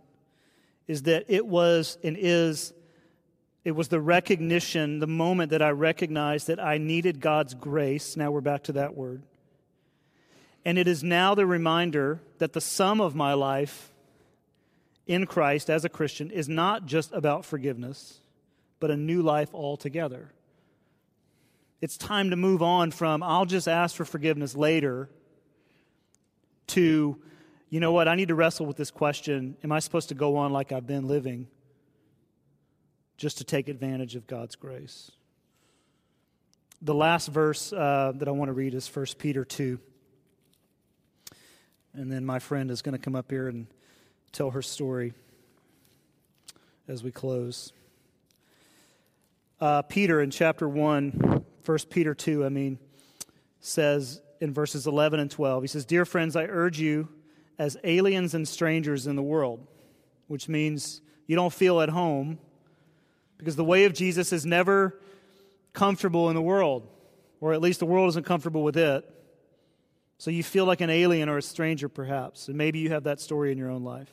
is 0.86 1.02
that 1.02 1.24
it 1.28 1.46
was 1.46 1.98
and 2.02 2.16
is 2.18 2.72
it 3.64 3.72
was 3.72 3.88
the 3.88 4.00
recognition, 4.00 4.98
the 4.98 5.06
moment 5.06 5.50
that 5.50 5.62
I 5.62 5.70
recognized 5.70 6.48
that 6.48 6.62
I 6.62 6.76
needed 6.76 7.20
God's 7.20 7.54
grace. 7.54 8.14
Now 8.14 8.30
we're 8.30 8.42
back 8.42 8.64
to 8.64 8.72
that 8.72 8.94
word. 8.94 9.22
And 10.66 10.78
it 10.78 10.86
is 10.86 11.02
now 11.02 11.34
the 11.34 11.46
reminder 11.46 12.20
that 12.38 12.52
the 12.52 12.60
sum 12.60 13.00
of 13.00 13.14
my 13.14 13.32
life 13.32 13.90
in 15.06 15.26
Christ 15.26 15.70
as 15.70 15.84
a 15.84 15.88
Christian 15.88 16.30
is 16.30 16.48
not 16.48 16.84
just 16.84 17.12
about 17.12 17.44
forgiveness, 17.44 18.20
but 18.80 18.90
a 18.90 18.96
new 18.96 19.22
life 19.22 19.54
altogether. 19.54 20.30
It's 21.80 21.96
time 21.96 22.30
to 22.30 22.36
move 22.36 22.62
on 22.62 22.90
from, 22.90 23.22
I'll 23.22 23.44
just 23.44 23.68
ask 23.68 23.96
for 23.96 24.04
forgiveness 24.04 24.54
later, 24.54 25.10
to, 26.68 27.18
you 27.74 27.80
know 27.80 27.90
what, 27.90 28.06
I 28.06 28.14
need 28.14 28.28
to 28.28 28.36
wrestle 28.36 28.66
with 28.66 28.76
this 28.76 28.92
question 28.92 29.56
Am 29.64 29.72
I 29.72 29.80
supposed 29.80 30.10
to 30.10 30.14
go 30.14 30.36
on 30.36 30.52
like 30.52 30.70
I've 30.70 30.86
been 30.86 31.08
living 31.08 31.48
just 33.16 33.38
to 33.38 33.44
take 33.44 33.68
advantage 33.68 34.14
of 34.14 34.28
God's 34.28 34.54
grace? 34.54 35.10
The 36.80 36.94
last 36.94 37.26
verse 37.26 37.72
uh, 37.72 38.12
that 38.14 38.28
I 38.28 38.30
want 38.30 38.48
to 38.48 38.52
read 38.52 38.74
is 38.74 38.86
1 38.86 39.06
Peter 39.18 39.44
2. 39.44 39.80
And 41.94 42.12
then 42.12 42.24
my 42.24 42.38
friend 42.38 42.70
is 42.70 42.80
going 42.80 42.92
to 42.92 42.98
come 42.98 43.16
up 43.16 43.28
here 43.28 43.48
and 43.48 43.66
tell 44.30 44.50
her 44.50 44.62
story 44.62 45.12
as 46.86 47.02
we 47.02 47.10
close. 47.10 47.72
Uh, 49.60 49.82
Peter 49.82 50.20
in 50.20 50.30
chapter 50.30 50.68
1, 50.68 51.44
1 51.66 51.78
Peter 51.90 52.14
2, 52.14 52.44
I 52.44 52.50
mean, 52.50 52.78
says 53.58 54.20
in 54.40 54.54
verses 54.54 54.86
11 54.86 55.18
and 55.18 55.28
12, 55.28 55.64
he 55.64 55.66
says, 55.66 55.84
Dear 55.84 56.04
friends, 56.04 56.36
I 56.36 56.44
urge 56.44 56.78
you 56.78 57.08
as 57.58 57.76
aliens 57.84 58.34
and 58.34 58.46
strangers 58.46 59.06
in 59.06 59.16
the 59.16 59.22
world, 59.22 59.66
which 60.26 60.48
means 60.48 61.00
you 61.26 61.36
don't 61.36 61.52
feel 61.52 61.80
at 61.80 61.88
home 61.88 62.38
because 63.38 63.56
the 63.56 63.64
way 63.64 63.84
of 63.84 63.92
Jesus 63.92 64.32
is 64.32 64.44
never 64.44 64.98
comfortable 65.72 66.28
in 66.28 66.34
the 66.34 66.42
world, 66.42 66.88
or 67.40 67.52
at 67.52 67.60
least 67.60 67.80
the 67.80 67.86
world 67.86 68.08
isn't 68.10 68.24
comfortable 68.26 68.62
with 68.62 68.76
it. 68.76 69.08
So 70.18 70.30
you 70.30 70.42
feel 70.42 70.64
like 70.64 70.80
an 70.80 70.90
alien 70.90 71.28
or 71.28 71.38
a 71.38 71.42
stranger, 71.42 71.88
perhaps, 71.88 72.48
and 72.48 72.56
maybe 72.56 72.78
you 72.78 72.90
have 72.90 73.04
that 73.04 73.20
story 73.20 73.52
in 73.52 73.58
your 73.58 73.70
own 73.70 73.82
life. 73.82 74.12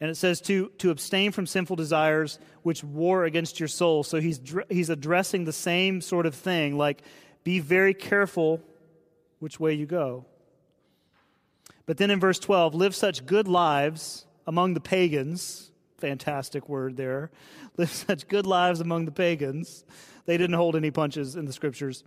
And 0.00 0.10
it 0.10 0.16
says 0.16 0.40
to, 0.42 0.70
to 0.78 0.90
abstain 0.90 1.32
from 1.32 1.46
sinful 1.46 1.76
desires 1.76 2.38
which 2.62 2.82
war 2.82 3.24
against 3.24 3.60
your 3.60 3.68
soul. 3.68 4.02
So 4.02 4.20
he's, 4.20 4.40
he's 4.68 4.90
addressing 4.90 5.44
the 5.44 5.52
same 5.52 6.00
sort 6.00 6.26
of 6.26 6.34
thing, 6.34 6.76
like 6.76 7.02
be 7.44 7.60
very 7.60 7.94
careful 7.94 8.60
which 9.38 9.60
way 9.60 9.74
you 9.74 9.86
go. 9.86 10.26
But 11.86 11.98
then 11.98 12.10
in 12.10 12.20
verse 12.20 12.38
12, 12.38 12.74
live 12.74 12.94
such 12.94 13.26
good 13.26 13.46
lives 13.48 14.26
among 14.46 14.74
the 14.74 14.80
pagans. 14.80 15.70
Fantastic 15.98 16.68
word 16.68 16.96
there. 16.96 17.30
Live 17.76 17.90
such 17.90 18.28
good 18.28 18.46
lives 18.46 18.80
among 18.80 19.04
the 19.04 19.12
pagans. 19.12 19.84
They 20.26 20.36
didn't 20.36 20.56
hold 20.56 20.76
any 20.76 20.90
punches 20.90 21.34
in 21.34 21.44
the 21.44 21.52
scriptures. 21.52 22.04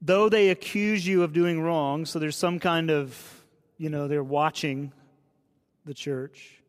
Though 0.00 0.28
they 0.28 0.50
accuse 0.50 1.06
you 1.06 1.22
of 1.22 1.32
doing 1.32 1.60
wrong, 1.60 2.04
so 2.04 2.18
there's 2.18 2.36
some 2.36 2.60
kind 2.60 2.90
of, 2.90 3.44
you 3.78 3.90
know, 3.90 4.06
they're 4.06 4.22
watching 4.22 4.92
the 5.84 5.94
church. 5.94 6.62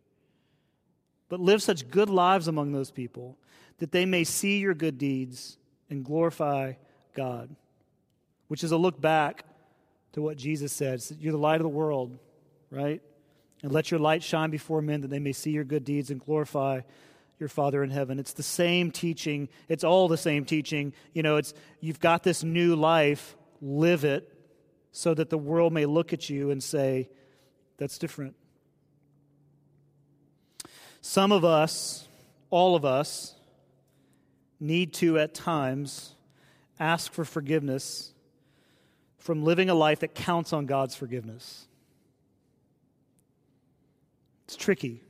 But 1.27 1.39
live 1.39 1.61
such 1.61 1.89
good 1.89 2.09
lives 2.09 2.47
among 2.47 2.71
those 2.71 2.91
people 2.91 3.37
that 3.77 3.91
they 3.91 4.05
may 4.05 4.23
see 4.23 4.59
your 4.59 4.73
good 4.73 4.97
deeds 4.97 5.57
and 5.89 6.03
glorify 6.03 6.73
God, 7.13 7.55
which 8.47 8.63
is 8.63 8.71
a 8.71 8.77
look 8.77 8.99
back 8.99 9.43
to 10.13 10.21
what 10.21 10.37
Jesus 10.37 10.73
said. 10.73 11.01
You're 11.19 11.33
the 11.33 11.37
light 11.37 11.57
of 11.57 11.63
the 11.63 11.69
world, 11.69 12.17
right? 12.71 13.01
And 13.61 13.71
let 13.71 13.91
your 13.91 13.99
light 13.99 14.23
shine 14.23 14.49
before 14.49 14.81
men 14.81 15.01
that 15.01 15.09
they 15.09 15.19
may 15.19 15.33
see 15.33 15.51
your 15.51 15.63
good 15.63 15.83
deeds 15.83 16.09
and 16.09 16.19
glorify 16.19 16.81
your 17.39 17.49
Father 17.49 17.83
in 17.83 17.89
heaven. 17.89 18.19
It's 18.19 18.33
the 18.33 18.43
same 18.43 18.91
teaching. 18.91 19.49
It's 19.67 19.83
all 19.83 20.07
the 20.07 20.17
same 20.17 20.45
teaching. 20.45 20.93
You 21.13 21.23
know, 21.23 21.37
it's 21.37 21.53
you've 21.79 21.99
got 21.99 22.23
this 22.23 22.43
new 22.43 22.75
life, 22.75 23.35
live 23.61 24.03
it 24.03 24.31
so 24.91 25.13
that 25.13 25.29
the 25.29 25.37
world 25.37 25.71
may 25.73 25.85
look 25.85 26.13
at 26.13 26.29
you 26.29 26.51
and 26.51 26.61
say, 26.61 27.09
that's 27.77 27.97
different. 27.97 28.35
Some 31.01 31.31
of 31.31 31.45
us, 31.45 32.07
all 32.49 32.75
of 32.75 32.83
us, 32.83 33.35
need 34.59 34.93
to 34.95 35.17
at 35.17 35.33
times 35.33 36.15
ask 36.79 37.13
for 37.13 37.23
forgiveness 37.23 38.13
from 39.19 39.43
living 39.43 39.69
a 39.69 39.75
life 39.75 39.99
that 39.99 40.15
counts 40.15 40.53
on 40.53 40.65
God's 40.65 40.95
forgiveness. 40.95 41.67
It's 44.45 44.55
tricky. 44.55 45.03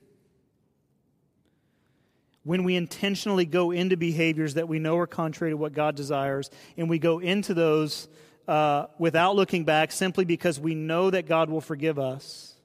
When 2.44 2.64
we 2.64 2.76
intentionally 2.76 3.46
go 3.46 3.72
into 3.72 3.96
behaviors 3.96 4.56
that 4.56 4.68
we 4.68 4.80
know 4.80 4.98
are 4.98 5.08
contrary 5.08 5.54
to 5.54 5.58
what 5.58 5.74
God 5.74 5.96
desires, 5.96 6.50
and 6.76 6.90
we 6.90 7.00
go 7.00 7.20
into 7.20 7.54
those 7.54 8.10
uh, 8.48 8.88
without 8.98 9.36
looking 9.36 9.64
back 9.64 9.92
simply 9.92 10.26
because 10.26 10.60
we 10.60 10.76
know 10.76 11.10
that 11.12 11.28
God 11.28 11.50
will 11.50 11.62
forgive 11.62 12.00
us, 12.00 12.56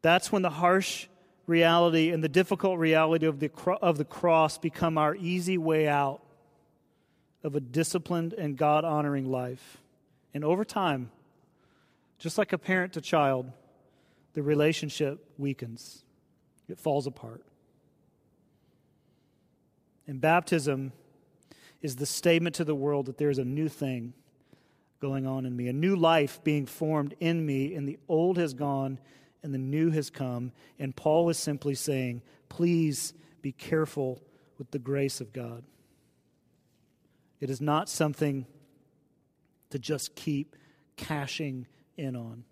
that's 0.00 0.30
when 0.30 0.42
the 0.42 0.50
harsh 0.50 1.08
reality 1.46 2.10
and 2.10 2.22
the 2.22 2.28
difficult 2.28 2.78
reality 2.78 3.26
of 3.26 3.40
the, 3.40 3.50
of 3.82 3.98
the 3.98 4.04
cross 4.04 4.58
become 4.58 4.96
our 4.96 5.16
easy 5.16 5.58
way 5.58 5.88
out 5.88 6.23
of 7.44 7.54
a 7.54 7.60
disciplined 7.60 8.32
and 8.32 8.56
God 8.56 8.84
honoring 8.84 9.30
life. 9.30 9.78
And 10.32 10.44
over 10.44 10.64
time, 10.64 11.10
just 12.18 12.38
like 12.38 12.52
a 12.52 12.58
parent 12.58 12.94
to 12.94 13.00
child, 13.00 13.52
the 14.32 14.42
relationship 14.42 15.24
weakens, 15.38 16.02
it 16.68 16.80
falls 16.80 17.06
apart. 17.06 17.44
And 20.06 20.20
baptism 20.20 20.92
is 21.82 21.96
the 21.96 22.06
statement 22.06 22.56
to 22.56 22.64
the 22.64 22.74
world 22.74 23.06
that 23.06 23.18
there 23.18 23.30
is 23.30 23.38
a 23.38 23.44
new 23.44 23.68
thing 23.68 24.14
going 25.00 25.26
on 25.26 25.44
in 25.44 25.54
me, 25.54 25.68
a 25.68 25.72
new 25.72 25.94
life 25.94 26.42
being 26.42 26.64
formed 26.64 27.14
in 27.20 27.44
me, 27.44 27.74
and 27.74 27.86
the 27.86 27.98
old 28.08 28.38
has 28.38 28.54
gone 28.54 28.98
and 29.42 29.52
the 29.52 29.58
new 29.58 29.90
has 29.90 30.08
come. 30.08 30.50
And 30.78 30.96
Paul 30.96 31.28
is 31.28 31.38
simply 31.38 31.74
saying, 31.74 32.22
please 32.48 33.12
be 33.42 33.52
careful 33.52 34.22
with 34.56 34.70
the 34.70 34.78
grace 34.78 35.20
of 35.20 35.32
God. 35.34 35.62
It 37.40 37.50
is 37.50 37.60
not 37.60 37.88
something 37.88 38.46
to 39.70 39.78
just 39.78 40.14
keep 40.14 40.56
cashing 40.96 41.66
in 41.96 42.16
on. 42.16 42.44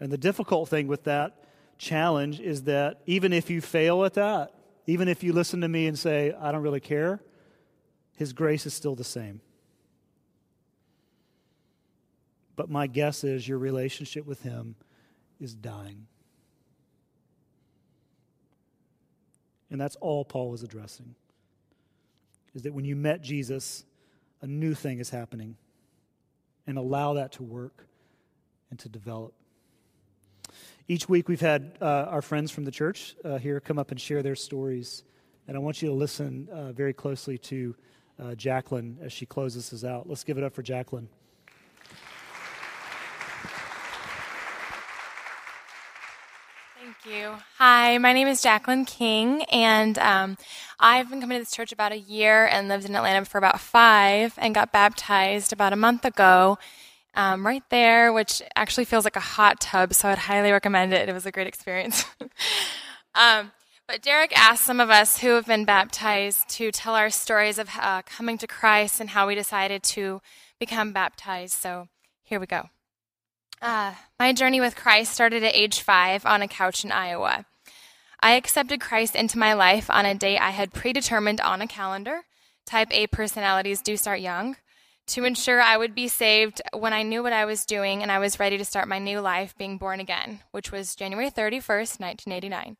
And 0.00 0.12
the 0.12 0.18
difficult 0.18 0.68
thing 0.68 0.86
with 0.86 1.04
that 1.04 1.44
challenge 1.78 2.40
is 2.40 2.64
that 2.64 3.00
even 3.06 3.32
if 3.32 3.50
you 3.50 3.60
fail 3.60 4.04
at 4.04 4.14
that, 4.14 4.52
even 4.86 5.08
if 5.08 5.22
you 5.22 5.32
listen 5.32 5.60
to 5.62 5.68
me 5.68 5.86
and 5.86 5.98
say, 5.98 6.32
I 6.38 6.52
don't 6.52 6.62
really 6.62 6.80
care, 6.80 7.20
His 8.16 8.32
grace 8.32 8.66
is 8.66 8.74
still 8.74 8.94
the 8.94 9.04
same. 9.04 9.40
But 12.56 12.70
my 12.70 12.86
guess 12.86 13.22
is 13.22 13.46
your 13.46 13.58
relationship 13.58 14.26
with 14.26 14.42
Him 14.42 14.74
is 15.40 15.54
dying. 15.54 16.06
And 19.70 19.80
that's 19.80 19.96
all 19.96 20.24
Paul 20.24 20.50
was 20.50 20.62
addressing. 20.62 21.14
Is 22.58 22.62
that 22.62 22.74
when 22.74 22.84
you 22.84 22.96
met 22.96 23.22
Jesus, 23.22 23.84
a 24.42 24.46
new 24.48 24.74
thing 24.74 24.98
is 24.98 25.10
happening. 25.10 25.56
And 26.66 26.76
allow 26.76 27.14
that 27.14 27.30
to 27.34 27.44
work 27.44 27.86
and 28.68 28.80
to 28.80 28.88
develop. 28.88 29.32
Each 30.88 31.08
week, 31.08 31.28
we've 31.28 31.40
had 31.40 31.78
uh, 31.80 31.84
our 31.84 32.20
friends 32.20 32.50
from 32.50 32.64
the 32.64 32.72
church 32.72 33.14
uh, 33.24 33.38
here 33.38 33.60
come 33.60 33.78
up 33.78 33.92
and 33.92 34.00
share 34.00 34.24
their 34.24 34.34
stories. 34.34 35.04
And 35.46 35.56
I 35.56 35.60
want 35.60 35.82
you 35.82 35.88
to 35.90 35.94
listen 35.94 36.48
uh, 36.50 36.72
very 36.72 36.92
closely 36.92 37.38
to 37.38 37.76
uh, 38.20 38.34
Jacqueline 38.34 38.98
as 39.02 39.12
she 39.12 39.24
closes 39.24 39.72
us 39.72 39.84
out. 39.84 40.08
Let's 40.08 40.24
give 40.24 40.36
it 40.36 40.42
up 40.42 40.52
for 40.52 40.62
Jacqueline. 40.62 41.08
You. 47.08 47.34
Hi, 47.56 47.96
my 47.98 48.12
name 48.12 48.28
is 48.28 48.42
Jacqueline 48.42 48.84
King, 48.84 49.42
and 49.44 49.98
um, 49.98 50.36
I've 50.78 51.08
been 51.08 51.20
coming 51.20 51.38
to 51.38 51.42
this 51.42 51.52
church 51.52 51.72
about 51.72 51.92
a 51.92 51.98
year 51.98 52.46
and 52.46 52.68
lived 52.68 52.84
in 52.84 52.94
Atlanta 52.94 53.24
for 53.24 53.38
about 53.38 53.60
five 53.60 54.34
and 54.36 54.54
got 54.54 54.72
baptized 54.72 55.52
about 55.52 55.72
a 55.72 55.76
month 55.76 56.04
ago. 56.04 56.58
Um, 57.14 57.44
right 57.44 57.62
there, 57.70 58.12
which 58.12 58.42
actually 58.54 58.84
feels 58.84 59.04
like 59.04 59.16
a 59.16 59.20
hot 59.20 59.58
tub, 59.60 59.94
so 59.94 60.08
I'd 60.08 60.18
highly 60.18 60.52
recommend 60.52 60.92
it. 60.92 61.08
It 61.08 61.12
was 61.12 61.26
a 61.26 61.32
great 61.32 61.48
experience. 61.48 62.04
um, 63.14 63.50
but 63.88 64.02
Derek 64.02 64.38
asked 64.38 64.64
some 64.64 64.78
of 64.78 64.90
us 64.90 65.18
who 65.18 65.30
have 65.30 65.46
been 65.46 65.64
baptized 65.64 66.48
to 66.50 66.70
tell 66.70 66.94
our 66.94 67.10
stories 67.10 67.58
of 67.58 67.70
uh, 67.80 68.02
coming 68.02 68.38
to 68.38 68.46
Christ 68.46 69.00
and 69.00 69.10
how 69.10 69.26
we 69.26 69.34
decided 69.34 69.82
to 69.84 70.20
become 70.60 70.92
baptized. 70.92 71.54
So 71.54 71.88
here 72.22 72.38
we 72.38 72.46
go. 72.46 72.68
Uh, 73.60 73.94
my 74.18 74.32
journey 74.32 74.60
with 74.60 74.76
Christ 74.76 75.12
started 75.12 75.42
at 75.42 75.54
age 75.54 75.80
five 75.80 76.24
on 76.24 76.42
a 76.42 76.48
couch 76.48 76.84
in 76.84 76.92
Iowa. 76.92 77.44
I 78.20 78.32
accepted 78.32 78.80
Christ 78.80 79.14
into 79.14 79.38
my 79.38 79.52
life 79.52 79.90
on 79.90 80.06
a 80.06 80.14
date 80.14 80.38
I 80.38 80.50
had 80.50 80.72
predetermined 80.72 81.40
on 81.40 81.60
a 81.60 81.66
calendar. 81.66 82.22
Type 82.66 82.88
A 82.90 83.06
personalities 83.06 83.82
do 83.82 83.96
start 83.96 84.20
young. 84.20 84.56
To 85.08 85.24
ensure 85.24 85.62
I 85.62 85.76
would 85.76 85.94
be 85.94 86.06
saved 86.06 86.60
when 86.76 86.92
I 86.92 87.02
knew 87.02 87.22
what 87.22 87.32
I 87.32 87.46
was 87.46 87.64
doing 87.64 88.02
and 88.02 88.12
I 88.12 88.18
was 88.18 88.38
ready 88.38 88.58
to 88.58 88.64
start 88.64 88.88
my 88.88 88.98
new 88.98 89.20
life 89.20 89.56
being 89.56 89.78
born 89.78 90.00
again, 90.00 90.40
which 90.50 90.70
was 90.70 90.94
January 90.94 91.30
31st, 91.30 91.98
1989. 91.98 92.76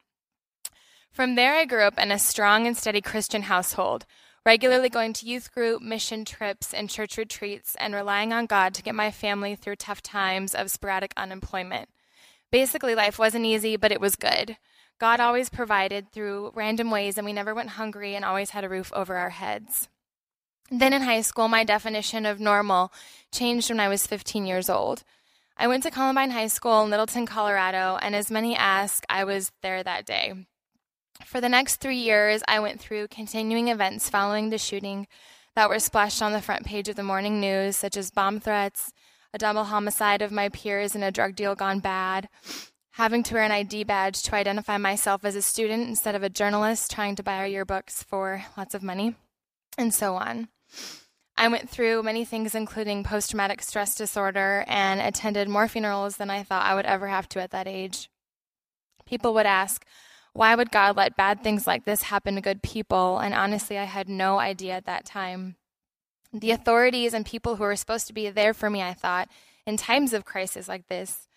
From 1.11 1.37
there, 1.37 1.57
I 1.57 1.65
grew 1.65 1.85
up 1.85 1.99
in 1.99 2.13
a 2.13 2.19
strong 2.19 2.67
and 2.67 2.77
steady 2.77 3.01
Christian 3.01 3.43
household 3.43 4.05
regularly 4.49 4.89
going 4.89 5.13
to 5.13 5.27
youth 5.27 5.53
group, 5.53 5.83
mission 5.83 6.25
trips, 6.25 6.73
and 6.73 6.89
church 6.89 7.19
retreats, 7.19 7.77
and 7.79 7.95
relying 7.95 8.33
on 8.33 8.47
God 8.47 8.73
to 8.73 8.83
get 8.83 8.95
my 8.95 9.11
family 9.11 9.55
through 9.55 9.77
tough 9.77 10.01
times 10.01 10.55
of 10.55 10.71
sporadic 10.71 11.13
unemployment. 11.19 11.91
Basically, 12.51 12.95
life 12.95 13.19
wasn't 13.19 13.45
easy, 13.45 13.77
but 13.77 13.93
it 13.93 14.01
was 14.01 14.17
good. 14.17 14.57
God 14.99 15.21
always 15.21 15.51
provided 15.51 16.11
through 16.11 16.53
random 16.55 16.91
ways, 16.91 17.19
and 17.19 17.27
we 17.27 17.35
never 17.35 17.55
went 17.55 17.77
hungry 17.77 18.15
and 18.15 18.25
always 18.25 18.49
had 18.49 18.65
a 18.65 18.71
roof 18.71 18.91
over 18.95 19.17
our 19.17 19.29
heads. 19.29 19.91
Then 20.71 20.95
in 20.95 21.03
high 21.03 21.21
school, 21.21 21.49
my 21.49 21.63
definition 21.63 22.25
of 22.25 22.41
normal 22.41 22.91
changed 23.31 23.69
when 23.69 23.81
I 23.81 23.89
was 23.89 24.07
15 24.07 24.47
years 24.47 24.71
old. 24.71 25.05
I 25.59 25.67
went 25.67 25.83
to 25.83 25.91
Columbine 25.91 26.31
High 26.31 26.47
School 26.47 26.83
in 26.85 26.89
Littleton, 26.89 27.27
Colorado, 27.27 27.99
and 28.01 28.17
as 28.17 28.31
many 28.31 28.57
ask, 28.57 29.05
I 29.11 29.25
was 29.25 29.53
there 29.61 29.83
that 29.83 30.07
day. 30.07 30.47
For 31.25 31.41
the 31.41 31.49
next 31.49 31.77
three 31.77 31.97
years, 31.97 32.43
I 32.47 32.61
went 32.61 32.81
through 32.81 33.09
continuing 33.09 33.69
events 33.69 34.09
following 34.09 34.51
the 34.51 34.59
shooting 34.59 35.07
that 35.55 35.69
were 35.69 35.79
splashed 35.79 36.23
on 36.23 36.33
the 36.33 36.41
front 36.41 36.65
page 36.65 36.89
of 36.89 36.97
the 36.97 37.03
morning 37.03 37.41
news, 37.41 37.77
such 37.77 37.97
as 37.97 38.11
bomb 38.11 38.41
threats, 38.41 38.93
a 39.35 39.39
double 39.39 39.65
homicide 39.65 40.23
of 40.23 40.31
my 40.31 40.49
peers, 40.49 40.95
and 40.95 41.03
a 41.03 41.11
drug 41.11 41.35
deal 41.35 41.55
gone 41.55 41.81
bad, 41.81 42.29
having 42.93 43.23
to 43.25 43.35
wear 43.35 43.43
an 43.43 43.51
ID 43.51 43.85
badge 43.85 44.23
to 44.23 44.35
identify 44.35 44.79
myself 44.79 45.25
as 45.25 45.35
a 45.35 45.43
student 45.43 45.89
instead 45.89 46.15
of 46.15 46.23
a 46.23 46.31
journalist 46.31 46.91
trying 46.91 47.17
to 47.17 47.23
buy 47.23 47.37
our 47.39 47.49
yearbooks 47.49 48.05
for 48.05 48.45
lots 48.57 48.75
of 48.75 48.83
money, 48.83 49.17
and 49.77 49.93
so 49.93 50.15
on. 50.15 50.49
I 51.37 51.49
went 51.49 51.69
through 51.69 52.03
many 52.03 52.25
things, 52.25 52.55
including 52.55 53.05
post 53.05 53.31
traumatic 53.31 53.63
stress 53.63 53.95
disorder, 53.95 54.65
and 54.67 55.01
attended 55.01 55.49
more 55.49 55.69
funerals 55.69 56.17
than 56.17 56.31
I 56.31 56.43
thought 56.43 56.67
I 56.67 56.75
would 56.75 56.87
ever 56.87 57.09
have 57.09 57.29
to 57.31 57.41
at 57.41 57.51
that 57.51 57.69
age. 57.69 58.09
People 59.07 59.35
would 59.35 59.47
ask, 59.47 59.85
why 60.33 60.55
would 60.55 60.71
God 60.71 60.97
let 60.97 61.17
bad 61.17 61.43
things 61.43 61.67
like 61.67 61.85
this 61.85 62.03
happen 62.03 62.35
to 62.35 62.41
good 62.41 62.63
people? 62.63 63.19
And 63.19 63.35
honestly, 63.35 63.79
I 63.79 63.85
had 63.85 64.09
no 64.09 64.39
idea 64.39 64.75
at 64.75 64.87
that 64.87 65.05
time. 65.05 65.57
The 66.33 66.51
authorities 66.51 67.15
and 67.15 67.25
people 67.25 67.57
who 67.57 67.65
were 67.65 67.77
supposed 67.77 68.07
to 68.07 68.13
be 68.13 68.29
there 68.29 68.55
for 68.55 68.69
me, 68.69 68.83
I 68.83 68.95
thought, 68.95 69.29
in 69.67 69.77
times 69.77 70.13
of 70.13 70.25
crisis 70.25 70.69
like 70.69 70.89
this, 70.89 71.29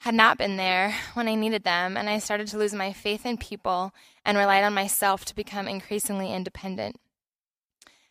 had 0.00 0.14
not 0.14 0.38
been 0.38 0.56
there 0.56 0.94
when 1.14 1.28
I 1.28 1.34
needed 1.34 1.64
them, 1.64 1.96
and 1.96 2.10
I 2.10 2.18
started 2.18 2.48
to 2.48 2.58
lose 2.58 2.74
my 2.74 2.92
faith 2.92 3.24
in 3.24 3.38
people 3.38 3.94
and 4.24 4.36
relied 4.36 4.64
on 4.64 4.74
myself 4.74 5.24
to 5.26 5.34
become 5.34 5.66
increasingly 5.68 6.32
independent. 6.32 7.00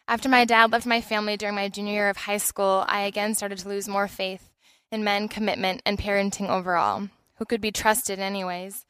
After 0.08 0.28
my 0.28 0.44
dad 0.44 0.72
left 0.72 0.86
my 0.86 1.02
family 1.02 1.38
during 1.38 1.56
my 1.56 1.70
junior 1.70 1.94
year 1.94 2.10
of 2.10 2.18
high 2.18 2.38
school, 2.38 2.84
I 2.88 3.02
again 3.02 3.36
started 3.36 3.60
to 3.60 3.70
lose 3.70 3.88
more 3.88 4.08
faith 4.08 4.50
in 4.92 5.04
men, 5.04 5.28
commitment, 5.28 5.82
and 5.86 5.98
parenting 5.98 6.50
overall. 6.50 7.10
Who 7.36 7.46
could 7.46 7.62
be 7.62 7.72
trusted, 7.72 8.20
anyways? 8.20 8.86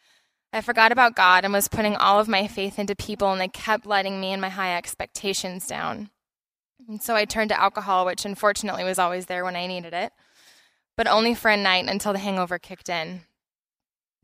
I 0.53 0.61
forgot 0.61 0.91
about 0.91 1.15
God 1.15 1.43
and 1.43 1.51
was 1.51 1.67
putting 1.67 1.95
all 1.95 2.19
of 2.19 2.27
my 2.27 2.45
faith 2.45 2.77
into 2.77 2.95
people, 2.95 3.31
and 3.31 3.41
they 3.41 3.47
kept 3.47 3.87
letting 3.87 4.21
me 4.21 4.31
and 4.31 4.39
my 4.41 4.49
high 4.49 4.77
expectations 4.77 5.65
down. 5.65 6.11
And 6.87 7.01
so 7.01 7.15
I 7.15 7.25
turned 7.25 7.49
to 7.49 7.59
alcohol, 7.59 8.05
which 8.05 8.23
unfortunately 8.23 8.83
was 8.83 8.99
always 8.99 9.25
there 9.25 9.43
when 9.43 9.55
I 9.55 9.65
needed 9.65 9.93
it, 9.93 10.13
but 10.95 11.07
only 11.07 11.33
for 11.33 11.49
a 11.49 11.57
night 11.57 11.89
until 11.89 12.13
the 12.13 12.19
hangover 12.19 12.59
kicked 12.59 12.87
in. 12.87 13.21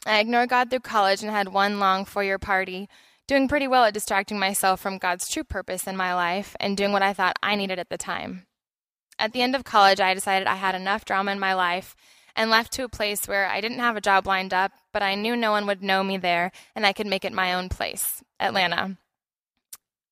I 0.06 0.20
ignored 0.20 0.50
God 0.50 0.70
through 0.70 0.82
college 0.82 1.24
and 1.24 1.32
had 1.32 1.52
one 1.52 1.80
long 1.80 2.06
four 2.06 2.24
year 2.24 2.38
party, 2.38 2.88
doing 3.28 3.48
pretty 3.48 3.68
well 3.68 3.86
at 3.86 3.94
distracting 3.96 4.38
myself 4.38 4.80
from 4.80 5.00
God's 5.00 5.28
true 5.28 5.44
purpose 5.44 5.88
in 5.88 5.98
my 5.98 6.14
life 6.14 6.56
and 6.60 6.78
doing 6.78 6.92
what 6.92 7.02
I 7.02 7.12
thought 7.12 7.40
I 7.42 7.56
needed 7.56 7.80
at 7.80 7.90
the 7.90 7.98
time. 7.98 8.46
At 9.18 9.34
the 9.34 9.42
end 9.42 9.56
of 9.56 9.64
college, 9.64 10.00
I 10.00 10.14
decided 10.14 10.48
I 10.48 10.56
had 10.56 10.76
enough 10.76 11.06
drama 11.06 11.32
in 11.32 11.40
my 11.40 11.56
life 11.56 11.96
and 12.36 12.52
left 12.52 12.72
to 12.74 12.84
a 12.84 12.90
place 12.90 13.28
where 13.28 13.48
I 13.48 13.62
didn't 13.62 13.80
have 13.80 13.98
a 13.98 14.02
job 14.02 14.28
lined 14.28 14.54
up, 14.54 14.72
but 14.92 15.04
I 15.04 15.16
knew 15.16 15.36
no 15.36 15.52
one 15.52 15.66
would 15.68 15.84
know 15.84 16.04
me 16.04 16.18
there 16.18 16.52
and 16.76 16.86
I 16.86 16.94
could 16.94 17.08
make 17.08 17.26
it 17.26 17.34
my 17.34 17.54
own 17.54 17.70
place, 17.70 18.24
Atlanta. 18.40 18.98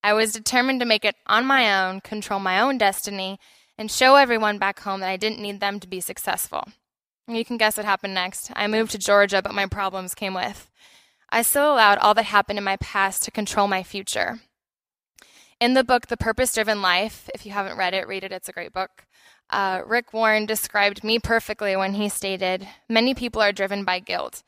I 0.04 0.14
was 0.14 0.32
determined 0.32 0.80
to 0.80 0.86
make 0.86 1.04
it 1.04 1.16
on 1.26 1.46
my 1.46 1.86
own, 1.86 2.02
control 2.02 2.40
my 2.40 2.60
own 2.60 2.78
destiny, 2.78 3.40
and 3.78 3.92
show 3.92 4.16
everyone 4.16 4.58
back 4.58 4.80
home 4.80 5.02
that 5.02 5.10
I 5.10 5.18
didn't 5.18 5.42
need 5.42 5.60
them 5.60 5.80
to 5.80 5.88
be 5.88 6.00
successful. 6.00 6.64
You 7.28 7.44
can 7.44 7.58
guess 7.58 7.76
what 7.76 7.86
happened 7.86 8.14
next. 8.14 8.52
I 8.56 8.68
moved 8.68 8.92
to 8.92 8.98
Georgia, 8.98 9.42
but 9.42 9.54
my 9.54 9.66
problems 9.66 10.16
came 10.16 10.34
with. 10.34 10.70
I 11.30 11.42
still 11.42 11.74
allowed 11.74 11.98
all 11.98 12.14
that 12.14 12.26
happened 12.26 12.58
in 12.58 12.64
my 12.64 12.78
past 12.78 13.24
to 13.24 13.32
control 13.32 13.68
my 13.68 13.84
future. 13.84 14.40
In 15.60 15.74
the 15.74 15.84
book, 15.84 16.08
The 16.08 16.18
Purpose 16.18 16.54
Driven 16.54 16.82
Life, 16.82 17.30
if 17.34 17.46
you 17.46 17.52
haven't 17.52 17.78
read 17.78 17.94
it, 17.94 18.08
read 18.08 18.24
it, 18.24 18.32
it's 18.32 18.48
a 18.48 18.54
great 18.54 18.72
book. 18.72 19.06
Uh, 19.50 19.82
Rick 19.86 20.14
Warren 20.14 20.46
described 20.46 21.04
me 21.04 21.20
perfectly 21.20 21.76
when 21.76 21.96
he 21.96 22.10
stated 22.10 22.68
Many 22.88 23.14
people 23.14 23.42
are 23.42 23.52
driven 23.52 23.84
by 23.84 24.00
guilt. 24.00 24.44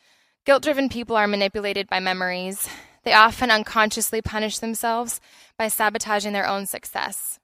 Guilt 0.45 0.63
driven 0.63 0.89
people 0.89 1.15
are 1.15 1.27
manipulated 1.27 1.87
by 1.87 1.99
memories. 1.99 2.67
They 3.03 3.13
often 3.13 3.51
unconsciously 3.51 4.21
punish 4.21 4.59
themselves 4.59 5.21
by 5.57 5.67
sabotaging 5.67 6.33
their 6.33 6.47
own 6.47 6.65
success. 6.65 7.39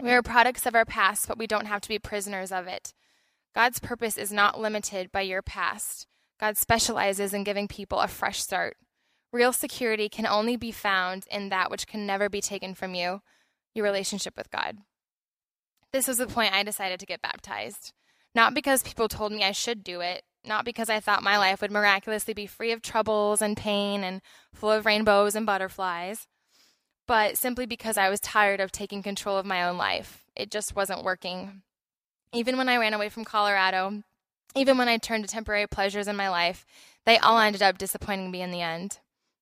We 0.00 0.10
are 0.10 0.22
products 0.22 0.66
of 0.66 0.74
our 0.74 0.84
past, 0.84 1.28
but 1.28 1.38
we 1.38 1.46
don't 1.46 1.66
have 1.66 1.80
to 1.82 1.88
be 1.88 1.98
prisoners 1.98 2.50
of 2.50 2.66
it. 2.66 2.92
God's 3.54 3.78
purpose 3.78 4.16
is 4.16 4.32
not 4.32 4.58
limited 4.58 5.12
by 5.12 5.20
your 5.20 5.42
past. 5.42 6.06
God 6.40 6.56
specializes 6.56 7.32
in 7.32 7.44
giving 7.44 7.68
people 7.68 8.00
a 8.00 8.08
fresh 8.08 8.42
start. 8.42 8.76
Real 9.32 9.52
security 9.52 10.08
can 10.08 10.26
only 10.26 10.56
be 10.56 10.72
found 10.72 11.26
in 11.30 11.48
that 11.50 11.70
which 11.70 11.86
can 11.86 12.06
never 12.06 12.28
be 12.28 12.40
taken 12.40 12.74
from 12.74 12.94
you 12.94 13.22
your 13.74 13.84
relationship 13.84 14.36
with 14.36 14.50
God. 14.50 14.78
This 15.92 16.08
was 16.08 16.18
the 16.18 16.26
point 16.26 16.54
I 16.54 16.62
decided 16.62 16.98
to 17.00 17.06
get 17.06 17.22
baptized. 17.22 17.92
Not 18.34 18.54
because 18.54 18.82
people 18.82 19.08
told 19.08 19.30
me 19.30 19.44
I 19.44 19.52
should 19.52 19.84
do 19.84 20.00
it, 20.00 20.24
not 20.46 20.64
because 20.64 20.90
I 20.90 21.00
thought 21.00 21.22
my 21.22 21.38
life 21.38 21.60
would 21.60 21.70
miraculously 21.70 22.34
be 22.34 22.46
free 22.46 22.72
of 22.72 22.82
troubles 22.82 23.40
and 23.40 23.56
pain 23.56 24.04
and 24.04 24.20
full 24.52 24.70
of 24.70 24.86
rainbows 24.86 25.34
and 25.34 25.46
butterflies, 25.46 26.26
but 27.06 27.36
simply 27.36 27.66
because 27.66 27.96
I 27.96 28.08
was 28.08 28.20
tired 28.20 28.60
of 28.60 28.72
taking 28.72 29.02
control 29.02 29.36
of 29.36 29.46
my 29.46 29.62
own 29.62 29.76
life. 29.76 30.24
It 30.36 30.50
just 30.50 30.74
wasn't 30.74 31.04
working. 31.04 31.62
Even 32.32 32.56
when 32.56 32.68
I 32.68 32.76
ran 32.76 32.94
away 32.94 33.08
from 33.08 33.24
Colorado, 33.24 34.02
even 34.56 34.78
when 34.78 34.88
I 34.88 34.98
turned 34.98 35.24
to 35.24 35.30
temporary 35.30 35.66
pleasures 35.66 36.08
in 36.08 36.16
my 36.16 36.28
life, 36.28 36.64
they 37.06 37.18
all 37.18 37.38
ended 37.38 37.62
up 37.62 37.78
disappointing 37.78 38.30
me 38.30 38.42
in 38.42 38.50
the 38.50 38.62
end. 38.62 38.98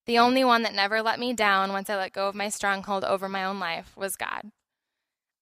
The 0.06 0.18
only 0.18 0.42
one 0.42 0.62
that 0.62 0.74
never 0.74 1.00
let 1.00 1.20
me 1.20 1.32
down 1.32 1.72
once 1.72 1.88
I 1.88 1.96
let 1.96 2.12
go 2.12 2.28
of 2.28 2.34
my 2.34 2.48
stronghold 2.48 3.04
over 3.04 3.28
my 3.28 3.44
own 3.44 3.60
life 3.60 3.96
was 3.96 4.16
God. 4.16 4.50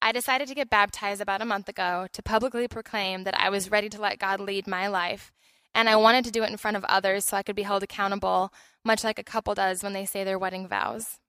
I 0.01 0.11
decided 0.11 0.47
to 0.47 0.55
get 0.55 0.69
baptized 0.69 1.21
about 1.21 1.41
a 1.41 1.45
month 1.45 1.69
ago 1.69 2.07
to 2.13 2.23
publicly 2.23 2.67
proclaim 2.67 3.23
that 3.23 3.39
I 3.39 3.49
was 3.49 3.71
ready 3.71 3.89
to 3.89 4.01
let 4.01 4.19
God 4.19 4.39
lead 4.39 4.67
my 4.67 4.87
life, 4.87 5.31
and 5.73 5.89
I 5.89 5.95
wanted 5.95 6.25
to 6.25 6.31
do 6.31 6.43
it 6.43 6.49
in 6.49 6.57
front 6.57 6.77
of 6.77 6.83
others 6.85 7.25
so 7.25 7.37
I 7.37 7.43
could 7.43 7.55
be 7.55 7.63
held 7.63 7.83
accountable, 7.83 8.51
much 8.83 9.03
like 9.03 9.19
a 9.19 9.23
couple 9.23 9.55
does 9.55 9.83
when 9.83 9.93
they 9.93 10.05
say 10.05 10.23
their 10.23 10.39
wedding 10.39 10.67
vows. 10.67 11.19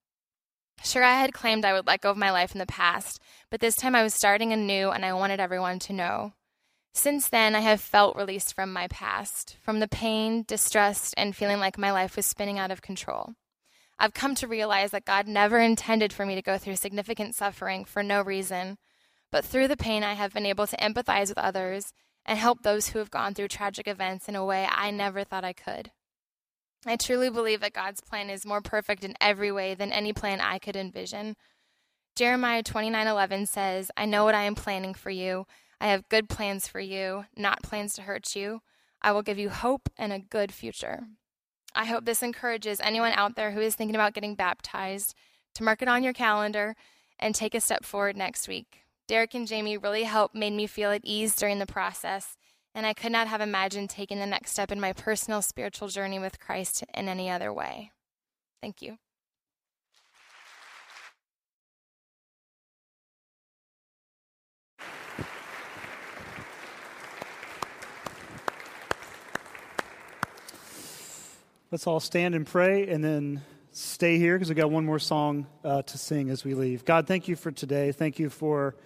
Sure, 0.85 1.05
I 1.05 1.21
had 1.21 1.33
claimed 1.33 1.65
I 1.65 1.73
would 1.73 1.87
let 1.87 2.01
go 2.01 2.11
of 2.11 2.17
my 2.17 2.31
life 2.31 2.53
in 2.53 2.59
the 2.59 2.67
past, 2.67 3.21
but 3.51 3.61
this 3.61 3.77
time 3.77 3.95
I 3.95 4.03
was 4.03 4.15
starting 4.15 4.53
anew 4.53 4.91
and 4.91 5.05
I 5.05 5.13
wanted 5.13 5.39
everyone 5.39 5.79
to 5.81 5.93
know. 5.93 6.33
Since 6.95 7.29
then, 7.29 7.55
I 7.55 7.61
have 7.61 7.81
felt 7.81 8.17
released 8.17 8.55
from 8.55 8.73
my 8.73 8.89
past, 8.89 9.57
from 9.63 9.81
the 9.81 9.89
pain, 9.89 10.45
distrust, 10.47 11.15
and 11.17 11.35
feeling 11.35 11.59
like 11.59 11.79
my 11.79 11.91
life 11.91 12.17
was 12.17 12.27
spinning 12.27 12.59
out 12.59 12.71
of 12.71 12.83
control. 12.83 13.35
I've 13.99 14.13
come 14.13 14.35
to 14.37 14.49
realize 14.49 14.91
that 14.91 15.05
God 15.05 15.27
never 15.29 15.59
intended 15.59 16.13
for 16.13 16.27
me 16.27 16.35
to 16.35 16.43
go 16.43 16.59
through 16.59 16.77
significant 16.77 17.35
suffering 17.35 17.85
for 17.85 18.03
no 18.03 18.21
reason. 18.21 18.77
But 19.31 19.45
through 19.45 19.69
the 19.69 19.77
pain, 19.77 20.03
I 20.03 20.15
have 20.15 20.35
been 20.35 20.45
able 20.45 20.67
to 20.67 20.77
empathize 20.77 21.29
with 21.29 21.39
others 21.39 21.93
and 22.25 22.39
help 22.39 22.63
those 22.63 22.89
who 22.89 22.99
have 22.99 23.11
gone 23.11 23.35
through 23.35 23.49
tragic 23.49 23.89
events 23.89 24.29
in 24.29 24.37
a 24.37 24.45
way 24.45 24.67
I 24.71 24.91
never 24.91 25.25
thought 25.25 25.45
I 25.45 25.53
could. 25.53 25.91
I 26.85 26.97
truly 26.97 27.31
believe 27.31 27.61
that 27.61 27.73
God's 27.73 28.01
plan 28.01 28.29
is 28.29 28.45
more 28.45 28.61
perfect 28.61 29.05
in 29.05 29.15
every 29.21 29.53
way 29.53 29.75
than 29.75 29.93
any 29.93 30.13
plan 30.13 30.41
I 30.41 30.59
could 30.59 30.77
envision. 30.77 31.37
Jeremiah 32.17 32.63
29:11 32.63 33.47
says, 33.47 33.91
"I 33.97 34.05
know 34.05 34.25
what 34.25 34.35
I 34.35 34.43
am 34.43 34.55
planning 34.55 34.95
for 34.95 35.11
you. 35.11 35.47
I 35.81 35.89
have 35.89 36.09
good 36.09 36.29
plans 36.29 36.69
for 36.69 36.81
you, 36.81 37.27
not 37.37 37.63
plans 37.63 37.95
to 37.95 38.03
hurt 38.03 38.35
you. 38.35 38.63
I 39.01 39.13
will 39.13 39.23
give 39.23 39.39
you 39.39 39.51
hope 39.51 39.89
and 39.97 40.13
a 40.13 40.19
good 40.19 40.53
future." 40.53 41.07
I 41.75 41.87
hope 41.87 42.05
this 42.05 42.23
encourages 42.23 42.81
anyone 42.81 43.13
out 43.13 43.35
there 43.35 43.53
who 43.53 43.61
is 43.61 43.75
thinking 43.75 43.95
about 43.95 44.13
getting 44.13 44.35
baptized 44.35 45.15
to 45.55 45.63
mark 45.63 45.81
it 45.81 45.89
on 45.89 46.03
your 46.03 46.13
calendar 46.13 46.77
and 47.19 47.35
take 47.35 47.55
a 47.55 47.61
step 47.61 47.85
forward 47.85 48.17
next 48.17 48.47
week. 48.47 48.82
Derek 49.09 49.35
and 49.35 49.47
Jamie 49.47 49.77
really 49.77 50.05
helped 50.05 50.35
made 50.35 50.53
me 50.53 50.67
feel 50.67 50.91
at 50.91 51.03
ease 51.05 51.35
during 51.35 51.59
the 51.59 51.67
process, 51.67 52.37
and 52.75 52.87
I 52.87 52.95
could 52.95 53.13
not 53.13 53.29
have 53.29 53.41
imagined 53.41 53.91
taking 53.91 54.19
the 54.19 54.27
next 54.27 54.53
step 54.53 54.73
in 54.73 54.81
my 54.81 54.93
personal 54.93 55.43
spiritual 55.43 55.89
journey 55.89 56.19
with 56.19 56.41
Christ 56.41 56.85
in 56.95 57.09
any 57.09 57.29
other 57.29 57.53
way. 57.53 57.91
Thank 58.63 58.81
you. 58.81 58.99
Let's 71.73 71.87
all 71.87 72.01
stand 72.01 72.35
and 72.35 72.47
pray 72.47 72.87
and 72.87 73.03
then 73.03 73.43
stay 73.73 74.19
here 74.19 74.35
because 74.35 74.51
we've 74.51 74.57
got 74.57 74.71
one 74.71 74.85
more 74.85 74.99
song 74.99 75.47
uh, 75.65 75.81
to 75.81 75.97
sing 75.97 76.29
as 76.29 76.45
we 76.45 76.53
leave. 76.53 76.85
God, 76.85 77.07
thank 77.07 77.27
you 77.27 77.37
for 77.37 77.51
today. 77.51 77.91
Thank 77.91 78.19
you 78.19 78.29
for 78.29 78.77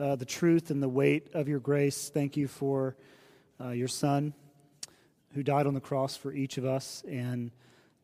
uh, 0.00 0.16
the 0.16 0.24
truth 0.24 0.70
and 0.70 0.82
the 0.82 0.88
weight 0.88 1.28
of 1.32 1.48
your 1.48 1.60
grace. 1.60 2.10
Thank 2.12 2.36
you 2.36 2.48
for 2.48 2.96
uh, 3.60 3.70
your 3.70 3.86
Son 3.86 4.34
who 5.34 5.44
died 5.44 5.66
on 5.68 5.74
the 5.74 5.80
cross 5.80 6.16
for 6.16 6.32
each 6.32 6.58
of 6.58 6.64
us. 6.64 7.04
And 7.08 7.52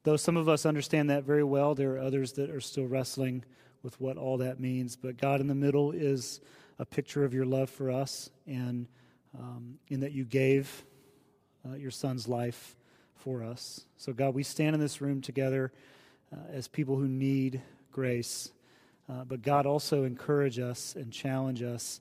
though 0.05 0.17
some 0.17 0.37
of 0.37 0.49
us 0.49 0.65
understand 0.65 1.11
that 1.11 1.25
very 1.25 1.43
well, 1.43 1.75
there 1.75 1.95
are 1.95 1.99
others 1.99 2.33
that 2.35 2.51
are 2.51 2.61
still 2.61 2.87
wrestling 2.87 3.45
with 3.83 4.01
what 4.01 4.17
all 4.17 4.39
that 4.39 4.61
means. 4.61 4.95
But 4.95 5.17
God, 5.17 5.41
in 5.41 5.49
the 5.49 5.57
middle 5.57 5.91
is 5.91 6.41
a 6.79 6.87
picture 6.87 7.25
of 7.25 7.35
your 7.35 7.47
love 7.47 7.69
for 7.69 7.91
us 7.91 8.31
and 8.47 8.87
um, 9.37 9.79
in 9.89 10.01
that 10.01 10.13
you 10.13 10.25
gave 10.25 10.85
uh, 11.69 11.75
your 11.75 11.91
Son's 11.91 12.29
life 12.29 12.77
for 13.17 13.43
us. 13.43 13.85
So, 13.97 14.13
God, 14.13 14.35
we 14.35 14.45
stand 14.45 14.77
in 14.77 14.81
this 14.81 15.01
room 15.01 15.21
together 15.21 15.73
uh, 16.33 16.37
as 16.53 16.69
people 16.69 16.97
who 16.97 17.09
need 17.09 17.63
grace. 17.93 18.51
Uh, 19.09 19.25
but 19.25 19.43
God 19.43 19.67
also 19.67 20.05
encourage 20.05 20.59
us 20.59 20.95
and 20.95 21.13
challenge 21.13 21.63
us 21.63 22.01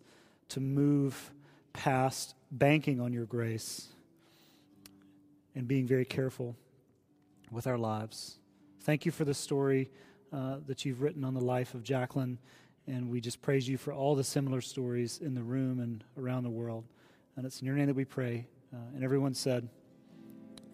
to 0.49 0.59
move 0.59 1.31
past 1.73 2.35
banking 2.51 2.99
on 2.99 3.13
your 3.13 3.25
grace 3.25 3.87
and 5.55 5.67
being 5.67 5.87
very 5.87 6.05
careful 6.05 6.55
with 7.51 7.67
our 7.67 7.77
lives. 7.77 8.37
Thank 8.81 9.05
you 9.05 9.11
for 9.11 9.25
the 9.25 9.33
story 9.33 9.89
uh, 10.31 10.57
that 10.67 10.85
you've 10.85 11.01
written 11.01 11.23
on 11.23 11.33
the 11.33 11.41
life 11.41 11.73
of 11.73 11.83
Jacqueline, 11.83 12.37
and 12.85 13.09
we 13.09 13.21
just 13.21 13.41
praise 13.41 13.67
you 13.67 13.77
for 13.77 13.93
all 13.93 14.15
the 14.15 14.23
similar 14.23 14.61
stories 14.61 15.19
in 15.19 15.33
the 15.33 15.43
room 15.43 15.79
and 15.79 16.03
around 16.17 16.43
the 16.43 16.49
world. 16.49 16.85
And 17.35 17.45
it's 17.45 17.61
in 17.61 17.65
your 17.65 17.75
name 17.75 17.87
that 17.87 17.95
we 17.95 18.05
pray. 18.05 18.47
Uh, 18.73 18.77
and 18.95 19.03
everyone 19.03 19.33
said, 19.33 19.67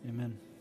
Amen. 0.08 0.53